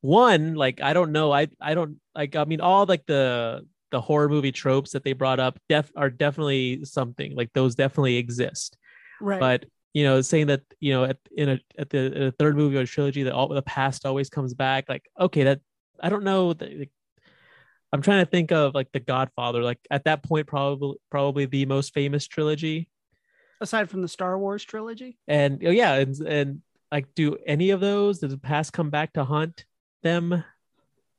one 0.01 0.55
like 0.55 0.81
i 0.81 0.93
don't 0.93 1.13
know. 1.13 1.33
I 1.33 1.49
i 1.61 1.75
don't 1.75 2.01
like 2.15 2.35
i 2.37 2.45
mean 2.45 2.61
all 2.61 2.85
like 2.87 3.07
the 3.07 3.65
the 3.91 4.01
horror 4.01 4.29
movie 4.29 4.53
tropes 4.53 4.93
that 4.93 5.05
they 5.05 5.13
brought 5.13 5.41
up 5.41 5.59
def 5.69 5.91
are 5.97 6.11
definitely 6.11 6.85
something 6.85 7.35
like 7.35 7.53
those 7.55 7.75
definitely 7.75 8.17
exist. 8.17 8.77
Right. 9.21 9.41
but 9.41 9.65
you 9.95 10.05
know 10.05 10.21
saying 10.21 10.47
that 10.49 10.63
you 10.81 10.93
know 10.93 11.05
at 11.05 11.19
in 11.37 11.49
a 11.49 11.61
at 11.79 11.91
the, 11.91 11.99
in 11.99 12.23
a 12.25 12.33
third 12.33 12.57
movie 12.57 12.77
or 12.77 12.87
trilogy 12.87 13.23
that 13.23 13.33
all 13.33 13.49
the 13.49 13.63
past 13.63 14.07
always 14.07 14.29
comes 14.31 14.55
back 14.55 14.89
like 14.89 15.09
okay 15.19 15.45
that 15.45 15.61
i 16.01 16.09
don't 16.09 16.25
know 16.25 16.53
that, 16.53 16.79
like, 16.79 16.91
i'm 17.93 18.03
trying 18.03 18.25
to 18.25 18.31
think 18.31 18.53
of 18.53 18.75
like 18.75 18.91
the 18.93 19.01
godfather 19.01 19.63
like 19.63 19.79
at 19.91 20.05
that 20.05 20.23
point 20.23 20.47
probably 20.47 20.97
probably 21.11 21.47
the 21.47 21.67
most 21.67 21.95
famous 21.95 22.27
trilogy 22.27 22.89
Aside 23.61 23.91
from 23.91 24.03
the 24.03 24.09
Star 24.09 24.39
Wars 24.39 24.65
trilogy. 24.65 25.19
and 25.27 25.61
oh 25.67 25.71
yeah 25.71 25.95
and 25.95 26.17
and 26.21 26.63
like 26.93 27.07
do 27.17 27.37
any 27.47 27.71
of 27.71 27.81
those 27.81 28.21
does 28.21 28.31
the 28.31 28.39
past 28.39 28.73
come 28.73 28.91
back 28.91 29.13
to 29.15 29.25
haunt 29.25 29.65
them 30.03 30.45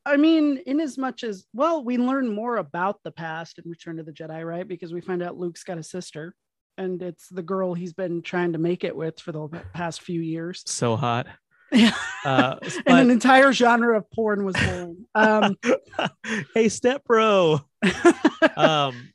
I 0.06 0.18
mean, 0.18 0.58
in 0.66 0.80
as 0.80 0.98
much 0.98 1.24
as 1.24 1.46
well, 1.54 1.84
we 1.84 1.98
learn 1.98 2.34
more 2.34 2.58
about 2.58 3.04
the 3.04 3.12
past 3.12 3.60
in 3.60 3.70
Return 3.70 3.98
to 3.98 4.04
the 4.04 4.12
Jedi, 4.12 4.44
right? 4.44 4.68
Because 4.68 4.92
we 4.92 5.02
find 5.02 5.22
out 5.22 5.38
Luke's 5.38 5.64
got 5.64 5.78
a 5.78 5.84
sister, 5.84 6.34
and 6.80 7.02
it's 7.04 7.28
the 7.30 7.44
girl 7.44 7.74
he's 7.76 7.94
been 7.94 8.22
trying 8.24 8.54
to 8.54 8.58
make 8.60 8.84
it 8.84 8.96
with 8.96 9.20
for 9.20 9.32
the 9.32 9.48
past 9.74 10.02
few 10.02 10.22
years. 10.22 10.64
so 10.66 10.96
hot 10.96 11.28
Yeah. 11.72 11.94
uh 12.26 12.56
and 12.88 12.98
an 13.00 13.12
entire 13.12 13.54
genre 13.54 13.96
of 13.96 14.10
porn 14.10 14.44
was 14.44 14.56
born. 14.56 15.06
Um, 15.14 15.56
hey 16.56 16.68
step 16.70 17.04
bro 17.06 17.60
um 18.58 19.10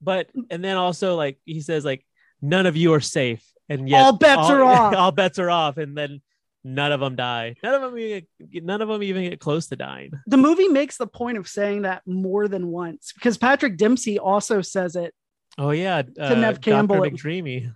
but 0.00 0.30
and 0.50 0.64
then 0.64 0.76
also 0.76 1.14
like 1.16 1.38
he 1.44 1.60
says 1.60 1.84
like 1.84 2.04
none 2.40 2.64
of 2.66 2.76
you 2.76 2.94
are 2.94 3.00
safe 3.00 3.44
and 3.68 3.88
yet 3.88 4.00
All 4.00 4.16
bets 4.16 4.48
are 4.48 4.62
off. 4.62 4.94
all 4.94 5.12
bets 5.12 5.38
are 5.38 5.50
off 5.50 5.76
and 5.76 5.96
then 5.96 6.22
none 6.64 6.92
of 6.92 7.00
them 7.00 7.16
die 7.16 7.54
none 7.62 7.74
of 7.74 7.82
them 7.82 7.98
even, 7.98 8.26
none 8.64 8.80
of 8.80 8.88
them 8.88 9.02
even 9.02 9.22
get 9.28 9.38
close 9.40 9.66
to 9.66 9.76
dying 9.76 10.12
the 10.26 10.38
movie 10.38 10.68
makes 10.68 10.96
the 10.96 11.06
point 11.06 11.36
of 11.36 11.46
saying 11.48 11.82
that 11.82 12.00
more 12.06 12.48
than 12.48 12.68
once 12.68 13.12
because 13.12 13.36
Patrick 13.36 13.76
Dempsey 13.76 14.18
also 14.18 14.62
says 14.62 14.96
it. 14.96 15.14
Oh 15.58 15.70
yeah 15.70 16.02
uh, 16.18 16.34
Neve 16.34 16.60
Campbell, 16.60 16.96
Dr. 16.96 17.10
McDreamy 17.10 17.72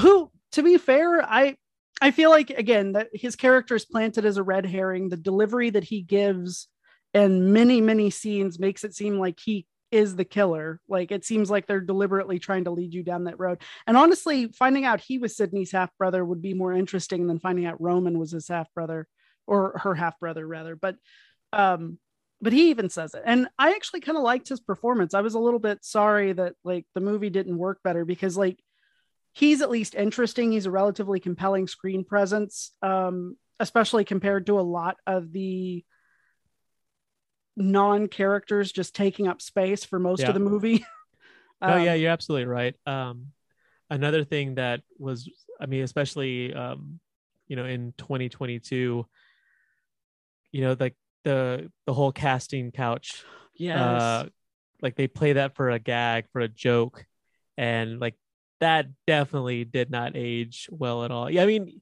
Who, 0.00 0.30
to 0.52 0.62
be 0.62 0.78
fair, 0.78 1.22
I 1.22 1.56
I 2.00 2.10
feel 2.10 2.30
like 2.30 2.50
again 2.50 2.92
that 2.92 3.08
his 3.12 3.36
character 3.36 3.74
is 3.74 3.84
planted 3.84 4.24
as 4.24 4.36
a 4.36 4.42
red 4.42 4.66
herring. 4.66 5.08
The 5.08 5.16
delivery 5.16 5.70
that 5.70 5.84
he 5.84 6.02
gives 6.02 6.68
in 7.12 7.52
many 7.52 7.80
many 7.80 8.10
scenes 8.10 8.58
makes 8.58 8.84
it 8.84 8.94
seem 8.94 9.18
like 9.18 9.38
he 9.44 9.66
is 9.90 10.16
the 10.16 10.24
killer. 10.24 10.80
Like 10.88 11.12
it 11.12 11.24
seems 11.24 11.50
like 11.50 11.66
they're 11.66 11.80
deliberately 11.80 12.38
trying 12.38 12.64
to 12.64 12.72
lead 12.72 12.92
you 12.92 13.02
down 13.04 13.24
that 13.24 13.38
road. 13.38 13.58
And 13.86 13.96
honestly, 13.96 14.48
finding 14.48 14.84
out 14.84 15.00
he 15.00 15.18
was 15.18 15.36
Sidney's 15.36 15.70
half 15.70 15.96
brother 15.98 16.24
would 16.24 16.42
be 16.42 16.54
more 16.54 16.72
interesting 16.72 17.26
than 17.26 17.38
finding 17.38 17.66
out 17.66 17.80
Roman 17.80 18.18
was 18.18 18.32
his 18.32 18.48
half 18.48 18.72
brother 18.74 19.06
or 19.46 19.80
her 19.84 19.94
half 19.94 20.18
brother 20.18 20.46
rather. 20.46 20.74
But 20.74 20.96
um 21.52 21.98
but 22.40 22.52
he 22.52 22.70
even 22.70 22.90
says 22.90 23.14
it. 23.14 23.22
And 23.24 23.48
I 23.58 23.70
actually 23.70 24.00
kind 24.00 24.18
of 24.18 24.24
liked 24.24 24.48
his 24.48 24.60
performance. 24.60 25.14
I 25.14 25.20
was 25.22 25.34
a 25.34 25.38
little 25.38 25.60
bit 25.60 25.84
sorry 25.84 26.32
that 26.32 26.54
like 26.64 26.86
the 26.94 27.00
movie 27.00 27.30
didn't 27.30 27.56
work 27.56 27.80
better 27.82 28.04
because 28.04 28.36
like 28.36 28.60
he's 29.32 29.62
at 29.62 29.70
least 29.70 29.94
interesting. 29.94 30.52
He's 30.52 30.66
a 30.66 30.70
relatively 30.70 31.20
compelling 31.20 31.66
screen 31.66 32.04
presence, 32.04 32.72
um, 32.82 33.36
especially 33.60 34.04
compared 34.04 34.46
to 34.46 34.58
a 34.58 34.62
lot 34.62 34.96
of 35.06 35.32
the 35.32 35.84
non-characters 37.56 38.72
just 38.72 38.94
taking 38.94 39.28
up 39.28 39.40
space 39.40 39.84
for 39.84 39.98
most 39.98 40.22
Yeah. 40.22 40.28
of 40.28 40.34
the 40.34 40.40
movie. 40.40 40.84
oh 41.62 41.76
Um, 41.76 41.84
yeah 41.84 41.94
you're 41.94 42.10
absolutely 42.10 42.46
right 42.46 42.74
um 42.84 43.28
another 43.88 44.24
thing 44.24 44.56
that 44.56 44.82
was 44.98 45.30
i 45.60 45.66
mean 45.66 45.82
especially 45.82 46.52
um 46.52 46.98
you 47.48 47.56
know 47.56 47.64
in 47.64 47.94
2022 47.96 49.06
you 50.52 50.60
know 50.60 50.76
like 50.78 50.94
the 51.24 51.70
the 51.86 51.92
whole 51.94 52.12
casting 52.12 52.70
couch 52.70 53.24
Yeah. 53.56 53.82
uh 53.84 54.26
like 54.82 54.96
they 54.96 55.08
play 55.08 55.34
that 55.34 55.54
for 55.56 55.70
a 55.70 55.78
gag 55.78 56.26
for 56.32 56.40
a 56.40 56.48
joke 56.48 57.04
and 57.56 57.98
like 58.00 58.14
that 58.60 58.86
definitely 59.06 59.64
did 59.64 59.90
not 59.90 60.12
age 60.14 60.68
well 60.70 61.04
at 61.04 61.10
all 61.10 61.30
yeah 61.30 61.42
i 61.42 61.46
mean 61.46 61.80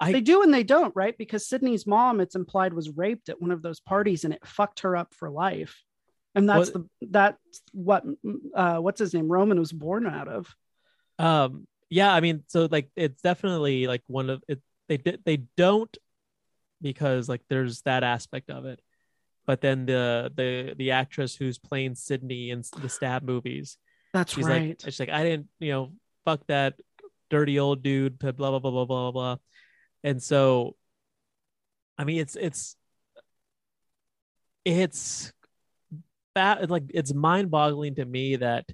I- 0.00 0.12
they 0.12 0.20
do 0.20 0.42
and 0.42 0.52
they 0.52 0.64
don't, 0.64 0.92
right? 0.96 1.16
Because 1.16 1.46
Sidney's 1.48 1.86
mom, 1.86 2.20
it's 2.20 2.34
implied, 2.34 2.74
was 2.74 2.90
raped 2.90 3.28
at 3.28 3.40
one 3.40 3.52
of 3.52 3.62
those 3.62 3.78
parties 3.78 4.24
and 4.24 4.34
it 4.34 4.44
fucked 4.44 4.80
her 4.80 4.96
up 4.96 5.14
for 5.14 5.30
life. 5.30 5.80
And 6.34 6.48
that's 6.48 6.70
the 6.70 6.88
that's 7.00 7.38
what 7.72 8.02
uh 8.56 8.78
what's 8.78 8.98
his 8.98 9.14
name? 9.14 9.28
Roman 9.28 9.58
was 9.58 9.70
born 9.72 10.04
out 10.06 10.26
of. 10.28 10.52
um 11.20 11.66
yeah 11.90 12.12
i 12.12 12.18
mean 12.20 12.42
so 12.48 12.66
like 12.70 12.90
it's 12.96 13.22
definitely 13.22 13.86
like 13.86 14.02
one 14.08 14.30
of 14.30 14.42
it 14.48 14.60
they 14.88 14.96
did 14.96 15.20
they 15.24 15.36
don't 15.56 15.96
because 16.80 17.28
like 17.28 17.42
there's 17.48 17.82
that 17.82 18.04
aspect 18.04 18.50
of 18.50 18.64
it 18.64 18.80
but 19.46 19.60
then 19.60 19.86
the 19.86 20.30
the 20.34 20.74
the 20.76 20.90
actress 20.90 21.34
who's 21.34 21.58
playing 21.58 21.94
sidney 21.94 22.50
in 22.50 22.62
the 22.80 22.88
stab 22.88 23.22
movies 23.22 23.76
That's 24.12 24.32
she's 24.32 24.46
right. 24.46 24.68
like 24.68 24.80
she's 24.84 25.00
like 25.00 25.10
i 25.10 25.22
didn't 25.22 25.48
you 25.60 25.72
know 25.72 25.92
fuck 26.24 26.46
that 26.48 26.74
dirty 27.30 27.58
old 27.58 27.82
dude 27.82 28.18
blah 28.18 28.32
blah 28.32 28.58
blah 28.58 28.58
blah 28.58 28.70
blah 28.70 28.84
blah 28.84 29.10
blah 29.10 29.36
and 30.02 30.22
so 30.22 30.76
i 31.98 32.04
mean 32.04 32.20
it's 32.20 32.36
it's 32.36 32.76
it's 34.64 35.32
bad 36.34 36.70
like 36.70 36.84
it's 36.88 37.14
mind-boggling 37.14 37.94
to 37.96 38.04
me 38.04 38.36
that 38.36 38.64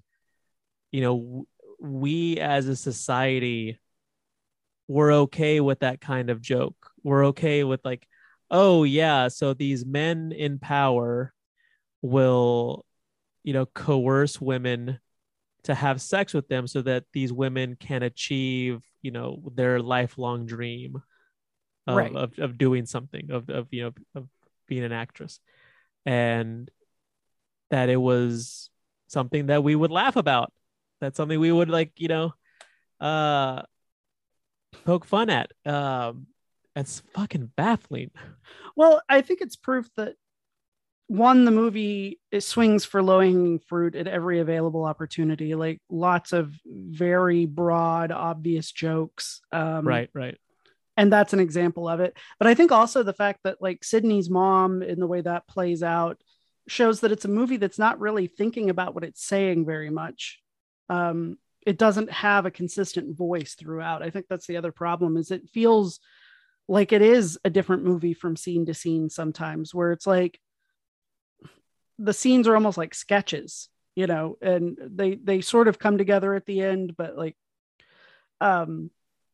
you 0.93 1.01
know 1.01 1.47
we 1.81 2.39
as 2.39 2.67
a 2.69 2.77
society 2.77 3.79
we're 4.91 5.12
okay 5.12 5.61
with 5.61 5.78
that 5.80 6.01
kind 6.01 6.30
of 6.30 6.43
joke. 6.43 6.74
We're 7.05 7.26
okay 7.26 7.62
with 7.62 7.80
like 7.84 8.09
oh 8.51 8.82
yeah 8.82 9.28
so 9.28 9.55
these 9.55 9.86
men 9.86 10.32
in 10.32 10.59
power 10.59 11.32
will 12.03 12.84
you 13.45 13.53
know 13.53 13.66
coerce 13.66 14.41
women 14.41 14.99
to 15.62 15.72
have 15.72 16.03
sex 16.03 16.34
with 16.34 16.49
them 16.49 16.66
so 16.66 16.82
that 16.82 17.05
these 17.12 17.32
women 17.32 17.76
can 17.76 18.03
achieve 18.03 18.82
you 19.01 19.12
know 19.12 19.41
their 19.55 19.78
lifelong 19.80 20.45
dream 20.45 21.01
of, 21.86 21.97
Right. 21.97 22.16
of, 22.16 22.36
of 22.41 22.59
doing 22.59 22.84
something 22.84 23.30
of, 23.30 23.49
of 23.49 23.68
you 23.70 23.84
know 23.84 23.93
of 24.16 24.28
being 24.66 24.82
an 24.82 24.93
actress. 24.93 25.38
And 26.05 26.68
that 27.70 27.88
it 27.88 27.97
was 27.97 28.70
something 29.07 29.47
that 29.47 29.62
we 29.62 29.76
would 29.76 29.93
laugh 29.93 30.16
about. 30.16 30.53
That's 31.01 31.16
something 31.16 31.38
we 31.38 31.53
would 31.53 31.70
like 31.70 31.93
you 31.97 32.09
know 32.09 32.34
uh 32.99 33.62
poke 34.85 35.05
fun 35.05 35.31
at 35.31 35.51
um 35.66 36.27
it's 36.77 37.03
fucking 37.14 37.51
baffling 37.57 38.11
Well, 38.77 39.03
I 39.09 39.21
think 39.21 39.41
it's 39.41 39.57
proof 39.57 39.89
that 39.97 40.14
one, 41.09 41.45
the 41.45 41.51
movie 41.51 42.21
it 42.31 42.43
swings 42.43 42.85
for 42.85 43.03
low 43.03 43.21
hanging 43.21 43.59
fruit 43.59 43.97
at 43.97 44.07
every 44.07 44.39
available 44.39 44.85
opportunity, 44.85 45.57
like 45.57 45.81
lots 45.91 46.33
of 46.33 46.55
very 46.64 47.47
broad, 47.47 48.12
obvious 48.12 48.71
jokes. 48.71 49.41
Um, 49.51 49.87
right 49.87 50.09
right 50.14 50.39
And 50.97 51.12
that's 51.12 51.33
an 51.33 51.41
example 51.41 51.89
of 51.89 52.01
it. 52.01 52.16
But 52.39 52.47
I 52.47 52.55
think 52.55 52.71
also 52.71 53.03
the 53.03 53.12
fact 53.12 53.41
that 53.43 53.61
like 53.61 53.83
Sidney's 53.83 54.31
mom 54.31 54.83
in 54.83 55.01
the 55.01 55.07
way 55.09 55.21
that 55.21 55.49
plays 55.49 55.83
out 55.83 56.23
shows 56.68 57.01
that 57.01 57.11
it's 57.11 57.25
a 57.25 57.29
movie 57.29 57.57
that's 57.57 57.79
not 57.79 57.99
really 57.99 58.29
thinking 58.29 58.71
about 58.71 58.95
what 58.95 59.05
it's 59.05 59.25
saying 59.25 59.66
very 59.66 59.91
much. 59.91 60.41
Um, 60.89 61.39
it 61.67 61.79
doesn't 61.79 62.11
have 62.11 62.47
a 62.47 62.51
consistent 62.51 63.17
voice 63.17 63.55
throughout. 63.55 64.03
I 64.03 64.11
think 64.11 64.27
that's 64.29 64.47
the 64.47 64.57
other 64.57 64.73
problem 64.73 65.17
is 65.17 65.31
it 65.31 65.49
feels 65.51 66.01
like 66.69 66.93
it 66.93 67.03
is 67.03 67.39
a 67.45 67.51
different 67.51 67.85
movie 67.85 68.15
from 68.15 68.37
scene 68.37 68.65
to 68.67 68.75
scene 68.75 69.11
sometimes 69.11 69.75
where 69.75 69.93
it's 69.93 70.07
like 70.07 70.41
the 71.99 72.15
scenes 72.15 72.47
are 72.47 72.55
almost 72.55 72.79
like 72.79 72.95
sketches 72.95 73.69
you 73.95 74.07
know 74.07 74.39
and 74.41 74.79
they 74.81 75.17
they 75.17 75.41
sort 75.41 75.69
of 75.69 75.79
come 75.79 75.99
together 75.99 76.35
at 76.35 76.47
the 76.47 76.61
end 76.61 76.97
but 76.97 77.17
like 77.17 77.37
um 78.41 78.91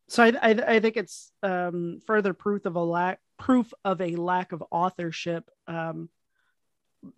so 0.08 0.24
i 0.24 0.32
i, 0.42 0.50
I 0.50 0.80
think 0.80 0.96
it's 0.96 1.30
um 1.42 2.00
further 2.06 2.32
proof 2.32 2.64
of 2.64 2.74
a 2.74 2.82
lack 2.82 3.20
proof 3.38 3.72
of 3.84 4.00
a 4.00 4.16
lack 4.16 4.52
of 4.52 4.64
authorship 4.70 5.48
um 5.68 6.08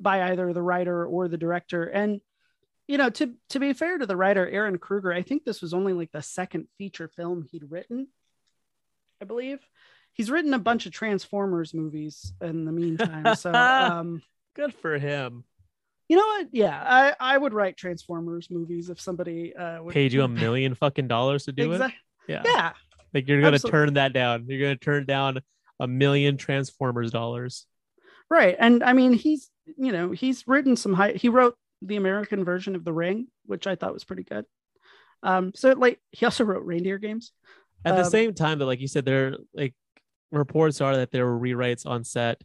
by 0.00 0.30
either 0.30 0.52
the 0.52 0.62
writer 0.62 1.06
or 1.06 1.28
the 1.28 1.38
director 1.38 1.84
and 1.84 2.20
you 2.88 2.98
know 2.98 3.10
to 3.10 3.34
to 3.50 3.60
be 3.60 3.72
fair 3.72 3.98
to 3.98 4.06
the 4.06 4.16
writer 4.16 4.50
ehren 4.50 4.80
kruger 4.80 5.12
i 5.12 5.22
think 5.22 5.44
this 5.44 5.62
was 5.62 5.72
only 5.72 5.92
like 5.92 6.10
the 6.10 6.22
second 6.22 6.66
feature 6.78 7.06
film 7.06 7.46
he'd 7.50 7.70
written 7.70 8.08
I 9.20 9.24
believe. 9.24 9.60
He's 10.12 10.30
written 10.30 10.54
a 10.54 10.58
bunch 10.58 10.86
of 10.86 10.92
Transformers 10.92 11.74
movies 11.74 12.32
in 12.40 12.64
the 12.64 12.72
meantime. 12.72 13.34
So 13.36 13.52
um 13.54 14.22
Good 14.54 14.74
for 14.74 14.98
him. 14.98 15.44
you 16.08 16.16
know 16.16 16.26
what? 16.26 16.48
Yeah, 16.52 16.82
I, 16.84 17.14
I 17.20 17.38
would 17.38 17.52
write 17.52 17.76
Transformers 17.76 18.48
movies 18.50 18.90
if 18.90 19.00
somebody 19.00 19.54
uh 19.54 19.82
would 19.82 19.94
Paid 19.94 20.12
you 20.12 20.22
a 20.22 20.28
million 20.44 20.74
fucking 20.74 21.08
dollars 21.08 21.44
to 21.44 21.52
do 21.52 21.72
it. 21.72 21.92
Yeah. 22.26 22.42
Yeah. 22.44 22.72
Like 23.14 23.28
you're 23.28 23.40
gonna 23.40 23.54
Absolutely. 23.54 23.78
turn 23.78 23.94
that 23.94 24.12
down. 24.12 24.46
You're 24.48 24.60
gonna 24.60 24.76
turn 24.76 25.06
down 25.06 25.40
a 25.80 25.86
million 25.86 26.36
Transformers 26.36 27.10
dollars. 27.10 27.66
Right. 28.28 28.56
And 28.58 28.82
I 28.82 28.92
mean 28.92 29.12
he's 29.12 29.50
you 29.76 29.92
know, 29.92 30.10
he's 30.10 30.48
written 30.48 30.76
some 30.76 30.94
high 30.94 31.12
he 31.12 31.28
wrote 31.28 31.56
the 31.82 31.96
American 31.96 32.44
version 32.44 32.74
of 32.74 32.84
The 32.84 32.92
Ring, 32.92 33.28
which 33.46 33.66
I 33.66 33.76
thought 33.76 33.94
was 33.94 34.04
pretty 34.04 34.24
good. 34.24 34.44
Um 35.22 35.52
so 35.54 35.72
like 35.72 36.00
he 36.12 36.24
also 36.26 36.44
wrote 36.44 36.64
reindeer 36.64 36.98
games. 36.98 37.32
At 37.84 37.96
the 37.96 38.04
Um, 38.04 38.10
same 38.10 38.34
time, 38.34 38.58
that 38.58 38.66
like 38.66 38.80
you 38.80 38.88
said, 38.88 39.04
there 39.04 39.36
like 39.54 39.74
reports 40.30 40.80
are 40.80 40.96
that 40.96 41.10
there 41.10 41.26
were 41.26 41.38
rewrites 41.38 41.86
on 41.86 42.04
set. 42.04 42.42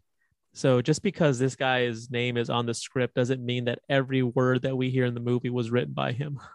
So 0.54 0.82
just 0.82 1.02
because 1.02 1.40
this 1.40 1.56
guy's 1.56 2.12
name 2.12 2.38
is 2.38 2.50
on 2.50 2.66
the 2.68 2.74
script 2.74 3.16
doesn't 3.16 3.44
mean 3.44 3.66
that 3.66 3.80
every 3.90 4.22
word 4.24 4.62
that 4.64 4.78
we 4.78 4.90
hear 4.92 5.06
in 5.06 5.16
the 5.16 5.20
movie 5.20 5.50
was 5.50 5.72
written 5.72 5.94
by 5.94 6.12
him. 6.12 6.40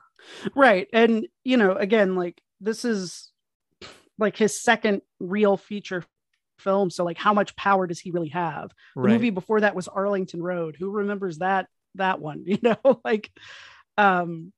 Right. 0.54 0.88
And 0.92 1.26
you 1.44 1.56
know, 1.56 1.72
again, 1.74 2.14
like 2.16 2.40
this 2.60 2.84
is 2.84 3.30
like 4.18 4.36
his 4.36 4.60
second 4.60 5.02
real 5.20 5.56
feature 5.56 6.04
film. 6.58 6.90
So 6.90 7.04
like 7.04 7.18
how 7.18 7.34
much 7.34 7.56
power 7.56 7.86
does 7.86 8.00
he 8.00 8.10
really 8.10 8.30
have? 8.30 8.72
The 9.02 9.08
Right. 9.08 9.12
movie 9.14 9.30
before 9.30 9.60
that 9.60 9.76
was 9.76 9.88
Arlington 9.88 10.42
Road. 10.42 10.76
Who 10.78 10.90
remembers 10.90 11.38
that 11.38 11.68
that 11.98 12.20
one? 12.20 12.44
You 12.46 12.58
know, 12.62 13.00
like 13.04 13.30
um 13.96 14.52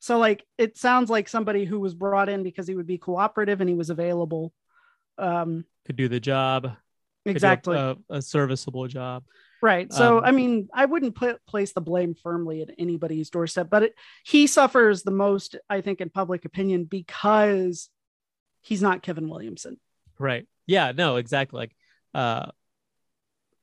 so 0.00 0.18
like 0.18 0.44
it 0.58 0.76
sounds 0.76 1.08
like 1.10 1.28
somebody 1.28 1.64
who 1.64 1.78
was 1.80 1.94
brought 1.94 2.28
in 2.28 2.42
because 2.42 2.66
he 2.66 2.74
would 2.74 2.86
be 2.86 2.98
cooperative 2.98 3.60
and 3.60 3.68
he 3.70 3.76
was 3.76 3.90
available. 3.90 4.52
Um 5.18 5.64
Could 5.86 5.96
do 5.96 6.08
the 6.08 6.20
job. 6.20 6.62
could 6.64 6.70
do 7.24 7.30
a- 7.30 7.32
exactly. 7.32 7.76
A, 7.76 7.96
a 8.10 8.22
serviceable 8.22 8.86
job. 8.88 9.24
Right. 9.62 9.92
So, 9.92 10.18
Um, 10.18 10.24
I 10.24 10.32
mean, 10.32 10.68
I 10.74 10.86
wouldn't 10.86 11.14
put, 11.14 11.38
place 11.46 11.72
the 11.72 11.80
blame 11.80 12.16
firmly 12.16 12.62
at 12.62 12.70
anybody's 12.78 13.30
doorstep, 13.30 13.70
but 13.70 13.84
it, 13.84 13.94
he 14.24 14.48
suffers 14.48 15.04
the 15.04 15.12
most, 15.12 15.54
I 15.70 15.82
think, 15.82 16.00
in 16.00 16.10
public 16.10 16.44
opinion 16.44 16.82
because 16.82 17.88
he's 18.62 18.82
not 18.82 19.02
Kevin 19.02 19.28
Williamson. 19.28 19.78
Right. 20.18 20.48
Yeah, 20.66 20.90
no, 20.90 21.14
exactly. 21.16 21.58
Like 21.58 21.76
uh 22.14 22.46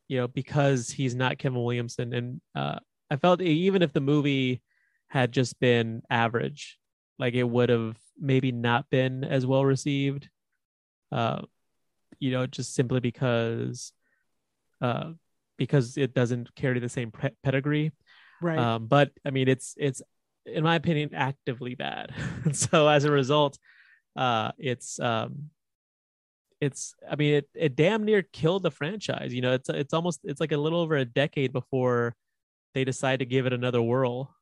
you 0.07 0.17
know, 0.19 0.27
because 0.27 0.89
he's 0.89 1.13
not 1.15 1.37
Kevin 1.37 1.61
Williamson 1.61 2.13
and 2.13 2.41
uh 2.55 2.79
I 3.09 3.17
felt 3.17 3.41
even 3.41 3.81
if 3.81 3.93
the 3.93 4.01
movie 4.01 4.61
had 5.07 5.31
just 5.31 5.59
been 5.59 6.03
average, 6.09 6.77
like 7.17 7.33
it 7.33 7.43
would 7.43 7.69
have 7.69 7.97
maybe 8.19 8.51
not 8.51 8.89
been 8.89 9.23
as 9.23 9.45
well 9.45 9.65
received. 9.65 10.29
Uh 11.11 11.41
you 12.19 12.31
know, 12.31 12.45
just 12.45 12.75
simply 12.75 12.99
because 12.99 13.93
uh 14.81 15.11
because 15.57 15.97
it 15.97 16.13
doesn't 16.13 16.55
carry 16.55 16.79
the 16.79 16.89
same 16.89 17.11
pe- 17.11 17.35
pedigree. 17.43 17.91
Right. 18.41 18.57
Um, 18.57 18.87
but 18.87 19.11
I 19.25 19.29
mean, 19.29 19.47
it's 19.47 19.75
it's 19.77 20.01
in 20.45 20.63
my 20.63 20.75
opinion 20.75 21.11
actively 21.13 21.75
bad. 21.75 22.13
so 22.53 22.87
as 22.87 23.03
a 23.03 23.11
result, 23.11 23.59
uh, 24.15 24.51
it's 24.57 24.99
um, 24.99 25.49
it's 26.61 26.95
I 27.09 27.15
mean, 27.15 27.35
it 27.35 27.49
it 27.53 27.75
damn 27.75 28.05
near 28.05 28.23
killed 28.23 28.63
the 28.63 28.71
franchise. 28.71 29.33
You 29.33 29.41
know, 29.41 29.53
it's 29.53 29.69
it's 29.69 29.93
almost 29.93 30.21
it's 30.23 30.39
like 30.39 30.53
a 30.53 30.57
little 30.57 30.79
over 30.79 30.95
a 30.95 31.05
decade 31.05 31.53
before 31.53 32.15
they 32.73 32.83
decide 32.83 33.19
to 33.19 33.25
give 33.25 33.45
it 33.45 33.53
another 33.53 33.81
whirl. 33.81 34.35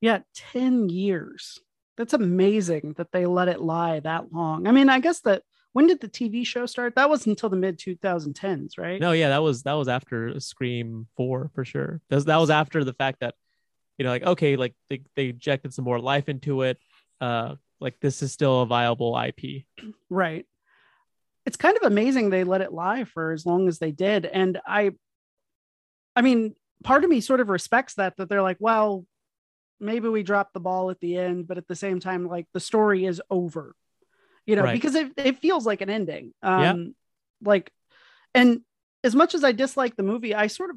yeah. 0.00 0.20
10 0.34 0.88
years. 0.88 1.58
That's 1.96 2.12
amazing 2.12 2.94
that 2.96 3.12
they 3.12 3.26
let 3.26 3.48
it 3.48 3.60
lie 3.60 4.00
that 4.00 4.32
long. 4.32 4.66
I 4.66 4.72
mean, 4.72 4.88
I 4.88 4.98
guess 4.98 5.20
that 5.20 5.42
when 5.72 5.86
did 5.86 6.00
the 6.00 6.08
TV 6.08 6.44
show 6.46 6.66
start? 6.66 6.96
That 6.96 7.08
was 7.10 7.26
until 7.26 7.48
the 7.48 7.56
mid 7.56 7.78
2010s, 7.78 8.78
right? 8.78 9.00
No, 9.00 9.12
yeah, 9.12 9.28
that 9.28 9.42
was 9.42 9.62
that 9.62 9.74
was 9.74 9.88
after 9.88 10.38
Scream 10.40 11.06
Four 11.16 11.50
for 11.54 11.64
sure. 11.64 12.00
That 12.08 12.16
was, 12.16 12.24
that 12.24 12.36
was 12.36 12.50
after 12.50 12.82
the 12.82 12.92
fact 12.94 13.20
that 13.20 13.34
you 13.98 14.04
know, 14.04 14.10
like 14.10 14.24
okay, 14.24 14.56
like 14.56 14.74
they 14.88 15.02
they 15.14 15.28
injected 15.30 15.72
some 15.72 15.84
more 15.84 16.00
life 16.00 16.28
into 16.28 16.62
it. 16.62 16.78
Uh, 17.20 17.56
like 17.80 18.00
this 18.00 18.22
is 18.22 18.32
still 18.32 18.62
a 18.62 18.66
viable 18.66 19.16
IP. 19.18 19.64
Right. 20.08 20.46
It's 21.46 21.56
kind 21.56 21.76
of 21.76 21.82
amazing 21.82 22.30
they 22.30 22.44
let 22.44 22.62
it 22.62 22.72
lie 22.72 23.04
for 23.04 23.32
as 23.32 23.44
long 23.44 23.68
as 23.68 23.78
they 23.78 23.90
did. 23.90 24.24
And 24.24 24.58
I, 24.66 24.92
I 26.16 26.22
mean, 26.22 26.54
part 26.84 27.02
of 27.02 27.10
me 27.10 27.20
sort 27.20 27.40
of 27.40 27.48
respects 27.48 27.94
that, 27.94 28.16
that 28.18 28.28
they're 28.28 28.42
like, 28.42 28.58
well, 28.60 29.04
maybe 29.80 30.08
we 30.08 30.22
dropped 30.22 30.54
the 30.54 30.60
ball 30.60 30.90
at 30.90 31.00
the 31.00 31.16
end, 31.18 31.48
but 31.48 31.58
at 31.58 31.66
the 31.66 31.74
same 31.74 31.98
time, 31.98 32.28
like 32.28 32.46
the 32.52 32.60
story 32.60 33.04
is 33.04 33.20
over, 33.30 33.74
you 34.46 34.54
know, 34.54 34.62
Right. 34.62 34.72
because 34.74 34.94
it, 34.94 35.12
it 35.16 35.38
feels 35.40 35.66
like 35.66 35.80
an 35.80 35.90
ending. 35.90 36.32
Um, 36.42 36.62
Yeah. 36.62 36.74
Like, 37.42 37.72
and 38.34 38.60
as 39.02 39.14
much 39.14 39.34
as 39.34 39.42
I 39.44 39.52
dislike 39.52 39.96
the 39.96 40.02
movie, 40.02 40.34
I 40.34 40.46
sort 40.46 40.70
of 40.70 40.76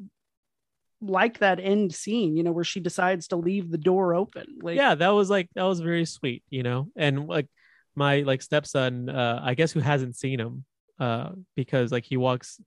like 1.00 1.38
that 1.38 1.60
end 1.60 1.94
scene, 1.94 2.36
you 2.36 2.42
know, 2.42 2.52
where 2.52 2.64
she 2.64 2.80
decides 2.80 3.28
to 3.28 3.36
leave 3.36 3.70
the 3.70 3.78
door 3.78 4.14
open. 4.14 4.58
Like, 4.60 4.76
yeah 4.76 4.96
that 4.96 5.10
was 5.10 5.30
like 5.30 5.48
that 5.54 5.62
was 5.62 5.80
very 5.80 6.04
sweet 6.04 6.42
you 6.50 6.62
know 6.64 6.88
and 6.96 7.28
like 7.28 7.46
my 7.94 8.20
like 8.22 8.42
stepson 8.42 9.08
uh 9.08 9.40
i 9.42 9.54
guess 9.54 9.72
who 9.72 9.80
hasn't 9.80 10.16
seen 10.16 10.38
him 10.40 10.64
uh 11.00 11.30
because 11.56 11.90
like 11.92 12.04
he 12.04 12.16
walks 12.16 12.60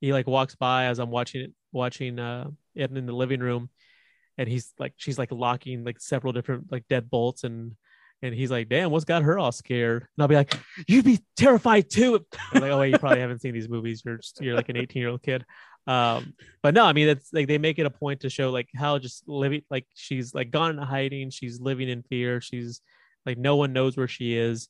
he 0.00 0.12
like 0.12 0.26
walks 0.26 0.54
by 0.56 0.86
as 0.86 0.98
i'm 0.98 1.10
watching 1.10 1.42
it 1.42 1.52
watching 1.72 2.18
uh 2.18 2.48
it 2.80 2.96
in 2.96 3.06
the 3.06 3.12
living 3.12 3.40
room 3.40 3.70
and 4.40 4.48
he's 4.48 4.72
like 4.78 4.94
she's 4.96 5.18
like 5.18 5.30
locking 5.30 5.84
like 5.84 6.00
several 6.00 6.32
different 6.32 6.72
like 6.72 6.88
dead 6.88 7.10
bolts 7.10 7.44
and 7.44 7.76
and 8.22 8.34
he's 8.34 8.50
like 8.50 8.68
damn 8.68 8.90
what's 8.90 9.04
got 9.04 9.22
her 9.22 9.38
all 9.38 9.52
scared? 9.52 10.02
And 10.02 10.22
i'll 10.22 10.28
be 10.28 10.34
like 10.34 10.54
you'd 10.88 11.04
be 11.04 11.20
terrified 11.36 11.90
too. 11.90 12.24
I'm 12.52 12.62
like 12.62 12.72
oh 12.72 12.80
wait 12.80 12.92
you 12.92 12.98
probably 12.98 13.20
haven't 13.20 13.40
seen 13.40 13.52
these 13.52 13.68
movies. 13.68 14.02
You're 14.04 14.16
just, 14.16 14.40
you're 14.40 14.56
like 14.56 14.70
an 14.70 14.78
18 14.78 15.00
year 15.00 15.10
old 15.10 15.22
kid. 15.22 15.44
Um 15.86 16.34
but 16.62 16.74
no 16.74 16.84
i 16.84 16.92
mean 16.92 17.08
it's 17.08 17.32
like 17.32 17.48
they 17.48 17.58
make 17.58 17.78
it 17.78 17.86
a 17.86 17.90
point 17.90 18.20
to 18.20 18.30
show 18.30 18.50
like 18.50 18.68
how 18.74 18.98
just 18.98 19.28
living 19.28 19.62
like 19.70 19.86
she's 19.94 20.34
like 20.34 20.50
gone 20.50 20.70
into 20.70 20.84
hiding. 20.84 21.30
She's 21.30 21.60
living 21.60 21.88
in 21.88 22.02
fear. 22.02 22.40
She's 22.40 22.80
like 23.26 23.36
no 23.36 23.56
one 23.56 23.74
knows 23.74 23.96
where 23.96 24.08
she 24.08 24.36
is. 24.36 24.68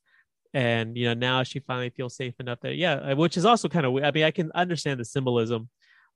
And 0.52 0.96
you 0.96 1.06
know 1.06 1.14
now 1.14 1.44
she 1.44 1.61
finally 1.61 1.90
feels 1.90 2.16
safe 2.16 2.34
enough 2.40 2.58
that 2.62 2.74
yeah 2.74 3.12
which 3.12 3.36
is 3.36 3.44
also 3.44 3.68
kind 3.68 3.86
of 3.86 3.94
i 4.02 4.11
mean 4.11 4.24
i 4.24 4.32
can 4.32 4.50
understand 4.52 4.98
the 4.98 5.04
symbolism 5.04 5.68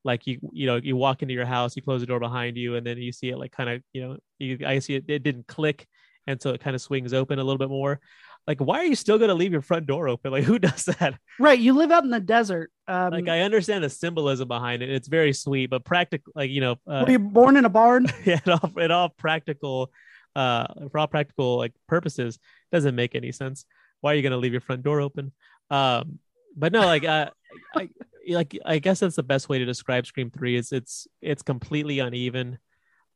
like 0.05 0.27
you 0.27 0.39
you 0.53 0.67
know 0.67 0.77
you 0.77 0.97
walk 0.97 1.23
into 1.23 1.35
your 1.35 1.47
house 1.47 1.75
you 1.75 1.83
close 1.83 2.01
the 2.01 2.07
door 2.07 2.21
behind 2.21 2.57
you 2.57 2.77
and 2.77 2.87
then 2.87 2.99
you 2.99 3.11
see 3.11 3.31
it 3.31 3.39
like 3.39 3.53
kind 3.53 3.71
of 3.71 3.83
you 3.93 4.03
know 4.03 4.17
you 4.39 4.59
i 4.67 4.79
see 4.79 4.95
it, 4.95 5.05
it 5.09 5.23
didn't 5.23 5.47
click 5.47 5.87
and 6.27 6.41
so 6.41 6.51
it 6.51 6.61
kind 6.61 6.75
of 6.75 6.83
swings 6.83 7.13
open 7.13 7.39
a 7.39 7.45
little 7.45 7.59
bit 7.59 7.69
more 7.71 8.01
like 8.47 8.61
why 8.61 8.79
are 8.79 8.85
you 8.85 8.95
still 8.95 9.19
going 9.19 9.29
to 9.29 9.35
leave 9.35 9.53
your 9.53 9.63
front 9.63 9.87
door 9.87 10.09
open 10.09 10.31
like 10.31 10.45
who 10.51 10.59
does 10.59 10.85
that 10.85 11.15
right. 11.41 11.59
You 11.59 11.73
live 11.73 11.91
out 11.91 12.05
in 12.05 12.11
the 12.11 12.21
desert. 12.21 12.71
Um, 12.87 13.13
like 13.13 13.29
i 13.29 13.41
understand 13.41 13.83
the 13.83 13.91
symbolism 13.91 14.49
behind 14.49 14.83
it 14.83 14.91
it's 14.91 15.09
very 15.09 15.33
sweet 15.33 15.71
but 15.71 15.85
practical 15.85 16.33
like 16.37 16.51
you 16.51 16.61
know 16.61 16.73
uh, 16.87 17.05
were 17.07 17.13
you 17.13 17.19
born 17.19 17.57
in 17.57 17.65
a 17.65 17.71
barn? 17.71 18.07
yeah, 18.25 18.41
in 18.45 18.53
all, 18.53 18.79
in 18.79 18.91
all 18.91 19.09
practical 19.09 19.91
uh 20.37 20.67
for 20.91 20.99
all 20.99 21.07
practical 21.07 21.57
like 21.57 21.73
purposes 21.89 22.39
doesn't 22.73 22.95
make 22.95 23.15
any 23.15 23.33
sense 23.33 23.65
why 24.01 24.13
are 24.13 24.17
you 24.17 24.23
going 24.23 24.33
to 24.33 24.39
leave 24.39 24.53
your 24.53 24.61
front 24.61 24.83
door 24.83 25.01
open 25.01 25.33
um 25.71 26.19
but 26.57 26.73
no 26.73 26.81
like 26.81 27.05
uh, 27.05 27.31
I, 27.75 27.89
like 28.29 28.59
i 28.65 28.79
guess 28.79 29.01
that's 29.01 29.17
the 29.17 29.23
best 29.23 29.49
way 29.49 29.59
to 29.59 29.65
describe 29.65 30.07
scream 30.07 30.31
3 30.31 30.57
is 30.57 30.73
it's 30.73 31.07
it's 31.21 31.43
completely 31.43 31.99
uneven. 31.99 32.59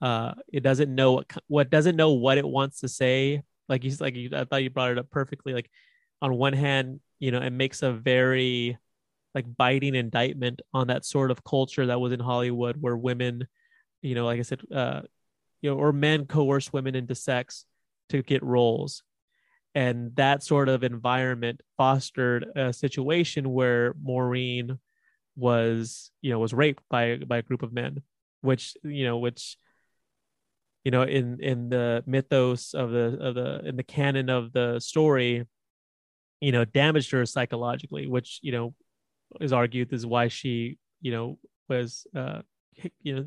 Uh 0.01 0.35
it 0.53 0.63
doesn't 0.63 0.95
know 0.95 1.13
what 1.13 1.33
what 1.49 1.71
doesn't 1.71 1.97
know 1.97 2.13
what 2.13 2.39
it 2.39 2.47
wants 2.47 2.81
to 2.81 2.89
say. 2.89 3.43
Like 3.69 3.83
he's 3.83 4.01
like 4.01 4.17
i 4.33 4.45
thought 4.45 4.63
you 4.63 4.71
brought 4.71 4.93
it 4.93 4.99
up 4.99 5.11
perfectly. 5.11 5.53
Like 5.55 5.71
on 6.23 6.35
one 6.35 6.53
hand 6.53 7.01
you 7.19 7.31
know 7.31 7.41
it 7.41 7.51
makes 7.51 7.83
a 7.83 7.93
very 7.93 8.79
like 9.35 9.45
biting 9.57 9.95
indictment 9.95 10.63
on 10.73 10.89
that 10.89 11.05
sort 11.05 11.31
of 11.31 11.45
culture 11.45 11.87
that 11.87 12.01
was 12.01 12.13
in 12.13 12.19
hollywood 12.19 12.77
where 12.81 12.97
women 12.97 13.47
you 14.03 14.15
know 14.15 14.25
like 14.25 14.39
i 14.41 14.43
said 14.43 14.61
uh 14.75 15.01
you 15.61 15.71
know 15.71 15.77
or 15.77 15.93
men 15.93 16.27
coerce 16.27 16.73
women 16.73 16.95
into 16.95 17.15
sex 17.15 17.65
to 18.09 18.23
get 18.23 18.43
roles. 18.43 19.03
And 19.75 20.15
that 20.17 20.43
sort 20.43 20.69
of 20.69 20.83
environment 20.83 21.61
fostered 21.77 22.47
a 22.57 22.73
situation 22.73 23.53
where 23.53 23.95
maureen 24.03 24.79
was 25.39 26.11
you 26.21 26.31
know 26.31 26.39
was 26.39 26.53
raped 26.53 26.83
by 26.91 27.17
by 27.17 27.39
a 27.39 27.43
group 27.43 27.63
of 27.63 27.73
men 27.73 28.03
which 28.41 28.77
you 28.83 29.05
know 29.05 29.19
which 29.19 29.57
you 30.85 30.91
know 30.91 31.03
in 31.03 31.41
in 31.41 31.69
the 31.69 32.03
mythos 32.07 32.75
of 32.75 32.91
the 32.91 33.17
of 33.21 33.35
the 33.37 33.61
in 33.65 33.77
the 33.77 33.83
canon 33.85 34.29
of 34.29 34.53
the 34.53 34.81
story 34.81 35.47
you 36.41 36.51
know 36.51 36.65
damaged 36.65 37.13
her 37.13 37.25
psychologically 37.25 38.07
which 38.07 38.41
you 38.43 38.51
know 38.51 38.75
is 39.41 39.53
argued 39.53 39.93
is 39.93 40.05
why 40.05 40.27
she 40.27 40.77
you 41.01 41.13
know 41.13 41.39
was 41.69 42.07
uh 42.17 42.41
you 43.03 43.15
know 43.15 43.27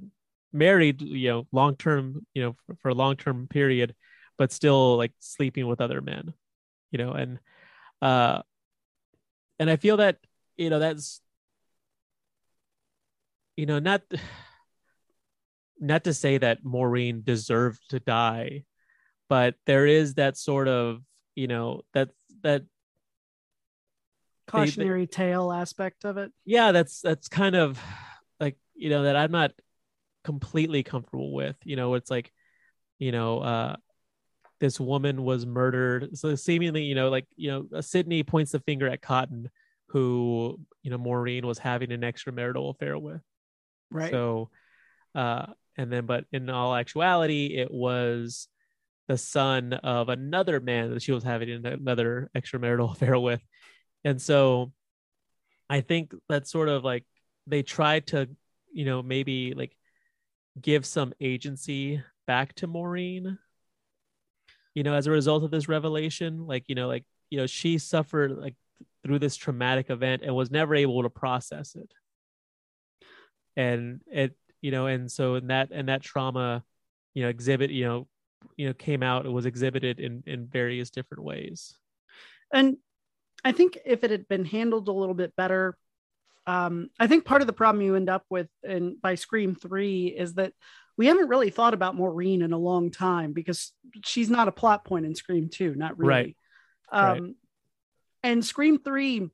married 0.51 1.01
you 1.01 1.29
know 1.29 1.47
long 1.53 1.75
term 1.77 2.25
you 2.33 2.41
know 2.41 2.55
for, 2.65 2.75
for 2.81 2.89
a 2.89 2.93
long 2.95 3.15
term 3.15 3.47
period 3.47 3.95
but 4.37 4.51
still 4.51 4.97
like 4.97 5.13
sleeping 5.19 5.65
with 5.65 5.79
other 5.79 6.01
men 6.01 6.33
you 6.91 6.97
know 6.97 7.11
and 7.13 7.39
uh 8.01 8.41
and 9.59 9.69
i 9.69 9.77
feel 9.77 9.97
that 9.97 10.17
you 10.57 10.69
know 10.69 10.79
that's 10.79 11.21
you 13.55 13.65
know 13.65 13.79
not 13.79 14.01
not 15.79 16.03
to 16.03 16.13
say 16.13 16.37
that 16.37 16.63
maureen 16.63 17.23
deserved 17.23 17.81
to 17.89 17.99
die 17.99 18.63
but 19.29 19.55
there 19.65 19.87
is 19.87 20.15
that 20.15 20.37
sort 20.37 20.67
of 20.67 21.01
you 21.35 21.47
know 21.47 21.81
that 21.93 22.09
that 22.43 22.63
cautionary 24.47 25.07
tale 25.07 25.51
aspect 25.51 26.03
of 26.03 26.17
it. 26.17 26.31
yeah 26.45 26.71
that's 26.71 27.01
that's 27.01 27.27
kind 27.27 27.55
of 27.55 27.79
like 28.39 28.57
you 28.75 28.89
know 28.89 29.03
that 29.03 29.15
i'm 29.15 29.31
not 29.31 29.51
completely 30.23 30.83
comfortable 30.83 31.33
with 31.33 31.55
you 31.63 31.75
know 31.75 31.95
it's 31.95 32.11
like 32.11 32.31
you 32.99 33.11
know 33.11 33.39
uh 33.39 33.75
this 34.59 34.79
woman 34.79 35.23
was 35.23 35.45
murdered 35.45 36.15
so 36.15 36.35
seemingly 36.35 36.83
you 36.83 36.93
know 36.93 37.09
like 37.09 37.25
you 37.35 37.49
know 37.49 37.65
uh, 37.75 37.81
sidney 37.81 38.21
points 38.21 38.51
the 38.51 38.59
finger 38.59 38.87
at 38.87 39.01
cotton 39.01 39.49
who 39.87 40.59
you 40.83 40.91
know 40.91 40.97
maureen 40.97 41.47
was 41.47 41.57
having 41.57 41.91
an 41.91 42.01
extramarital 42.01 42.69
affair 42.69 42.97
with 42.97 43.21
Right. 43.91 44.11
so 44.11 44.49
uh 45.13 45.47
and 45.77 45.91
then 45.91 46.05
but 46.05 46.25
in 46.31 46.49
all 46.49 46.75
actuality 46.75 47.57
it 47.57 47.71
was 47.71 48.47
the 49.07 49.17
son 49.17 49.73
of 49.73 50.09
another 50.09 50.59
man 50.59 50.91
that 50.91 51.01
she 51.01 51.11
was 51.11 51.23
having 51.23 51.65
another 51.65 52.29
extramarital 52.35 52.91
affair 52.95 53.19
with. 53.19 53.41
And 54.03 54.21
so 54.21 54.71
i 55.69 55.81
think 55.81 56.13
that's 56.27 56.51
sort 56.51 56.67
of 56.69 56.83
like 56.83 57.05
they 57.47 57.63
tried 57.63 58.07
to 58.07 58.29
you 58.73 58.85
know 58.85 59.01
maybe 59.01 59.53
like 59.53 59.75
give 60.59 60.85
some 60.85 61.13
agency 61.21 62.03
back 62.27 62.53
to 62.55 62.67
maureen. 62.67 63.37
You 64.73 64.83
know 64.83 64.93
as 64.93 65.07
a 65.07 65.11
result 65.11 65.43
of 65.43 65.51
this 65.51 65.67
revelation 65.67 66.47
like 66.47 66.65
you 66.67 66.75
know 66.75 66.87
like 66.87 67.03
you 67.29 67.37
know 67.37 67.47
she 67.47 67.77
suffered 67.77 68.37
like 68.37 68.55
through 69.03 69.19
this 69.19 69.35
traumatic 69.35 69.89
event 69.89 70.21
and 70.23 70.33
was 70.33 70.51
never 70.51 70.75
able 70.75 71.03
to 71.03 71.09
process 71.09 71.75
it 71.75 71.91
and 73.55 74.01
it 74.11 74.35
you 74.61 74.71
know 74.71 74.85
and 74.87 75.11
so 75.11 75.35
in 75.35 75.47
that 75.47 75.69
and 75.71 75.89
that 75.89 76.01
trauma 76.01 76.63
you 77.13 77.23
know 77.23 77.29
exhibit 77.29 77.71
you 77.71 77.85
know 77.85 78.07
you 78.57 78.67
know 78.67 78.73
came 78.73 79.03
out 79.03 79.25
it 79.25 79.31
was 79.31 79.45
exhibited 79.45 79.99
in 79.99 80.23
in 80.25 80.47
various 80.47 80.89
different 80.89 81.23
ways 81.23 81.75
and 82.53 82.77
I 83.43 83.51
think 83.51 83.77
if 83.85 84.03
it 84.03 84.11
had 84.11 84.27
been 84.27 84.45
handled 84.45 84.87
a 84.87 84.93
little 84.93 85.15
bit 85.15 85.35
better, 85.35 85.75
um, 86.45 86.89
I 86.99 87.07
think 87.07 87.25
part 87.25 87.41
of 87.41 87.47
the 87.47 87.53
problem 87.53 87.83
you 87.83 87.95
end 87.95 88.09
up 88.09 88.25
with 88.29 88.47
in 88.63 88.97
by 89.01 89.15
Scream 89.15 89.55
Three 89.55 90.07
is 90.07 90.35
that 90.35 90.53
we 90.97 91.07
haven't 91.07 91.29
really 91.29 91.49
thought 91.49 91.73
about 91.73 91.95
Maureen 91.95 92.41
in 92.41 92.53
a 92.53 92.57
long 92.57 92.91
time 92.91 93.33
because 93.33 93.71
she's 94.03 94.29
not 94.29 94.47
a 94.47 94.51
plot 94.51 94.85
point 94.85 95.05
in 95.05 95.15
Scream 95.15 95.49
Two, 95.49 95.75
not 95.75 95.97
really. 95.97 96.09
Right. 96.09 96.37
Um, 96.91 97.21
Right. 97.21 97.33
And 98.23 98.45
Scream 98.45 98.77
Three 98.77 99.29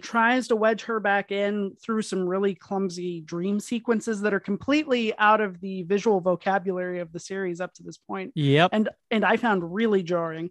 tries 0.00 0.48
to 0.48 0.56
wedge 0.56 0.82
her 0.82 1.00
back 1.00 1.32
in 1.32 1.74
through 1.82 2.02
some 2.02 2.26
really 2.26 2.54
clumsy 2.54 3.20
dream 3.20 3.60
sequences 3.60 4.20
that 4.22 4.32
are 4.32 4.40
completely 4.40 5.16
out 5.18 5.40
of 5.40 5.60
the 5.60 5.82
visual 5.82 6.20
vocabulary 6.20 7.00
of 7.00 7.12
the 7.12 7.20
series 7.20 7.60
up 7.60 7.74
to 7.74 7.82
this 7.82 7.98
point. 7.98 8.32
Yep. 8.34 8.70
And 8.72 8.88
and 9.10 9.24
I 9.24 9.36
found 9.36 9.74
really 9.74 10.02
jarring. 10.02 10.50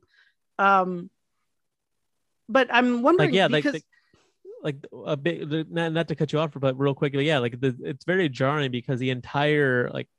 Um, 0.57 1.09
but 2.47 2.67
I'm 2.71 3.01
wondering, 3.01 3.29
like 3.29 3.35
yeah 3.35 3.47
because 3.47 3.73
like 3.73 3.83
like 4.61 4.75
a 5.05 5.15
bit 5.15 5.71
not, 5.71 5.93
not 5.93 6.07
to 6.09 6.15
cut 6.15 6.33
you 6.33 6.39
off 6.39 6.51
but 6.53 6.77
real 6.77 6.93
quickly 6.93 7.25
yeah 7.25 7.37
like 7.37 7.61
the, 7.61 7.73
it's 7.81 8.03
very 8.03 8.27
jarring 8.27 8.71
because 8.71 8.99
the 8.99 9.09
entire 9.09 9.89
like 9.93 10.09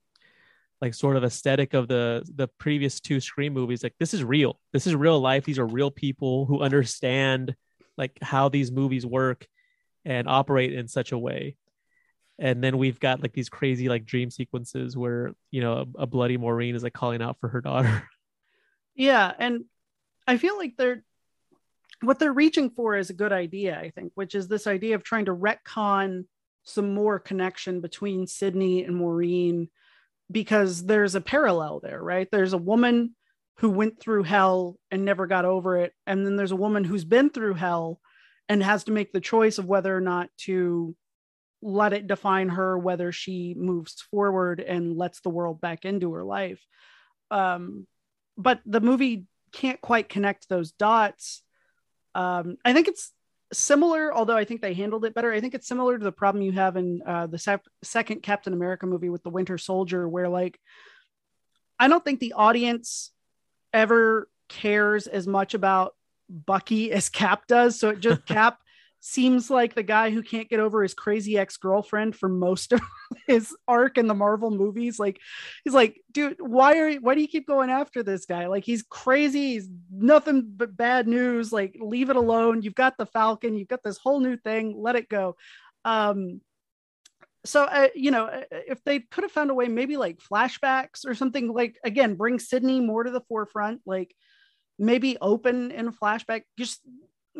like 0.80 0.94
sort 0.94 1.16
of 1.16 1.24
aesthetic 1.24 1.74
of 1.74 1.88
the 1.88 2.24
the 2.34 2.48
previous 2.48 3.00
two 3.00 3.20
scream 3.20 3.52
movies 3.52 3.82
like 3.82 3.94
this 3.98 4.14
is 4.14 4.24
real. 4.24 4.58
This 4.72 4.86
is 4.86 4.94
real 4.94 5.20
life. 5.20 5.44
These 5.44 5.58
are 5.58 5.66
real 5.66 5.90
people 5.90 6.46
who 6.46 6.60
understand 6.60 7.54
like 8.00 8.18
how 8.20 8.48
these 8.48 8.72
movies 8.72 9.06
work 9.06 9.46
and 10.04 10.28
operate 10.28 10.74
in 10.74 10.88
such 10.88 11.12
a 11.12 11.18
way 11.18 11.54
and 12.38 12.64
then 12.64 12.78
we've 12.78 12.98
got 12.98 13.22
like 13.22 13.34
these 13.34 13.48
crazy 13.48 13.88
like 13.88 14.04
dream 14.04 14.30
sequences 14.30 14.96
where 14.96 15.34
you 15.52 15.60
know 15.60 15.86
a, 15.96 16.02
a 16.02 16.06
bloody 16.06 16.36
maureen 16.36 16.74
is 16.74 16.82
like 16.82 16.94
calling 16.94 17.22
out 17.22 17.38
for 17.38 17.48
her 17.48 17.60
daughter 17.60 18.02
yeah, 19.00 19.32
and 19.38 19.64
I 20.26 20.36
feel 20.36 20.58
like 20.58 20.76
they're 20.76 21.02
what 22.02 22.18
they're 22.18 22.32
reaching 22.32 22.70
for 22.70 22.96
is 22.96 23.10
a 23.10 23.14
good 23.14 23.32
idea, 23.32 23.78
I 23.78 23.90
think, 23.90 24.12
which 24.14 24.34
is 24.34 24.46
this 24.46 24.66
idea 24.66 24.94
of 24.94 25.02
trying 25.02 25.26
to 25.26 25.34
retcon 25.34 26.24
some 26.64 26.94
more 26.94 27.18
connection 27.18 27.80
between 27.80 28.26
Sidney 28.26 28.84
and 28.84 28.94
Maureen 28.96 29.68
because 30.30 30.84
there's 30.84 31.14
a 31.14 31.20
parallel 31.20 31.80
there, 31.80 32.02
right? 32.02 32.28
There's 32.30 32.52
a 32.52 32.58
woman 32.58 33.14
who 33.60 33.68
went 33.68 34.00
through 34.00 34.22
hell 34.22 34.78
and 34.90 35.04
never 35.04 35.26
got 35.26 35.44
over 35.44 35.76
it, 35.76 35.92
and 36.06 36.24
then 36.24 36.36
there's 36.36 36.52
a 36.52 36.56
woman 36.56 36.82
who's 36.82 37.04
been 37.04 37.28
through 37.28 37.54
hell 37.54 38.00
and 38.48 38.62
has 38.62 38.84
to 38.84 38.90
make 38.90 39.12
the 39.12 39.20
choice 39.20 39.58
of 39.58 39.66
whether 39.66 39.94
or 39.94 40.00
not 40.00 40.30
to 40.38 40.96
let 41.62 41.92
it 41.92 42.06
define 42.06 42.48
her 42.48 42.78
whether 42.78 43.12
she 43.12 43.54
moves 43.56 44.00
forward 44.10 44.60
and 44.60 44.96
lets 44.96 45.20
the 45.20 45.28
world 45.28 45.60
back 45.60 45.84
into 45.84 46.12
her 46.14 46.24
life. 46.24 46.60
Um 47.30 47.86
but 48.38 48.60
the 48.64 48.80
movie 48.80 49.26
can't 49.52 49.80
quite 49.80 50.08
connect 50.08 50.48
those 50.48 50.72
dots. 50.72 51.42
Um 52.14 52.56
i 52.64 52.72
think 52.72 52.88
it's 52.88 53.12
similar 53.52 54.14
although 54.14 54.36
i 54.38 54.44
think 54.44 54.62
they 54.62 54.72
handled 54.72 55.04
it 55.04 55.14
better. 55.14 55.32
I 55.32 55.40
think 55.40 55.54
it's 55.54 55.68
similar 55.68 55.98
to 55.98 56.04
the 56.04 56.12
problem 56.12 56.42
you 56.42 56.52
have 56.52 56.76
in 56.76 57.02
uh, 57.06 57.26
the 57.26 57.38
sec- 57.38 57.64
second 57.84 58.22
captain 58.22 58.54
america 58.54 58.86
movie 58.86 59.10
with 59.10 59.22
the 59.22 59.30
winter 59.30 59.58
soldier 59.58 60.08
where 60.08 60.28
like 60.28 60.58
i 61.78 61.88
don't 61.88 62.04
think 62.04 62.20
the 62.20 62.32
audience 62.32 63.12
ever 63.72 64.28
cares 64.48 65.06
as 65.06 65.26
much 65.26 65.54
about 65.54 65.94
bucky 66.28 66.92
as 66.92 67.08
cap 67.08 67.46
does. 67.46 67.78
So 67.78 67.90
it 67.90 68.00
just 68.00 68.26
cap 68.26 68.58
seems 69.02 69.48
like 69.48 69.74
the 69.74 69.82
guy 69.82 70.10
who 70.10 70.22
can't 70.22 70.50
get 70.50 70.60
over 70.60 70.82
his 70.82 70.92
crazy 70.92 71.38
ex-girlfriend 71.38 72.14
for 72.14 72.28
most 72.28 72.72
of 72.72 72.82
his 73.26 73.56
arc 73.66 73.96
in 73.96 74.06
the 74.06 74.14
marvel 74.14 74.50
movies. 74.50 74.98
Like 74.98 75.18
he's 75.64 75.72
like 75.72 76.00
dude 76.12 76.36
why 76.38 76.78
are 76.78 76.88
you, 76.88 77.00
why 77.00 77.14
do 77.14 77.22
you 77.22 77.28
keep 77.28 77.46
going 77.46 77.70
after 77.70 78.02
this 78.02 78.26
guy? 78.26 78.46
Like 78.46 78.64
he's 78.64 78.82
crazy. 78.82 79.54
He's 79.54 79.68
nothing 79.90 80.52
but 80.54 80.76
bad 80.76 81.08
news. 81.08 81.50
Like 81.50 81.76
leave 81.80 82.10
it 82.10 82.16
alone. 82.16 82.60
You've 82.62 82.74
got 82.74 82.98
the 82.98 83.06
falcon. 83.06 83.56
You've 83.56 83.68
got 83.68 83.82
this 83.82 83.96
whole 83.96 84.20
new 84.20 84.36
thing. 84.36 84.74
Let 84.76 84.96
it 84.96 85.08
go. 85.08 85.36
Um 85.84 86.42
so 87.44 87.64
uh, 87.64 87.88
you 87.94 88.10
know 88.10 88.26
uh, 88.26 88.42
if 88.50 88.82
they 88.84 89.00
could 89.00 89.24
have 89.24 89.32
found 89.32 89.50
a 89.50 89.54
way 89.54 89.68
maybe 89.68 89.96
like 89.96 90.18
flashbacks 90.18 91.06
or 91.06 91.14
something 91.14 91.52
like 91.52 91.78
again 91.84 92.14
bring 92.14 92.38
sidney 92.38 92.80
more 92.80 93.04
to 93.04 93.10
the 93.10 93.22
forefront 93.22 93.80
like 93.86 94.14
maybe 94.78 95.16
open 95.20 95.70
in 95.70 95.88
a 95.88 95.92
flashback 95.92 96.42
just 96.58 96.80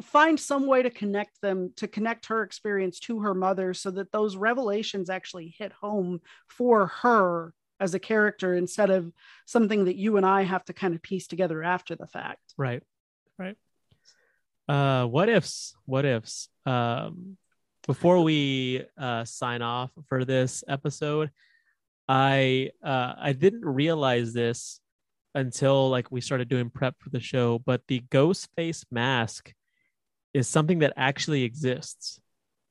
find 0.03 0.39
some 0.39 0.67
way 0.67 0.83
to 0.83 0.91
connect 0.91 1.41
them 1.41 1.73
to 1.77 1.89
connect 1.89 2.27
her 2.27 2.43
experience 2.43 3.01
to 3.01 3.21
her 3.21 3.35
mother 3.35 3.75
so 3.75 3.91
that 3.91 4.13
those 4.13 4.37
revelations 4.37 5.11
actually 5.11 5.55
hit 5.59 5.73
home 5.73 6.21
for 6.49 6.87
her 6.87 7.53
as 7.81 7.95
a 7.95 7.99
character 7.99 8.55
instead 8.55 8.91
of 8.91 9.11
something 9.47 9.87
that 9.87 9.97
you 9.97 10.17
and 10.17 10.27
I 10.27 10.43
have 10.43 10.65
to 10.67 10.73
kind 10.73 10.95
of 10.95 11.03
piece 11.03 11.27
together 11.27 11.63
after 11.63 11.97
the 11.97 12.07
fact. 12.07 12.55
right 12.57 12.83
right 13.39 13.57
uh 14.69 15.07
what 15.07 15.29
ifs 15.29 15.75
what 15.87 16.05
ifs 16.05 16.49
um 16.67 17.37
before 17.87 18.23
we 18.23 18.85
uh 18.99 19.25
sign 19.25 19.63
off 19.63 19.91
for 20.09 20.25
this 20.25 20.63
episode 20.69 21.31
i 22.09 22.71
uh 22.85 23.15
i 23.19 23.33
didn't 23.33 23.65
realize 23.65 24.33
this 24.33 24.81
until 25.35 25.89
like 25.89 26.11
we 26.11 26.21
started 26.21 26.49
doing 26.49 26.71
prep 26.71 26.95
for 26.99 27.11
the 27.11 27.21
show 27.21 27.59
but 27.59 27.83
the 27.89 28.01
ghost 28.11 28.49
face 28.57 28.85
mask 28.91 29.53
is 30.35 30.49
something 30.49 30.81
that 30.81 30.93
actually 30.97 31.43
exists 31.43 32.21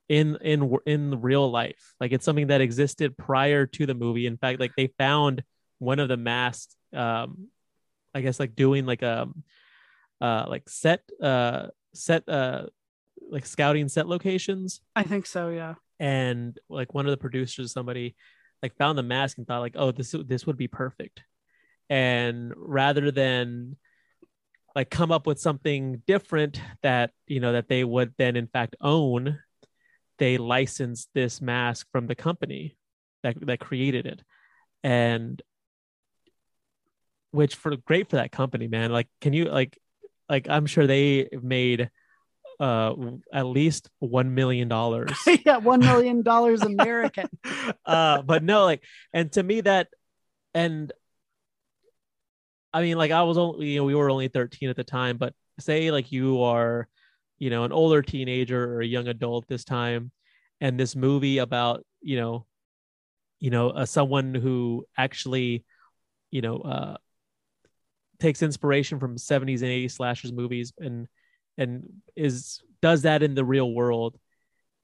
in 0.08 0.38
in 0.42 0.76
in 0.86 1.22
real 1.22 1.52
life. 1.52 1.94
Like 2.00 2.12
it's 2.12 2.26
something 2.26 2.48
that 2.48 2.62
existed 2.62 3.16
prior 3.18 3.66
to 3.68 3.86
the 3.86 3.94
movie. 3.94 4.26
In 4.26 4.38
fact 4.38 4.60
like 4.60 4.72
they 4.76 4.88
found 4.98 5.44
one 5.80 6.00
of 6.00 6.10
the 6.10 6.18
masks 6.18 6.76
um 6.94 7.48
i 8.14 8.22
guess 8.22 8.40
like 8.40 8.56
doing 8.56 8.86
like 8.86 9.04
um 9.04 9.44
uh 10.22 10.46
like 10.48 10.68
set 10.68 11.02
uh 11.22 11.68
set 11.94 12.28
uh 12.28 12.64
like 13.30 13.46
scouting 13.46 13.88
set 13.88 14.08
locations. 14.08 14.82
I 14.96 15.04
think 15.04 15.26
so, 15.26 15.50
yeah. 15.50 15.76
and 16.00 16.58
like 16.70 16.94
one 16.94 17.06
of 17.06 17.12
the 17.12 17.18
producers 17.18 17.72
somebody 17.72 18.16
like 18.64 18.76
found 18.78 18.98
the 18.98 19.04
mask 19.04 19.38
and 19.38 19.48
thought 19.48 19.60
like 19.60 19.76
oh 19.78 19.92
this 19.92 20.16
this 20.26 20.46
would 20.46 20.58
be 20.58 20.68
perfect. 20.68 21.24
And 21.90 22.54
rather 22.56 23.12
than 23.12 23.78
like 24.76 24.90
come 24.90 25.12
up 25.12 25.26
with 25.26 25.40
something 25.40 26.04
different 26.08 26.62
that 26.84 27.12
you 27.28 27.40
know 27.40 27.54
that 27.54 27.68
they 27.68 27.84
would 27.84 28.14
then 28.18 28.36
in 28.36 28.48
fact 28.48 28.76
own 28.82 29.40
they 30.20 30.38
licensed 30.38 31.10
this 31.14 31.42
mask 31.42 31.88
from 31.92 32.08
the 32.08 32.16
company 32.16 32.78
that 33.24 33.36
that 33.46 33.60
created 33.60 34.06
it. 34.06 34.22
And 34.84 35.42
which 37.32 37.56
for 37.56 37.76
great 37.76 38.10
for 38.10 38.18
that 38.18 38.32
company 38.32 38.68
man. 38.68 38.92
Like 38.92 39.08
can 39.22 39.34
you 39.34 39.46
like 39.46 39.78
like 40.30 40.48
i'm 40.48 40.68
sure 40.68 40.88
they 40.88 41.28
made 41.42 41.90
uh 42.60 42.94
at 43.34 43.46
least 43.46 43.90
one 44.00 44.36
million 44.36 44.68
dollars 44.68 45.12
yeah, 45.46 45.58
one 45.58 45.80
million 45.80 46.22
dollars 46.22 46.62
American. 46.62 47.28
uh 47.86 48.22
but 48.22 48.44
no 48.44 48.66
like 48.66 48.84
and 49.14 49.32
to 49.32 49.42
me 49.42 49.62
that 49.62 49.88
and 50.54 50.92
i 52.74 52.82
mean 52.82 52.98
like 52.98 53.12
i 53.12 53.24
was 53.24 53.38
only 53.38 53.68
you 53.68 53.80
know 53.80 53.86
we 53.86 53.96
were 53.96 54.10
only 54.10 54.28
13 54.28 54.70
at 54.70 54.76
the 54.76 54.84
time 54.84 55.18
but 55.18 55.34
say 55.60 55.92
like 55.92 56.12
you 56.12 56.42
are 56.44 56.88
you 57.38 57.50
know 57.50 57.64
an 57.64 57.72
older 57.72 58.02
teenager 58.02 58.76
or 58.76 58.82
a 58.82 58.86
young 58.86 59.08
adult 59.08 59.48
this 59.48 59.64
time 59.64 60.12
and 60.62 60.80
this 60.80 60.96
movie 60.96 61.38
about 61.38 61.86
you 62.02 62.18
know 62.18 62.46
you 63.40 63.50
know 63.50 63.70
uh, 63.70 63.86
someone 63.86 64.36
who 64.36 64.86
actually 64.98 65.64
you 66.32 66.42
know 66.42 66.58
uh 66.58 66.98
takes 68.20 68.42
inspiration 68.42 69.00
from 69.00 69.16
70s 69.16 69.62
and 69.62 69.72
80s 69.72 69.92
slashers 69.92 70.34
movies 70.34 70.74
and 70.78 71.08
and 71.60 71.84
is 72.16 72.62
does 72.82 73.04
that 73.04 73.22
in 73.22 73.36
the 73.36 73.46
real 73.46 73.72
world 73.72 74.18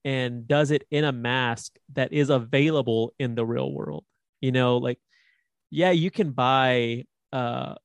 and 0.03 0.47
does 0.47 0.69
it 0.69 0.85
in 0.91 1.05
a 1.05 1.11
mask 1.11 1.77
that 1.93 2.13
is 2.13 2.29
available 2.29 3.13
in 3.17 3.33
the 3.33 3.45
real 3.45 3.71
world? 3.71 4.03
You 4.41 4.51
know 4.51 4.77
like 4.77 4.99
yeah 5.71 5.91
you 5.91 6.11
can 6.11 6.31
buy 6.31 7.05
uh 7.33 7.75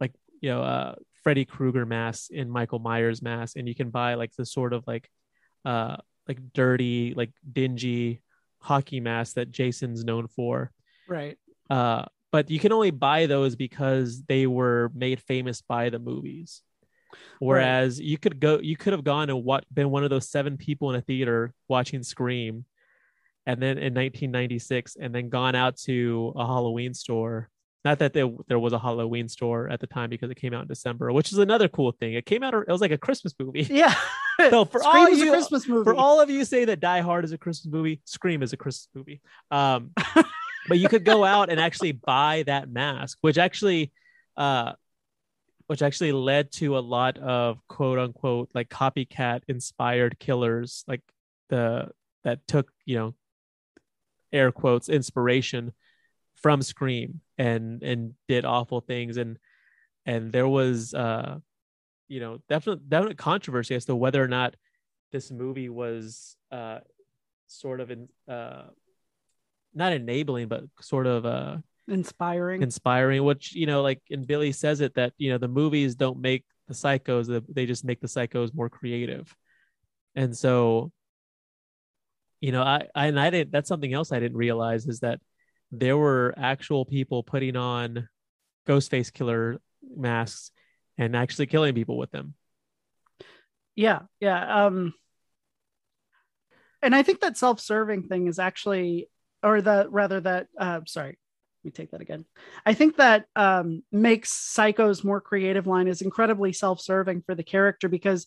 like 0.00 0.12
you 0.40 0.50
know 0.50 0.62
uh 0.62 0.94
freddy 1.22 1.44
krueger 1.44 1.86
mask 1.86 2.30
and 2.34 2.50
michael 2.50 2.78
myers 2.78 3.22
mask 3.22 3.56
and 3.56 3.66
you 3.66 3.74
can 3.74 3.90
buy 3.90 4.14
like 4.14 4.32
the 4.36 4.44
sort 4.44 4.72
of 4.72 4.84
like 4.86 5.08
uh 5.64 5.96
like 6.28 6.38
dirty 6.52 7.14
like 7.14 7.32
dingy 7.50 8.20
hockey 8.60 9.00
mask 9.00 9.34
that 9.34 9.50
jason's 9.50 10.04
known 10.04 10.26
for. 10.28 10.70
Right. 11.08 11.38
uh 11.70 12.04
but 12.30 12.50
you 12.50 12.58
can 12.58 12.72
only 12.72 12.90
buy 12.90 13.26
those 13.26 13.56
because 13.56 14.22
they 14.24 14.46
were 14.46 14.90
made 14.94 15.20
famous 15.22 15.62
by 15.62 15.88
the 15.88 15.98
movies 15.98 16.62
whereas 17.38 18.00
you 18.00 18.18
could 18.18 18.40
go 18.40 18.58
you 18.60 18.76
could 18.76 18.92
have 18.92 19.04
gone 19.04 19.30
and 19.30 19.44
what 19.44 19.64
been 19.72 19.90
one 19.90 20.04
of 20.04 20.10
those 20.10 20.28
seven 20.28 20.56
people 20.56 20.90
in 20.90 20.96
a 20.96 21.00
theater 21.02 21.52
watching 21.68 22.02
scream 22.02 22.64
and 23.46 23.60
then 23.62 23.78
in 23.78 23.94
1996 23.94 24.96
and 25.00 25.14
then 25.14 25.28
gone 25.28 25.54
out 25.54 25.76
to 25.76 26.32
a 26.36 26.46
halloween 26.46 26.92
store 26.94 27.48
not 27.84 28.00
that 28.00 28.12
there, 28.12 28.28
there 28.48 28.58
was 28.58 28.72
a 28.72 28.78
halloween 28.78 29.28
store 29.28 29.68
at 29.70 29.80
the 29.80 29.86
time 29.86 30.10
because 30.10 30.30
it 30.30 30.36
came 30.36 30.52
out 30.52 30.62
in 30.62 30.68
december 30.68 31.12
which 31.12 31.32
is 31.32 31.38
another 31.38 31.68
cool 31.68 31.92
thing 31.92 32.14
it 32.14 32.26
came 32.26 32.42
out 32.42 32.52
it 32.54 32.68
was 32.68 32.80
like 32.80 32.90
a 32.90 32.98
christmas 32.98 33.34
movie 33.38 33.62
Yeah. 33.62 33.94
So 34.50 34.64
for 34.64 34.78
Scream 34.78 34.94
all 34.96 35.08
you- 35.10 35.28
a 35.30 35.32
Christmas 35.32 35.66
movie. 35.66 35.82
for 35.82 35.94
all 35.96 36.20
of 36.20 36.30
you 36.30 36.44
say 36.44 36.64
that 36.66 36.78
Die 36.78 37.00
Hard 37.00 37.24
is 37.24 37.32
a 37.32 37.38
Christmas 37.38 37.72
movie, 37.72 38.00
Scream 38.04 38.40
is 38.44 38.52
a 38.52 38.56
Christmas 38.56 38.88
movie. 38.94 39.20
Um, 39.50 39.90
but 40.68 40.78
you 40.78 40.88
could 40.88 41.04
go 41.04 41.24
out 41.24 41.50
and 41.50 41.58
actually 41.58 41.90
buy 41.90 42.44
that 42.46 42.70
mask, 42.70 43.18
which 43.20 43.36
actually, 43.36 43.90
uh, 44.36 44.74
which 45.68 45.82
actually 45.82 46.12
led 46.12 46.50
to 46.50 46.76
a 46.76 46.80
lot 46.80 47.18
of 47.18 47.60
quote 47.68 47.98
unquote 47.98 48.50
like 48.54 48.68
copycat 48.68 49.42
inspired 49.48 50.18
killers, 50.18 50.82
like 50.88 51.02
the 51.50 51.90
that 52.24 52.46
took 52.48 52.72
you 52.84 52.96
know 52.96 53.14
air 54.32 54.50
quotes 54.50 54.88
inspiration 54.88 55.72
from 56.34 56.62
Scream 56.62 57.20
and 57.36 57.82
and 57.82 58.14
did 58.28 58.44
awful 58.44 58.80
things. 58.80 59.18
And 59.18 59.38
and 60.06 60.32
there 60.32 60.48
was 60.48 60.94
uh 60.94 61.38
you 62.08 62.20
know 62.20 62.38
definite 62.48 62.88
definite 62.88 63.18
controversy 63.18 63.74
as 63.74 63.84
to 63.84 63.94
whether 63.94 64.22
or 64.22 64.28
not 64.28 64.56
this 65.12 65.30
movie 65.30 65.68
was 65.68 66.36
uh 66.50 66.78
sort 67.46 67.80
of 67.80 67.90
in 67.90 68.08
uh 68.26 68.64
not 69.74 69.92
enabling 69.92 70.48
but 70.48 70.64
sort 70.80 71.06
of 71.06 71.26
uh 71.26 71.58
inspiring. 71.88 72.62
inspiring 72.62 73.24
which 73.24 73.54
you 73.54 73.66
know 73.66 73.82
like 73.82 74.00
and 74.10 74.26
billy 74.26 74.52
says 74.52 74.80
it 74.80 74.94
that 74.94 75.12
you 75.18 75.30
know 75.30 75.38
the 75.38 75.48
movies 75.48 75.94
don't 75.94 76.20
make 76.20 76.44
the 76.68 76.74
psychos 76.74 77.44
they 77.48 77.66
just 77.66 77.84
make 77.84 78.00
the 78.00 78.06
psychos 78.06 78.54
more 78.54 78.68
creative 78.68 79.34
and 80.14 80.36
so 80.36 80.92
you 82.40 82.52
know 82.52 82.62
i, 82.62 82.86
I 82.94 83.06
and 83.06 83.18
i 83.18 83.30
didn't 83.30 83.52
that's 83.52 83.68
something 83.68 83.92
else 83.92 84.12
i 84.12 84.20
didn't 84.20 84.36
realize 84.36 84.86
is 84.86 85.00
that 85.00 85.20
there 85.72 85.96
were 85.96 86.34
actual 86.36 86.84
people 86.84 87.22
putting 87.22 87.56
on 87.56 88.08
ghost 88.66 88.90
face 88.90 89.10
killer 89.10 89.58
masks 89.96 90.50
and 90.98 91.16
actually 91.16 91.46
killing 91.46 91.74
people 91.74 91.96
with 91.96 92.10
them 92.10 92.34
yeah 93.74 94.00
yeah 94.20 94.66
um 94.66 94.92
and 96.82 96.94
i 96.94 97.02
think 97.02 97.20
that 97.20 97.38
self-serving 97.38 98.02
thing 98.02 98.26
is 98.26 98.38
actually 98.38 99.08
or 99.42 99.62
the 99.62 99.86
rather 99.88 100.20
that 100.20 100.48
uh 100.58 100.80
sorry 100.86 101.16
me 101.64 101.70
take 101.70 101.90
that 101.90 102.00
again. 102.00 102.24
I 102.64 102.74
think 102.74 102.96
that 102.96 103.26
um 103.36 103.82
makes 103.92 104.30
psycho's 104.30 105.04
more 105.04 105.20
creative 105.20 105.66
line 105.66 105.88
is 105.88 106.02
incredibly 106.02 106.52
self-serving 106.52 107.22
for 107.22 107.34
the 107.34 107.42
character 107.42 107.88
because 107.88 108.26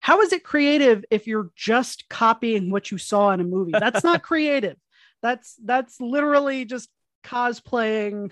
how 0.00 0.20
is 0.20 0.32
it 0.32 0.44
creative 0.44 1.04
if 1.10 1.26
you're 1.26 1.50
just 1.56 2.08
copying 2.08 2.70
what 2.70 2.90
you 2.90 2.98
saw 2.98 3.30
in 3.30 3.40
a 3.40 3.44
movie? 3.44 3.72
That's 3.72 4.04
not 4.04 4.22
creative. 4.30 4.76
That's 5.22 5.56
that's 5.64 6.00
literally 6.00 6.64
just 6.64 6.88
cosplaying 7.24 8.30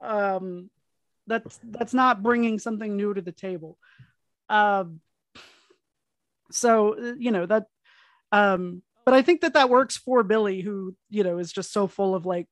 um 0.00 0.68
that's 1.28 1.60
that's 1.62 1.94
not 1.94 2.22
bringing 2.22 2.58
something 2.58 2.96
new 2.96 3.14
to 3.14 3.22
the 3.22 3.32
table. 3.32 3.78
Um 4.48 5.00
so 6.52 7.14
you 7.18 7.30
know 7.30 7.46
that 7.46 7.66
um 8.30 8.82
but 9.04 9.14
i 9.14 9.22
think 9.22 9.40
that 9.40 9.54
that 9.54 9.70
works 9.70 9.96
for 9.96 10.22
billy 10.22 10.60
who 10.60 10.94
you 11.10 11.24
know 11.24 11.38
is 11.38 11.52
just 11.52 11.72
so 11.72 11.86
full 11.86 12.14
of 12.14 12.26
like 12.26 12.46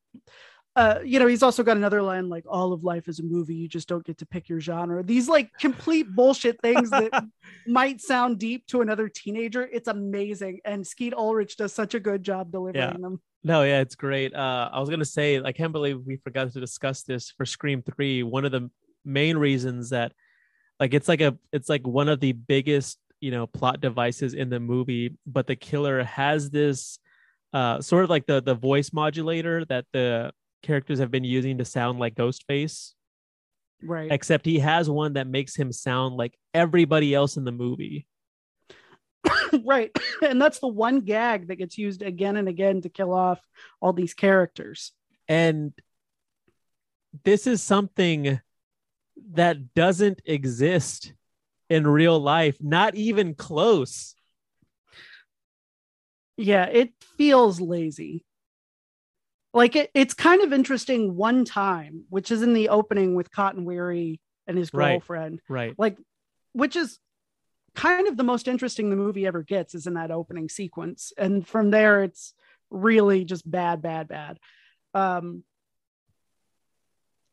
uh 0.77 1.01
you 1.05 1.19
know 1.19 1.27
he's 1.27 1.43
also 1.43 1.63
got 1.63 1.77
another 1.77 2.01
line 2.03 2.29
like 2.29 2.45
all 2.49 2.73
of 2.73 2.85
life 2.85 3.09
is 3.09 3.19
a 3.19 3.23
movie 3.23 3.55
you 3.55 3.69
just 3.69 3.89
don't 3.89 4.05
get 4.05 4.19
to 4.19 4.27
pick 4.27 4.49
your 4.49 4.61
genre 4.61 5.03
these 5.03 5.29
like 5.29 5.51
complete 5.59 6.07
bullshit 6.15 6.61
things 6.63 6.91
that 6.91 7.11
might 7.67 8.01
sound 8.01 8.39
deep 8.39 8.65
to 8.67 8.81
another 8.81 9.09
teenager 9.09 9.69
it's 9.73 9.89
amazing 9.89 10.61
and 10.65 10.87
skeet 10.87 11.13
ulrich 11.15 11.57
does 11.57 11.73
such 11.73 11.95
a 11.95 12.01
good 12.01 12.23
job 12.23 12.53
delivering 12.53 12.93
Yeah. 12.93 12.97
them 12.99 13.21
No, 13.43 13.63
yeah, 13.63 13.81
it's 13.81 13.95
great. 13.95 14.35
Uh, 14.35 14.69
I 14.71 14.81
was 14.81 14.91
gonna 14.91 15.05
say, 15.05 15.41
I 15.43 15.53
can't 15.53 15.73
believe 15.73 16.03
we 16.05 16.17
forgot 16.19 16.53
to 16.53 16.61
discuss 16.61 17.05
this 17.05 17.31
for 17.31 17.47
Scream 17.47 17.81
Three. 17.83 18.23
One 18.23 18.45
of 18.45 18.53
the 18.53 18.69
main 19.03 19.39
reasons 19.39 19.89
that, 19.91 20.13
like, 20.79 20.93
it's 20.93 21.09
like 21.09 21.23
a, 21.23 21.39
it's 21.51 21.71
like 21.71 21.87
one 21.87 22.11
of 22.11 22.21
the 22.21 22.33
biggest, 22.33 22.99
you 23.19 23.31
know, 23.31 23.47
plot 23.47 23.81
devices 23.81 24.35
in 24.35 24.51
the 24.51 24.61
movie. 24.61 25.17
But 25.27 25.47
the 25.47 25.57
killer 25.57 26.05
has 26.05 26.51
this, 26.51 26.99
uh, 27.55 27.81
sort 27.81 28.05
of 28.05 28.11
like 28.11 28.27
the 28.27 28.43
the 28.43 28.55
voice 28.55 28.93
modulator 28.93 29.65
that 29.73 29.87
the 29.95 30.33
characters 30.63 30.99
have 30.99 31.11
been 31.11 31.25
using 31.25 31.59
to 31.59 31.65
sound 31.65 31.99
like 31.99 32.15
Ghostface. 32.15 32.93
right. 33.83 34.11
Except 34.11 34.45
he 34.45 34.59
has 34.59 34.89
one 34.89 35.15
that 35.15 35.27
makes 35.27 35.57
him 35.57 35.73
sound 35.73 36.17
like 36.17 36.39
everybody 36.55 37.15
else 37.15 37.37
in 37.37 37.45
the 37.45 37.53
movie. 37.53 38.07
right. 39.65 39.91
And 40.23 40.41
that's 40.41 40.59
the 40.59 40.69
one 40.69 41.01
gag 41.01 41.49
that 41.49 41.57
gets 41.57 41.79
used 41.79 42.03
again 42.03 42.37
and 42.37 42.47
again 42.47 42.83
to 42.83 42.91
kill 42.91 43.13
off 43.15 43.41
all 43.81 43.95
these 43.95 44.13
characters. 44.13 44.93
And 45.29 45.73
this 47.25 47.47
is 47.47 47.63
something 47.63 48.39
that 49.33 49.75
doesn't 49.75 50.21
exist 50.27 51.15
in 51.71 51.87
real 51.87 52.19
life 52.19 52.57
not 52.61 52.95
even 52.97 53.35
close. 53.35 54.15
Yeah 56.37 56.67
it 56.67 56.93
feels 57.17 57.61
lazy 57.61 58.25
like 59.53 59.75
it, 59.77 59.91
it's 59.95 60.15
kind 60.15 60.43
of 60.43 60.53
interesting 60.53 61.17
one 61.17 61.45
time 61.45 62.05
which 62.09 62.31
is 62.31 62.43
in 62.43 62.53
the 62.53 62.69
opening 62.69 63.15
with 63.15 63.31
cotton 63.31 63.65
weary 63.65 64.21
and 64.47 64.57
his 64.57 64.73
Right. 64.73 64.93
girlfriend. 64.93 65.41
Right. 65.49 65.75
Like 65.79 65.97
which 66.53 66.77
is 66.77 66.99
kind 67.75 68.09
of 68.09 68.17
the 68.17 68.25
most 68.25 68.49
interesting 68.49 68.91
the 68.91 68.97
movie 68.97 69.27
ever 69.27 69.43
gets 69.43 69.75
is 69.75 69.87
in 69.87 69.95
that 69.95 70.11
opening 70.11 70.49
sequence. 70.49 71.13
And 71.17 71.47
from 71.47 71.71
there 71.71 72.03
it's 72.03 72.35
really 72.71 73.25
just 73.25 73.49
bad 73.49 73.83
bad 73.83 74.09
bad. 74.09 74.39
Um 74.95 75.45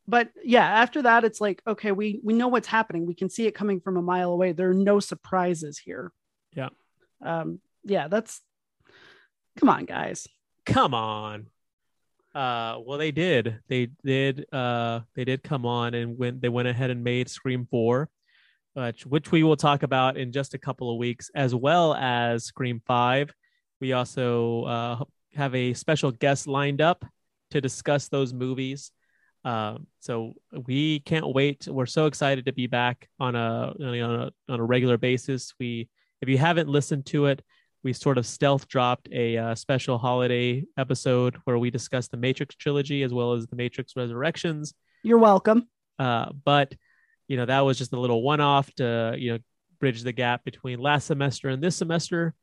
but 0.08 0.30
yeah 0.44 0.66
after 0.66 1.02
that 1.02 1.24
it's 1.26 1.42
like 1.42 1.62
okay 1.68 1.92
we 1.92 2.20
we 2.24 2.34
know 2.34 2.48
what's 2.48 2.68
happening. 2.68 3.06
We 3.06 3.16
can 3.16 3.30
see 3.30 3.46
it 3.48 3.56
coming 3.56 3.80
from 3.80 3.98
a 3.98 4.02
mile 4.02 4.32
away. 4.32 4.52
There 4.54 4.70
are 4.70 4.74
no 4.76 5.00
surprises 5.00 5.78
here. 5.78 6.12
Yeah. 6.56 6.70
um 7.22 7.60
yeah 7.84 8.08
that's 8.08 8.42
come 9.60 9.70
on 9.70 9.86
guys. 9.86 10.28
Come 10.66 10.94
on 10.94 11.48
uh 12.38 12.80
well 12.86 13.00
they 13.00 13.12
did. 13.12 13.60
They 13.68 13.88
did 14.04 14.46
uh 14.54 15.02
they 15.16 15.26
did 15.26 15.42
come 15.42 15.66
on 15.66 15.96
and 15.96 16.18
went 16.18 16.40
they 16.40 16.50
went 16.50 16.68
ahead 16.68 16.92
and 16.92 17.04
made 17.04 17.30
scream 17.30 17.68
4 17.72 18.10
which 18.76 19.06
which 19.08 19.32
we 19.32 19.42
will 19.42 19.58
talk 19.58 19.82
about 19.82 20.18
in 20.18 20.32
just 20.32 20.54
a 20.54 20.60
couple 20.60 20.92
of 20.92 20.98
weeks 21.00 21.32
as 21.34 21.56
well 21.56 21.96
as 21.96 22.46
scream 22.46 22.80
5 22.86 23.34
we 23.82 23.94
also 23.94 24.64
uh 24.66 25.04
have 25.34 25.56
a 25.56 25.74
special 25.74 26.12
guest 26.12 26.46
lined 26.46 26.80
up 26.80 27.04
to 27.52 27.60
discuss 27.60 28.08
those 28.08 28.34
movies. 28.34 28.92
Um 29.44 29.88
so 30.00 30.34
we 30.68 31.00
can't 31.00 31.34
wait. 31.34 31.68
We're 31.68 31.88
so 31.88 32.06
excited 32.06 32.46
to 32.46 32.54
be 32.54 32.68
back 32.68 33.10
on 33.20 33.36
a 33.36 33.74
on 33.82 33.96
a, 33.96 34.32
on 34.48 34.60
a 34.60 34.64
regular 34.64 35.00
basis. 35.00 35.56
We 35.60 35.90
if 36.22 36.30
you 36.30 36.38
haven't 36.38 36.70
listened 36.70 37.08
to 37.08 37.26
it 37.28 37.42
we 37.84 37.94
sort 37.94 38.18
of 38.18 38.26
stealth 38.26 38.68
dropped 38.68 39.08
a 39.12 39.38
uh, 39.38 39.56
special 39.56 39.98
holiday 39.98 40.64
episode 40.78 41.36
where 41.46 41.58
we 41.58 41.70
discussed 41.70 42.12
the 42.12 42.18
Matrix 42.18 42.56
trilogy 42.56 43.04
as 43.04 43.14
well 43.14 43.34
as 43.34 43.48
the 43.48 43.56
Matrix 43.56 43.96
Resurrections. 43.96 44.74
you're 45.04 45.18
welcome 45.18 45.68
Uh, 46.00 46.32
but 46.44 46.74
you 47.28 47.38
know 47.38 47.46
that 47.46 47.62
was 47.62 47.78
just 47.78 47.94
a 47.94 48.00
little 48.00 48.22
one-off 48.22 48.72
to 48.76 49.16
you 49.18 49.34
know 49.34 49.40
bridge 49.80 50.02
the 50.02 50.12
gap 50.12 50.44
between 50.44 50.80
last 50.80 51.06
semester 51.06 51.50
and 51.50 51.62
this 51.62 51.76
semester. 51.76 52.34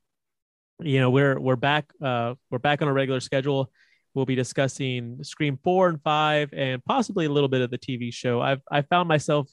You 0.80 1.00
know 1.00 1.10
we're 1.10 1.38
we're 1.38 1.56
back 1.56 1.92
uh, 2.02 2.34
we're 2.50 2.58
back 2.58 2.82
on 2.82 2.88
a 2.88 2.92
regular 2.92 3.20
schedule. 3.20 3.70
We'll 4.14 4.26
be 4.26 4.36
discussing 4.36 5.24
Scream 5.24 5.58
four 5.64 5.88
and 5.88 6.00
five 6.02 6.50
and 6.52 6.84
possibly 6.84 7.26
a 7.26 7.30
little 7.30 7.48
bit 7.48 7.62
of 7.62 7.70
the 7.70 7.78
TV 7.78 8.12
show. 8.12 8.40
I've 8.40 8.62
I 8.70 8.82
found 8.82 9.08
myself 9.08 9.48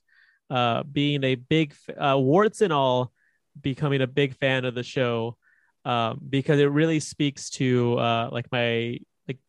uh, 0.49 0.83
being 0.83 1.23
a 1.23 1.35
big 1.35 1.73
uh, 1.97 2.17
warts 2.19 2.61
and 2.61 2.73
all 2.73 3.11
becoming 3.59 4.01
a 4.01 4.07
big 4.07 4.35
fan 4.35 4.65
of 4.65 4.75
the 4.75 4.83
show 4.83 5.37
um, 5.85 6.21
because 6.27 6.59
it 6.59 6.65
really 6.65 6.99
speaks 6.99 7.49
to 7.51 7.97
uh, 7.97 8.29
like 8.31 8.51
my 8.51 8.99
like 9.27 9.39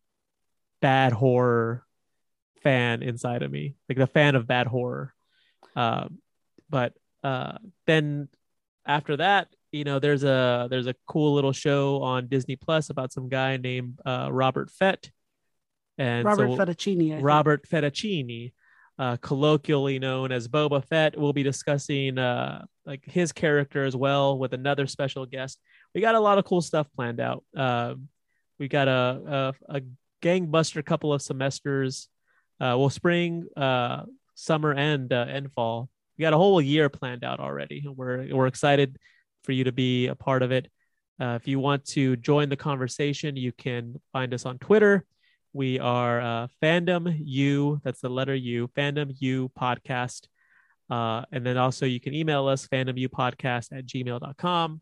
bad 0.81 1.13
horror 1.13 1.85
fan 2.61 3.03
inside 3.03 3.43
of 3.43 3.51
me, 3.51 3.75
like 3.89 3.97
the 3.97 4.07
fan 4.07 4.35
of 4.35 4.47
bad 4.47 4.67
horror. 4.67 5.13
Um, 5.75 6.19
but 6.69 6.93
uh, 7.23 7.57
then 7.85 8.29
after 8.85 9.17
that, 9.17 9.47
you 9.71 9.83
know, 9.83 9.99
there's 9.99 10.23
a 10.23 10.67
there's 10.69 10.87
a 10.87 10.95
cool 11.07 11.33
little 11.33 11.51
show 11.51 12.01
on 12.01 12.27
Disney 12.27 12.55
Plus 12.55 12.89
about 12.89 13.11
some 13.11 13.29
guy 13.29 13.57
named 13.57 13.99
uh, 14.05 14.29
Robert 14.31 14.69
Fett, 14.69 15.11
and 15.97 16.25
Robert 16.25 16.51
so 16.51 16.57
Fettuccini. 16.57 17.07
I 17.07 17.15
think. 17.15 17.25
Robert 17.25 17.67
Fettuccini, 17.67 18.53
uh, 18.99 19.17
colloquially 19.17 19.99
known 19.99 20.31
as 20.31 20.47
Boba 20.47 20.83
Fett. 20.85 21.17
We'll 21.17 21.33
be 21.33 21.43
discussing 21.43 22.17
uh, 22.17 22.65
like 22.85 23.03
his 23.05 23.31
character 23.31 23.85
as 23.85 23.95
well 23.95 24.37
with 24.37 24.53
another 24.53 24.87
special 24.87 25.25
guest. 25.25 25.59
We 25.93 26.01
got 26.01 26.15
a 26.15 26.19
lot 26.19 26.37
of 26.37 26.45
cool 26.45 26.61
stuff 26.61 26.87
planned 26.95 27.19
out. 27.19 27.43
Um, 27.55 28.09
we 28.59 28.67
got 28.67 28.87
a, 28.87 29.53
a, 29.69 29.77
a 29.77 29.81
gangbuster 30.21 30.85
couple 30.85 31.13
of 31.13 31.21
semesters. 31.21 32.07
Uh, 32.59 32.77
well, 32.77 32.89
spring, 32.89 33.47
uh, 33.57 34.03
summer, 34.35 34.73
and 34.73 35.11
uh, 35.11 35.25
and 35.27 35.51
fall. 35.53 35.89
We 36.17 36.21
got 36.21 36.33
a 36.33 36.37
whole 36.37 36.61
year 36.61 36.87
planned 36.87 37.23
out 37.23 37.39
already. 37.39 37.85
We're 37.87 38.33
we're 38.33 38.47
excited 38.47 38.97
for 39.43 39.51
you 39.51 39.65
to 39.65 39.71
be 39.71 40.07
a 40.07 40.15
part 40.15 40.43
of 40.43 40.51
it. 40.51 40.69
Uh, 41.19 41.37
if 41.41 41.47
you 41.47 41.59
want 41.59 41.85
to 41.85 42.15
join 42.15 42.49
the 42.49 42.55
conversation, 42.55 43.35
you 43.35 43.51
can 43.51 43.99
find 44.11 44.33
us 44.33 44.45
on 44.45 44.57
Twitter. 44.59 45.05
We 45.53 45.79
are 45.79 46.19
uh, 46.19 46.47
Fandom 46.61 47.15
U, 47.23 47.79
that's 47.83 48.01
the 48.01 48.09
letter 48.09 48.33
U, 48.33 48.67
Fandom 48.75 49.13
U 49.19 49.51
Podcast. 49.57 50.27
Uh, 50.89 51.23
and 51.31 51.45
then 51.45 51.57
also 51.57 51.85
you 51.85 51.99
can 51.99 52.13
email 52.13 52.47
us, 52.47 52.67
fandomupodcast 52.67 53.77
at 53.77 53.85
gmail.com. 53.85 54.81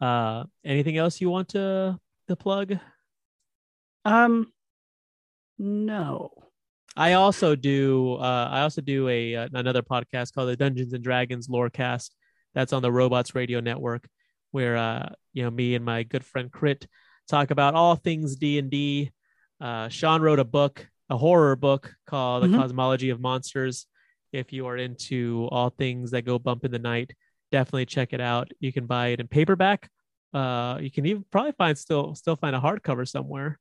Uh, 0.00 0.44
anything 0.64 0.96
else 0.96 1.20
you 1.20 1.30
want 1.30 1.50
to, 1.50 1.98
to 2.28 2.36
plug? 2.36 2.78
Um, 4.04 4.52
no. 5.58 6.32
I 6.96 7.14
also 7.14 7.56
do. 7.56 8.14
Uh, 8.14 8.48
I 8.50 8.60
also 8.62 8.80
do 8.80 9.08
a 9.08 9.34
uh, 9.34 9.48
another 9.52 9.82
podcast 9.82 10.32
called 10.32 10.48
the 10.48 10.56
Dungeons 10.56 10.92
and 10.92 11.02
Dragons 11.02 11.48
Lorecast. 11.48 12.10
That's 12.54 12.72
on 12.72 12.82
the 12.82 12.92
Robots 12.92 13.34
Radio 13.34 13.58
Network, 13.60 14.08
where 14.52 14.76
uh, 14.76 15.08
you 15.32 15.42
know 15.42 15.50
me 15.50 15.74
and 15.74 15.84
my 15.84 16.04
good 16.04 16.24
friend 16.24 16.52
Crit 16.52 16.86
talk 17.28 17.50
about 17.50 17.74
all 17.74 17.96
things 17.96 18.36
D 18.36 18.58
and 18.60 18.70
D. 18.70 19.10
Uh, 19.60 19.88
Shaun 19.88 20.22
wrote 20.22 20.38
a 20.40 20.44
book, 20.44 20.86
a 21.10 21.16
horror 21.16 21.56
book 21.56 21.94
called 22.06 22.44
Mhm. 22.44 22.52
The 22.52 22.58
Cosmology 22.58 23.10
of 23.10 23.20
Monsters. 23.20 23.86
If 24.32 24.52
you 24.52 24.66
are 24.66 24.76
into 24.76 25.48
all 25.52 25.70
things 25.70 26.10
that 26.10 26.22
go 26.22 26.38
bump 26.38 26.64
in 26.64 26.72
the 26.72 26.78
night, 26.78 27.12
definitely 27.52 27.86
check 27.86 28.12
it 28.12 28.20
out. 28.20 28.50
You 28.58 28.72
can 28.72 28.86
buy 28.86 29.08
it 29.08 29.20
in 29.20 29.28
paperback. 29.28 29.88
Uh, 30.32 30.78
you 30.80 30.90
can 30.90 31.06
even 31.06 31.24
probably 31.30 31.52
find 31.52 31.78
still 31.78 32.14
still 32.16 32.34
find 32.36 32.56
a 32.56 32.60
hardcover 32.60 33.06
somewhere. 33.06 33.60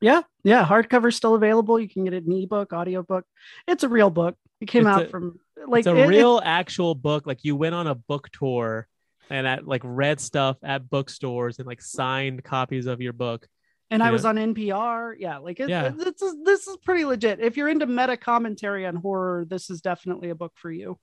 Yeah, 0.00 0.22
yeah. 0.42 0.64
Hardcover's 0.66 1.14
still 1.14 1.34
available. 1.36 1.78
You 1.78 1.88
can 1.88 2.04
get 2.04 2.14
it 2.14 2.24
in 2.24 2.32
ebook, 2.32 2.72
audiobook. 2.72 3.24
It's 3.68 3.84
a 3.84 3.88
real 3.88 4.10
book. 4.10 4.36
It 4.60 4.66
came 4.66 4.86
It's 4.86 4.96
out 4.96 5.02
a- 5.04 5.08
from 5.08 5.38
like 5.68 5.80
it's 5.80 5.86
a 5.88 5.94
it- 5.96 6.04
it- 6.04 6.08
real 6.08 6.40
actual 6.42 6.94
book. 6.96 7.26
Like 7.26 7.44
you 7.44 7.54
went 7.54 7.74
on 7.76 7.86
a 7.86 7.94
book 7.94 8.28
tour 8.32 8.88
and 9.28 9.46
at 9.46 9.64
like 9.68 9.82
read 9.84 10.18
stuff 10.18 10.56
at 10.64 10.90
bookstores 10.90 11.58
and 11.58 11.68
like 11.68 11.80
signed 11.82 12.42
copies 12.42 12.86
of 12.86 13.00
your 13.00 13.12
book. 13.12 13.46
And 13.90 14.02
I 14.02 14.10
was 14.12 14.24
on 14.24 14.36
NPR. 14.36 15.14
Yeah, 15.18 15.38
like 15.38 15.58
it, 15.58 15.68
Yeah. 15.68 15.88
this 15.88 16.22
is 16.22 16.36
this 16.44 16.66
is 16.68 16.76
pretty 16.78 17.04
legit. 17.04 17.40
If 17.40 17.56
you're 17.56 17.68
into 17.68 17.86
meta 17.86 18.16
commentary 18.16 18.86
on 18.86 18.94
horror, 18.96 19.44
this 19.44 19.68
is 19.68 19.80
definitely 19.80 20.30
a 20.30 20.34
book 20.34 20.52
for 20.56 20.70
you. 20.70 20.98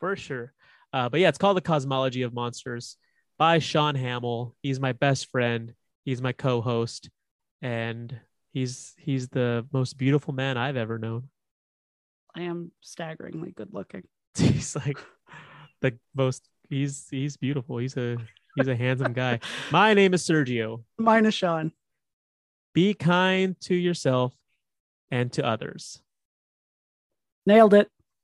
for 0.00 0.14
sure. 0.14 0.52
Uh, 0.92 1.08
but 1.08 1.20
yeah, 1.20 1.28
it's 1.28 1.38
called 1.38 1.56
The 1.56 1.60
Cosmology 1.62 2.22
of 2.22 2.32
Monsters 2.32 2.96
by 3.38 3.58
Shaun 3.58 3.94
Hamill. 3.96 4.54
He's 4.62 4.78
my 4.80 4.92
best 4.92 5.26
friend. 5.30 5.74
He's 6.04 6.22
my 6.22 6.32
co-host, 6.32 7.10
and 7.60 8.18
he's 8.52 8.94
he's 8.98 9.28
the 9.28 9.66
most 9.72 9.98
beautiful 9.98 10.32
man 10.32 10.56
I've 10.56 10.76
ever 10.76 10.98
known. 10.98 11.28
I 12.36 12.42
am 12.42 12.70
staggeringly 12.80 13.50
good 13.50 13.74
looking. 13.74 14.04
He's 14.38 14.76
like 14.76 14.98
the 15.80 15.98
most. 16.14 16.48
He's 16.70 17.06
he's 17.10 17.36
beautiful. 17.36 17.78
He's 17.78 17.96
a 17.96 18.16
he's 18.54 18.68
a 18.68 18.76
handsome 18.76 19.12
guy. 19.12 19.40
My 19.72 19.92
name 19.94 20.14
is 20.14 20.22
Sergio. 20.26 20.84
Mine 20.98 21.26
is 21.26 21.34
Shaun. 21.34 21.72
Be 22.78 22.94
kind 22.94 23.60
to 23.62 23.74
yourself 23.74 24.32
and 25.10 25.32
to 25.32 25.44
others. 25.44 26.00
Nailed 27.44 27.74
it. 27.74 27.90